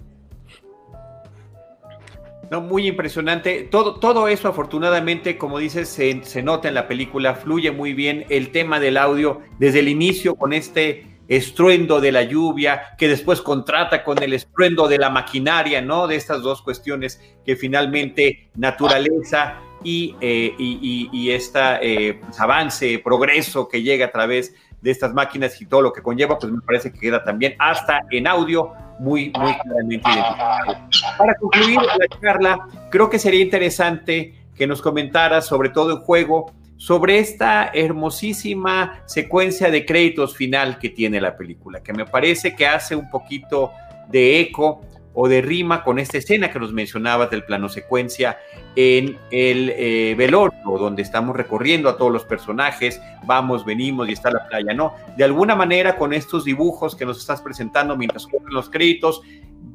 No, 2.51 2.62
muy 2.62 2.87
impresionante. 2.87 3.68
Todo, 3.70 4.01
todo 4.01 4.26
eso, 4.29 4.49
afortunadamente, 4.49 5.37
como 5.37 5.59
dices, 5.59 5.89
se, 5.89 6.22
se 6.24 6.43
nota 6.43 6.68
en 6.68 6.74
la 6.74 6.89
película, 6.89 7.35
fluye 7.35 7.70
muy 7.72 7.93
bien 7.93 8.24
el 8.31 8.53
tema 8.53 8.81
del 8.81 8.97
audio 8.97 9.41
desde 9.59 9.81
el 9.81 9.89
inicio 9.89 10.35
con 10.35 10.55
este 10.55 11.07
estruendo 11.29 12.01
de 12.01 12.11
la 12.11 12.22
lluvia, 12.22 12.97
que 12.97 13.07
después 13.07 13.41
contrata 13.43 14.03
con 14.03 14.22
el 14.22 14.33
estruendo 14.33 14.89
de 14.89 14.99
la 14.99 15.11
maquinaria, 15.11 15.83
¿no? 15.83 16.07
De 16.07 16.16
estas 16.16 16.43
dos 16.43 16.62
cuestiones 16.62 17.20
que 17.45 17.55
finalmente 17.55 18.51
naturaleza 18.55 19.61
y, 19.85 20.16
eh, 20.20 20.55
y, 20.59 21.31
este 21.31 22.20
avance, 22.39 23.01
progreso 23.05 23.68
que 23.68 23.83
llega 23.83 24.07
a 24.07 24.11
través 24.11 24.55
de 24.81 24.91
estas 24.91 25.12
máquinas 25.12 25.61
y 25.61 25.66
todo 25.66 25.83
lo 25.83 25.93
que 25.93 26.03
conlleva, 26.03 26.39
pues 26.39 26.53
me 26.53 26.61
parece 26.61 26.93
que 26.93 26.99
queda 26.99 27.22
también 27.22 27.55
hasta 27.59 28.01
en 28.11 28.26
audio 28.26 28.72
muy, 28.99 29.33
muy 29.39 29.55
claramente 29.59 30.09
identificado. 30.09 30.89
Para 31.18 31.35
concluir 31.35 31.81
la 31.81 32.20
charla, 32.20 32.66
creo 32.91 33.11
que 33.11 33.18
sería 33.18 33.43
interesante 33.43 34.35
que 34.55 34.66
nos 34.66 34.83
comentara, 34.83 35.41
sobre 35.41 35.70
todo 35.70 35.93
en 35.93 35.99
juego, 35.99 36.53
sobre 36.79 37.18
esta 37.18 37.70
hermosísima 37.74 39.03
secuencia 39.05 39.70
de 39.70 39.85
créditos 39.85 40.35
final 40.35 40.79
que 40.79 40.89
tiene 40.89 41.20
la 41.20 41.37
película, 41.37 41.83
que 41.83 41.93
me 41.93 42.07
parece 42.07 42.57
que 42.57 42.66
hace 42.66 42.97
un 42.97 43.11
poquito 43.11 43.72
de 44.09 44.41
eco 44.41 44.81
o 45.20 45.29
de 45.29 45.43
rima 45.43 45.83
con 45.83 45.99
esta 45.99 46.18
escena 46.18 46.51
que 46.51 46.61
nos 46.61 46.72
mencionabas 46.72 47.29
del 47.31 47.43
plano 47.43 47.68
secuencia 47.68 48.39
en 48.76 49.18
el 49.33 49.74
eh, 49.76 50.14
velorio, 50.16 50.79
donde 50.79 51.03
estamos 51.03 51.35
recorriendo 51.35 51.89
a 51.89 51.97
todos 51.97 52.12
los 52.12 52.24
personajes, 52.24 53.03
vamos, 53.26 53.64
venimos 53.64 54.09
y 54.09 54.12
está 54.12 54.31
la 54.31 54.47
playa, 54.47 54.72
¿no? 54.74 54.95
De 55.16 55.24
alguna 55.24 55.57
manera, 55.57 55.97
con 55.97 56.12
estos 56.12 56.45
dibujos 56.45 56.95
que 56.95 57.05
nos 57.05 57.18
estás 57.18 57.43
presentando 57.43 57.97
mientras 57.97 58.29
corren 58.29 58.55
los 58.55 58.70
créditos, 58.70 59.22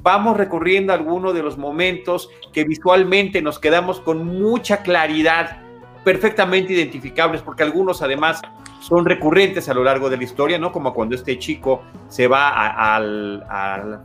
vamos 0.02 0.38
recorriendo 0.38 0.94
algunos 0.94 1.34
de 1.34 1.44
los 1.44 1.58
momentos 1.58 2.30
que 2.54 2.64
visualmente 2.64 3.42
nos 3.42 3.60
quedamos 3.60 4.00
con 4.00 4.26
mucha 4.26 4.82
claridad, 4.82 5.62
perfectamente 6.04 6.74
identificables, 6.74 7.42
porque 7.42 7.64
algunos 7.64 8.02
además 8.02 8.42
son 8.80 9.06
recurrentes 9.06 9.70
a 9.70 9.74
lo 9.74 9.84
largo 9.84 10.10
de 10.10 10.18
la 10.18 10.24
historia, 10.24 10.60
¿no? 10.60 10.72
Como 10.72 10.94
cuando 10.94 11.16
este 11.16 11.40
chico 11.40 11.84
se 12.10 12.28
va 12.28 13.00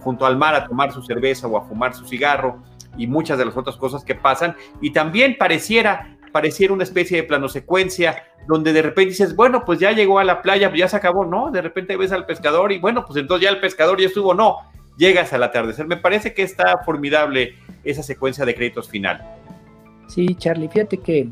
junto 0.00 0.24
al 0.24 0.36
mar 0.36 0.54
a 0.54 0.66
tomar 0.66 0.92
su 0.92 1.02
cerveza 1.02 1.48
o 1.48 1.56
a 1.56 1.66
fumar 1.66 1.94
su 1.94 2.06
cigarro 2.06 2.62
y 2.96 3.06
muchas 3.06 3.38
de 3.38 3.44
las 3.44 3.56
otras 3.56 3.76
cosas 3.76 4.04
que 4.04 4.14
pasan. 4.14 4.56
Y 4.80 4.92
también 4.92 5.36
pareciera, 5.38 6.16
pareciera 6.32 6.72
una 6.72 6.84
especie 6.84 7.16
de 7.16 7.22
plano 7.24 7.48
secuencia 7.48 8.22
donde 8.46 8.72
de 8.72 8.82
repente 8.82 9.10
dices, 9.10 9.36
bueno, 9.36 9.64
pues 9.64 9.78
ya 9.78 9.92
llegó 9.92 10.18
a 10.18 10.24
la 10.24 10.40
playa, 10.40 10.72
ya 10.74 10.88
se 10.88 10.96
acabó, 10.96 11.24
¿no? 11.24 11.50
De 11.50 11.60
repente 11.60 11.96
ves 11.96 12.12
al 12.12 12.24
pescador 12.24 12.72
y 12.72 12.78
bueno, 12.78 13.04
pues 13.04 13.18
entonces 13.18 13.44
ya 13.44 13.50
el 13.50 13.60
pescador 13.60 14.00
ya 14.00 14.06
estuvo, 14.06 14.32
no, 14.32 14.58
llegas 14.96 15.32
al 15.32 15.42
atardecer. 15.42 15.86
Me 15.86 15.96
parece 15.96 16.32
que 16.32 16.42
está 16.42 16.78
formidable 16.84 17.54
esa 17.84 18.02
secuencia 18.02 18.44
de 18.44 18.54
créditos 18.54 18.88
final. 18.88 19.22
Sí, 20.08 20.34
Charlie, 20.36 20.68
fíjate 20.68 20.98
que 20.98 21.28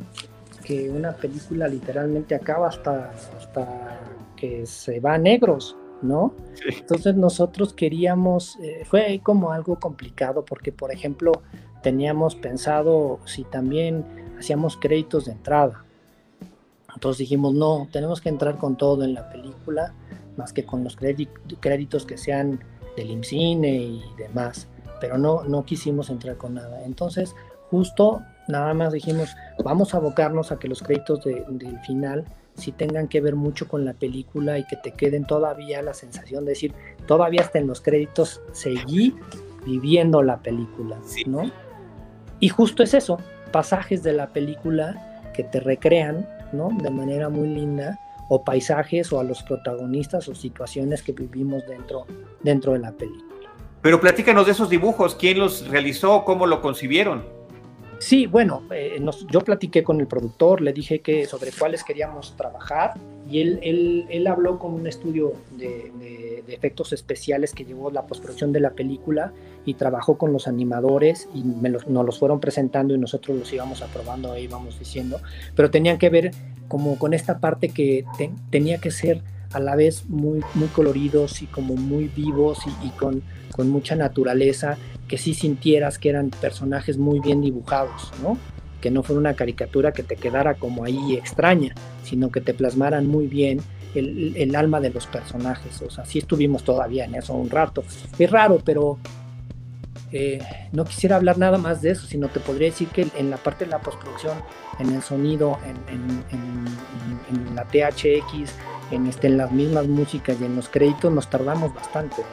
que 0.66 0.90
una 0.90 1.12
película 1.12 1.68
literalmente 1.68 2.34
acaba 2.34 2.66
hasta, 2.66 3.12
hasta 3.38 4.00
que 4.34 4.66
se 4.66 4.98
va 4.98 5.14
a 5.14 5.18
negros, 5.18 5.76
¿no? 6.02 6.34
Entonces 6.66 7.14
nosotros 7.14 7.72
queríamos, 7.72 8.58
eh, 8.60 8.82
fue 8.84 9.20
como 9.22 9.52
algo 9.52 9.78
complicado 9.78 10.44
porque, 10.44 10.72
por 10.72 10.90
ejemplo, 10.90 11.30
teníamos 11.84 12.34
pensado 12.34 13.20
si 13.26 13.44
también 13.44 14.04
hacíamos 14.40 14.76
créditos 14.76 15.26
de 15.26 15.32
entrada. 15.32 15.84
Entonces 16.92 17.18
dijimos, 17.18 17.54
no, 17.54 17.86
tenemos 17.92 18.20
que 18.20 18.28
entrar 18.28 18.58
con 18.58 18.76
todo 18.76 19.04
en 19.04 19.14
la 19.14 19.30
película, 19.30 19.94
más 20.36 20.52
que 20.52 20.64
con 20.64 20.82
los 20.82 20.96
créditos 20.96 22.06
que 22.06 22.18
sean 22.18 22.58
del 22.96 23.12
IMCINE 23.12 23.72
y 23.72 24.02
demás, 24.18 24.66
pero 25.00 25.16
no, 25.16 25.44
no 25.44 25.64
quisimos 25.64 26.10
entrar 26.10 26.36
con 26.36 26.54
nada. 26.54 26.84
Entonces, 26.84 27.36
justo 27.70 28.24
nada 28.48 28.74
más 28.74 28.92
dijimos, 28.92 29.36
vamos 29.62 29.94
a 29.94 29.98
abocarnos 29.98 30.52
a 30.52 30.58
que 30.58 30.68
los 30.68 30.82
créditos 30.82 31.24
del 31.24 31.78
final 31.86 32.24
sí 32.54 32.72
tengan 32.72 33.08
que 33.08 33.20
ver 33.20 33.36
mucho 33.36 33.68
con 33.68 33.84
la 33.84 33.92
película 33.92 34.58
y 34.58 34.66
que 34.66 34.76
te 34.76 34.92
queden 34.92 35.26
todavía 35.26 35.82
la 35.82 35.94
sensación 35.94 36.44
de 36.44 36.50
decir, 36.50 36.74
todavía 37.06 37.42
hasta 37.42 37.58
en 37.58 37.66
los 37.66 37.80
créditos 37.80 38.40
seguí 38.52 39.14
viviendo 39.64 40.22
la 40.22 40.38
película, 40.38 40.98
¿no? 41.26 41.50
Y 42.40 42.48
justo 42.48 42.82
es 42.82 42.94
eso, 42.94 43.18
pasajes 43.52 44.02
de 44.02 44.12
la 44.12 44.28
película 44.28 45.30
que 45.34 45.44
te 45.44 45.60
recrean, 45.60 46.26
¿no? 46.52 46.70
De 46.80 46.90
manera 46.90 47.28
muy 47.28 47.48
linda, 47.48 47.98
o 48.28 48.42
paisajes 48.42 49.12
o 49.12 49.20
a 49.20 49.24
los 49.24 49.42
protagonistas 49.42 50.28
o 50.28 50.34
situaciones 50.34 51.02
que 51.02 51.12
vivimos 51.12 51.66
dentro, 51.66 52.06
dentro 52.42 52.72
de 52.72 52.80
la 52.80 52.92
película. 52.92 53.50
Pero 53.82 54.00
platícanos 54.00 54.46
de 54.46 54.52
esos 54.52 54.68
dibujos, 54.68 55.14
¿quién 55.14 55.38
los 55.38 55.68
realizó? 55.68 56.24
¿Cómo 56.24 56.46
lo 56.46 56.60
concibieron? 56.60 57.24
Sí, 57.98 58.26
bueno, 58.26 58.62
eh, 58.70 59.02
yo 59.30 59.40
platiqué 59.40 59.82
con 59.82 60.00
el 60.00 60.06
productor, 60.06 60.60
le 60.60 60.72
dije 60.72 61.00
que 61.00 61.26
sobre 61.26 61.50
cuáles 61.52 61.82
queríamos 61.82 62.36
trabajar 62.36 62.94
y 63.28 63.40
él, 63.40 63.58
él, 63.62 64.06
él 64.10 64.26
habló 64.26 64.58
con 64.58 64.74
un 64.74 64.86
estudio 64.86 65.32
de, 65.56 65.92
efectos 66.48 66.92
especiales 66.92 67.52
que 67.52 67.64
llevó 67.64 67.90
la 67.90 68.06
postproducción 68.06 68.52
de 68.52 68.60
la 68.60 68.70
película 68.70 69.32
y 69.64 69.74
trabajó 69.74 70.16
con 70.16 70.32
los 70.32 70.46
animadores 70.46 71.28
y 71.34 71.42
nos 71.42 72.06
los 72.06 72.18
fueron 72.20 72.38
presentando 72.38 72.94
y 72.94 72.98
nosotros 72.98 73.36
los 73.36 73.52
íbamos 73.52 73.82
aprobando, 73.82 74.30
ahí 74.30 74.44
íbamos 74.44 74.78
diciendo, 74.78 75.20
pero 75.56 75.70
tenían 75.72 75.98
que 75.98 76.08
ver 76.08 76.30
como 76.68 76.98
con 76.98 77.14
esta 77.14 77.40
parte 77.40 77.70
que 77.70 78.04
tenía 78.50 78.78
que 78.78 78.92
ser 78.92 79.22
a 79.52 79.60
la 79.60 79.76
vez 79.76 80.04
muy, 80.08 80.40
muy 80.54 80.68
coloridos 80.68 81.42
y 81.42 81.46
como 81.46 81.74
muy 81.74 82.08
vivos 82.08 82.58
y, 82.82 82.88
con, 82.90 83.22
con 83.52 83.70
mucha 83.70 83.96
naturaleza 83.96 84.76
que 85.08 85.18
sí 85.18 85.34
sintieras 85.34 85.98
que 85.98 86.10
eran 86.10 86.30
personajes 86.30 86.98
muy 86.98 87.20
bien 87.20 87.40
dibujados, 87.40 88.12
¿no? 88.22 88.38
Que 88.80 88.90
no 88.90 89.02
fuera 89.02 89.20
una 89.20 89.34
caricatura 89.34 89.92
que 89.92 90.02
te 90.02 90.16
quedara 90.16 90.54
como 90.54 90.84
ahí 90.84 91.14
extraña, 91.14 91.74
sino 92.02 92.30
que 92.30 92.40
te 92.40 92.54
plasmaran 92.54 93.06
muy 93.06 93.26
bien 93.26 93.60
el, 93.94 94.54
alma 94.56 94.80
de 94.80 94.90
los 94.90 95.06
personajes. 95.06 95.80
O 95.82 95.90
sea, 95.90 96.04
sí 96.04 96.18
estuvimos 96.18 96.64
todavía 96.64 97.04
en 97.04 97.14
eso 97.14 97.34
un 97.34 97.50
rato. 97.50 97.84
Es 98.18 98.30
raro, 98.30 98.60
pero 98.64 98.98
eh, 100.12 100.38
no 100.72 100.84
quisiera 100.84 101.16
hablar 101.16 101.36
nada 101.38 101.58
más 101.58 101.82
de 101.82 101.90
eso, 101.90 102.06
sino 102.06 102.28
te 102.28 102.40
podría 102.40 102.68
decir 102.68 102.88
que 102.88 103.08
en 103.16 103.30
la 103.30 103.36
parte 103.36 103.64
de 103.64 103.70
la 103.72 103.80
postproducción, 103.80 104.38
en 104.78 104.94
el 104.94 105.02
sonido, 105.02 105.58
en, 105.64 107.54
la 107.54 107.64
THX, 107.64 108.52
en, 108.92 109.06
este, 109.06 109.26
en 109.26 109.38
las 109.38 109.50
mismas 109.50 109.86
músicas 109.86 110.36
y 110.40 110.44
en 110.44 110.54
los 110.56 110.68
créditos, 110.68 111.12
nos 111.12 111.28
tardamos 111.28 111.74
bastante. 111.74 112.22
¿eh? 112.22 112.24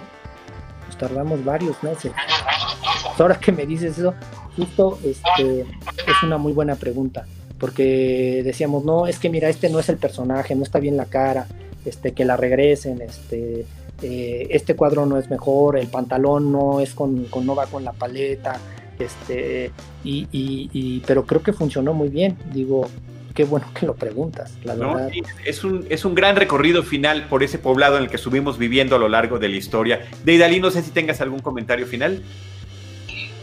Nos 0.88 0.98
tardamos 0.98 1.44
varios 1.44 1.82
meses. 1.82 2.12
Ahora 3.18 3.40
que 3.40 3.52
me 3.52 3.66
dices 3.66 3.98
eso, 3.98 4.14
justo 4.56 5.00
este, 5.04 5.62
es 5.62 6.24
una 6.24 6.38
muy 6.38 6.54
buena 6.54 6.76
pregunta, 6.76 7.26
porque 7.60 8.42
decíamos, 8.44 8.84
no, 8.84 9.08
es 9.08 9.18
que 9.20 9.30
mira, 9.30 9.50
este 9.50 9.70
no 9.70 9.80
es 9.80 9.90
el 9.90 9.98
personaje, 9.98 10.56
no 10.56 10.64
está 10.64 10.80
bien 10.80 10.98
la 10.98 11.06
cara, 11.06 11.48
este, 11.86 12.14
que 12.14 12.26
la 12.26 12.38
regresen, 12.38 13.02
este, 13.02 13.66
eh, 14.04 14.48
este 14.50 14.76
cuadro 14.76 15.06
no 15.06 15.18
es 15.18 15.30
mejor, 15.30 15.78
el 15.78 15.88
pantalón 15.88 16.52
no 16.52 16.82
es 16.82 16.94
con, 16.94 17.26
con 17.26 17.46
no 17.46 17.56
va 17.56 17.68
con 17.68 17.84
la 17.84 17.94
paleta, 17.94 18.60
este, 19.00 19.72
y, 20.04 20.28
y, 20.32 21.00
pero 21.08 21.26
creo 21.26 21.42
que 21.42 21.54
funcionó 21.54 21.94
muy 21.94 22.10
bien, 22.10 22.38
digo, 22.54 22.88
qué 23.34 23.44
bueno 23.44 23.66
que 23.74 23.86
lo 23.86 23.96
preguntas, 23.96 24.54
la 24.64 24.76
verdad. 24.76 25.10
es, 25.46 25.64
un, 25.64 25.86
es 25.90 26.06
un 26.06 26.16
gran 26.16 26.36
recorrido 26.36 26.84
final 26.84 27.28
por 27.28 27.44
ese 27.44 27.58
poblado 27.58 27.98
en 27.98 28.04
el 28.04 28.10
que 28.10 28.18
estuvimos 28.18 28.58
viviendo 28.58 28.96
a 28.96 29.00
lo 29.00 29.10
largo 29.10 29.40
de 29.40 29.50
la 29.50 29.58
historia. 29.58 30.02
Deidali, 30.24 30.60
no 30.60 30.70
sé 30.70 30.82
si 30.82 30.92
tengas 30.92 31.22
algún 31.22 31.40
comentario 31.40 31.88
final 31.88 32.22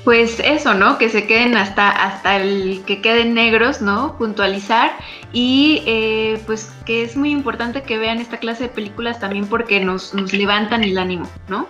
pues 0.04 0.40
eso, 0.40 0.74
¿no? 0.74 0.98
Que 0.98 1.08
se 1.08 1.26
queden 1.26 1.56
hasta, 1.56 1.90
hasta 1.90 2.36
el 2.36 2.82
que 2.86 3.00
queden 3.00 3.34
negros, 3.34 3.82
¿no? 3.82 4.16
Puntualizar 4.16 4.92
y 5.32 5.82
eh, 5.86 6.40
pues 6.46 6.72
que 6.86 7.02
es 7.02 7.16
muy 7.16 7.30
importante 7.30 7.82
que 7.82 7.98
vean 7.98 8.18
esta 8.18 8.38
clase 8.38 8.64
de 8.64 8.68
películas 8.70 9.20
también 9.20 9.46
porque 9.46 9.80
nos, 9.80 10.14
nos 10.14 10.32
levantan 10.32 10.84
el 10.84 10.98
ánimo, 10.98 11.28
¿no? 11.48 11.66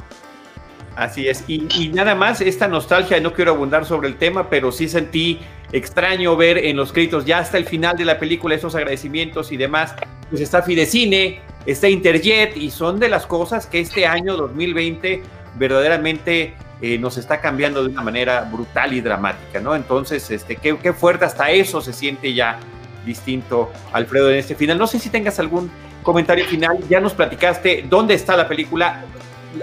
Así 0.97 1.29
es, 1.29 1.45
y, 1.47 1.89
nada 1.95 2.15
más 2.15 2.41
esta 2.41 2.69
nostalgia, 2.69 3.21
no 3.21 3.33
quiero 3.33 3.53
abundar 3.53 3.87
sobre 3.87 4.09
el 4.09 4.17
tema, 4.17 4.51
pero 4.51 4.71
sí 4.73 4.89
sentí 4.89 5.39
extraño 5.73 6.37
ver 6.37 6.59
en 6.59 6.77
los 6.77 6.93
créditos 6.93 7.25
ya 7.25 7.39
hasta 7.39 7.59
el 7.59 7.65
final 7.65 7.97
de 7.97 8.05
la 8.05 8.19
película 8.19 8.57
esos 8.57 8.75
agradecimientos 8.75 9.53
y 9.53 9.57
demás, 9.57 9.95
pues 10.29 10.43
está 10.43 10.63
Fidecine, 10.63 11.41
está 11.65 11.89
Interjet 11.89 12.57
y 12.57 12.71
son 12.71 12.99
de 12.99 13.09
las 13.09 13.25
cosas 13.25 13.67
que 13.67 13.81
este 13.81 14.07
año 14.07 14.37
2020 14.37 15.23
verdaderamente 15.57 16.55
eh, 16.83 16.99
nos 16.99 17.19
está 17.19 17.41
cambiando 17.41 17.83
de 17.83 17.91
una 17.91 18.03
manera 18.03 18.43
brutal 18.43 18.93
y 18.93 19.01
dramática, 19.01 19.61
¿no? 19.61 19.75
Entonces, 19.75 20.31
este, 20.31 20.57
qué, 20.57 20.93
fuerte, 20.93 21.27
hasta 21.27 21.51
eso 21.51 21.81
se 21.81 21.93
siente 21.93 22.33
ya 22.33 22.59
distinto, 23.05 23.71
Alfredo, 23.93 24.31
en 24.31 24.37
este 24.39 24.55
final. 24.55 24.79
No 24.79 24.87
sé 24.87 24.99
si 24.99 25.11
tengas 25.11 25.39
algún 25.39 25.71
comentario 26.03 26.47
final, 26.47 26.79
ya 26.89 27.01
nos 27.01 27.13
platicaste 27.13 27.85
dónde 27.89 28.15
está 28.15 28.37
la 28.37 28.49
película, 28.49 29.05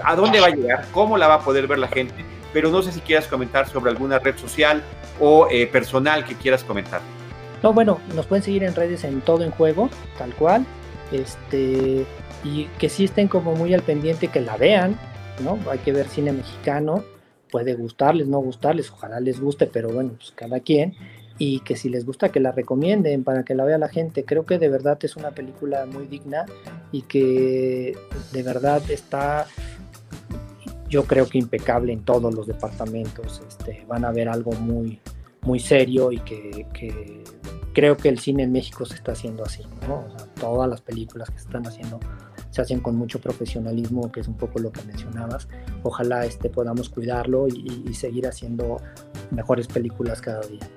a 0.04 0.14
dónde 0.14 0.40
va 0.40 0.46
a 0.46 0.50
llegar, 0.50 0.86
cómo 0.92 1.18
la 1.18 1.26
va 1.26 1.34
a 1.34 1.40
poder 1.40 1.66
ver 1.66 1.78
la 1.78 1.88
gente, 1.88 2.24
pero 2.52 2.70
no 2.70 2.82
sé 2.82 2.92
si 2.92 3.00
quieras 3.00 3.26
comentar 3.26 3.68
sobre 3.68 3.90
alguna 3.90 4.20
red 4.20 4.36
social 4.36 4.82
o 5.18 5.48
eh, 5.50 5.66
personal 5.66 6.24
que 6.24 6.34
quieras 6.34 6.62
comentar. 6.62 7.00
No, 7.62 7.72
bueno, 7.72 7.98
nos 8.14 8.26
pueden 8.26 8.44
seguir 8.44 8.62
en 8.62 8.74
redes 8.74 9.02
en 9.02 9.20
todo 9.20 9.42
en 9.42 9.50
juego, 9.50 9.90
tal 10.16 10.32
cual, 10.34 10.64
este, 11.10 12.06
y 12.44 12.64
que 12.78 12.88
sí 12.88 13.04
estén 13.04 13.26
como 13.26 13.54
muy 13.56 13.74
al 13.74 13.82
pendiente, 13.82 14.28
que 14.28 14.40
la 14.40 14.56
vean, 14.56 14.96
¿no? 15.40 15.58
Hay 15.70 15.78
que 15.78 15.92
ver 15.92 16.08
cine 16.08 16.32
mexicano, 16.32 17.04
puede 17.50 17.74
gustarles, 17.74 18.26
no 18.26 18.38
gustarles, 18.40 18.90
ojalá 18.90 19.20
les 19.20 19.40
guste, 19.40 19.66
pero 19.66 19.90
bueno, 19.90 20.12
pues 20.16 20.32
cada 20.32 20.60
quien. 20.60 20.94
Y 21.38 21.60
que 21.60 21.76
si 21.76 21.88
les 21.88 22.04
gusta, 22.04 22.30
que 22.30 22.40
la 22.40 22.50
recomienden 22.50 23.22
para 23.22 23.44
que 23.44 23.54
la 23.54 23.64
vea 23.64 23.78
la 23.78 23.88
gente. 23.88 24.24
Creo 24.24 24.44
que 24.44 24.58
de 24.58 24.68
verdad 24.68 24.98
es 25.02 25.16
una 25.16 25.30
película 25.30 25.86
muy 25.86 26.06
digna 26.06 26.46
y 26.90 27.02
que 27.02 27.96
de 28.32 28.42
verdad 28.42 28.82
está, 28.90 29.46
yo 30.88 31.04
creo 31.04 31.28
que 31.28 31.38
impecable 31.38 31.92
en 31.92 32.04
todos 32.04 32.34
los 32.34 32.46
departamentos. 32.46 33.40
Este, 33.46 33.84
van 33.86 34.04
a 34.04 34.10
ver 34.10 34.28
algo 34.28 34.50
muy, 34.52 35.00
muy 35.42 35.60
serio 35.60 36.10
y 36.10 36.18
que, 36.18 36.66
creo 37.72 37.96
que 37.96 38.08
el 38.08 38.18
cine 38.18 38.42
en 38.42 38.50
México 38.50 38.84
se 38.84 38.96
está 38.96 39.12
haciendo 39.12 39.44
así, 39.44 39.62
¿no? 39.86 40.04
Todas 40.40 40.68
las 40.68 40.80
películas 40.80 41.30
que 41.30 41.38
se 41.38 41.44
están 41.44 41.66
haciendo 41.66 42.00
se 42.58 42.62
hacen 42.62 42.80
con 42.80 42.96
mucho 42.96 43.20
profesionalismo, 43.20 44.10
que 44.10 44.18
es 44.18 44.26
un 44.26 44.34
poco 44.34 44.58
lo 44.58 44.72
que 44.72 44.82
mencionabas. 44.82 45.46
Ojalá 45.84 46.26
este, 46.26 46.50
podamos 46.50 46.88
cuidarlo 46.88 47.46
y, 47.46 47.84
y 47.88 47.94
seguir 47.94 48.26
haciendo 48.26 48.78
mejores 49.30 49.68
películas 49.68 50.20
cada 50.20 50.40
día. 50.40 50.68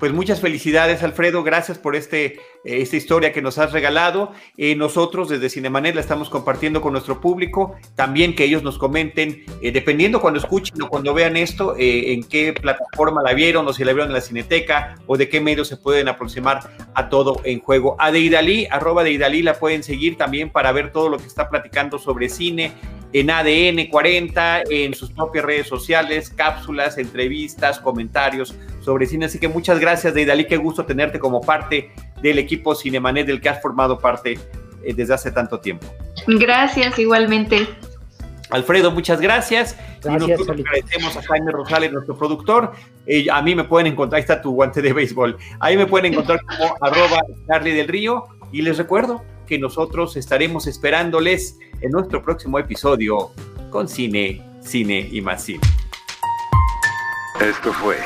Pues 0.00 0.14
muchas 0.14 0.40
felicidades, 0.40 1.02
Alfredo. 1.02 1.42
Gracias 1.42 1.76
por 1.76 1.94
este, 1.94 2.24
eh, 2.24 2.38
esta 2.64 2.96
historia 2.96 3.34
que 3.34 3.42
nos 3.42 3.58
has 3.58 3.70
regalado. 3.70 4.32
Eh, 4.56 4.74
nosotros 4.74 5.28
desde 5.28 5.50
Cinemanet 5.50 5.94
la 5.94 6.00
estamos 6.00 6.30
compartiendo 6.30 6.80
con 6.80 6.94
nuestro 6.94 7.20
público. 7.20 7.76
También 7.96 8.34
que 8.34 8.44
ellos 8.44 8.62
nos 8.62 8.78
comenten, 8.78 9.44
eh, 9.60 9.72
dependiendo 9.72 10.22
cuando 10.22 10.40
escuchen 10.40 10.80
o 10.80 10.88
cuando 10.88 11.12
vean 11.12 11.36
esto, 11.36 11.74
en 11.76 12.24
qué 12.24 12.54
plataforma 12.54 13.22
la 13.22 13.34
vieron 13.34 13.68
o 13.68 13.74
si 13.74 13.84
la 13.84 13.92
vieron 13.92 14.08
en 14.08 14.14
la 14.14 14.22
Cineteca 14.22 14.96
o 15.06 15.18
de 15.18 15.28
qué 15.28 15.42
medios 15.42 15.68
se 15.68 15.76
pueden 15.76 16.08
aproximar 16.08 16.70
a 16.94 17.10
todo 17.10 17.42
en 17.44 17.60
juego. 17.60 17.96
A 17.98 18.10
Deidali, 18.10 18.66
arroba 18.70 19.04
Deidali, 19.04 19.42
la 19.42 19.58
pueden 19.58 19.82
seguir 19.82 20.16
también 20.16 20.48
para 20.48 20.72
ver 20.72 20.92
todo 20.92 21.10
lo 21.10 21.18
que 21.18 21.26
está 21.26 21.50
platicando 21.50 21.98
sobre 21.98 22.30
cine 22.30 22.72
en 23.12 23.30
ADN 23.30 23.88
40, 23.90 24.62
en 24.70 24.94
sus 24.94 25.10
propias 25.10 25.44
redes 25.44 25.66
sociales, 25.66 26.30
cápsulas, 26.30 26.98
entrevistas, 26.98 27.80
comentarios 27.80 28.54
sobre 28.80 29.06
cine. 29.06 29.26
Así 29.26 29.38
que 29.38 29.48
muchas 29.48 29.80
gracias, 29.80 30.14
Deidali, 30.14 30.46
qué 30.46 30.56
gusto 30.56 30.84
tenerte 30.84 31.18
como 31.18 31.40
parte 31.40 31.90
del 32.22 32.38
equipo 32.38 32.74
Cinemanet 32.74 33.26
del 33.26 33.40
que 33.40 33.48
has 33.48 33.60
formado 33.60 33.98
parte 33.98 34.38
eh, 34.84 34.94
desde 34.94 35.14
hace 35.14 35.32
tanto 35.32 35.60
tiempo. 35.60 35.86
Gracias, 36.26 36.98
igualmente. 36.98 37.66
Alfredo, 38.50 38.90
muchas 38.90 39.20
gracias. 39.20 39.76
Gracias, 40.02 40.06
y 40.06 40.30
nosotros 40.30 40.58
agradecemos 40.58 41.16
a 41.16 41.22
Jaime 41.22 41.52
Rosales, 41.52 41.92
nuestro 41.92 42.16
productor. 42.16 42.72
Eh, 43.06 43.26
a 43.30 43.42
mí 43.42 43.54
me 43.54 43.64
pueden 43.64 43.92
encontrar, 43.92 44.18
ahí 44.18 44.22
está 44.22 44.40
tu 44.40 44.52
guante 44.52 44.82
de 44.82 44.92
béisbol. 44.92 45.36
Ahí 45.60 45.76
me 45.76 45.86
pueden 45.86 46.12
encontrar 46.12 46.40
como 46.44 46.76
arroba 46.80 47.22
Charlie 47.46 47.72
del 47.72 47.88
Río. 47.88 48.26
Y 48.52 48.62
les 48.62 48.78
recuerdo 48.78 49.22
que 49.50 49.58
nosotros 49.58 50.16
estaremos 50.16 50.68
esperándoles 50.68 51.58
en 51.80 51.90
nuestro 51.90 52.22
próximo 52.22 52.60
episodio 52.60 53.32
con 53.68 53.88
Cine, 53.88 54.40
Cine 54.60 55.08
y 55.10 55.20
más 55.20 55.42
Cine. 55.42 55.60
Esto 57.40 57.72
fue 57.72 57.96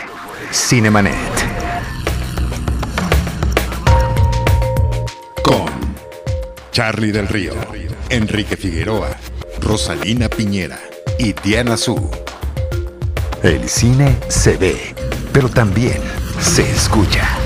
Cinemanet. 0.50 1.14
Con 5.42 5.66
Charlie 6.72 7.12
del 7.12 7.28
Río, 7.28 7.52
Enrique 8.08 8.56
Figueroa, 8.56 9.14
Rosalina 9.60 10.30
Piñera 10.30 10.80
y 11.18 11.34
Diana 11.34 11.76
Su. 11.76 12.10
El 13.42 13.68
cine 13.68 14.16
se 14.28 14.56
ve, 14.56 14.94
pero 15.30 15.50
también 15.50 16.00
se 16.40 16.62
escucha. 16.70 17.43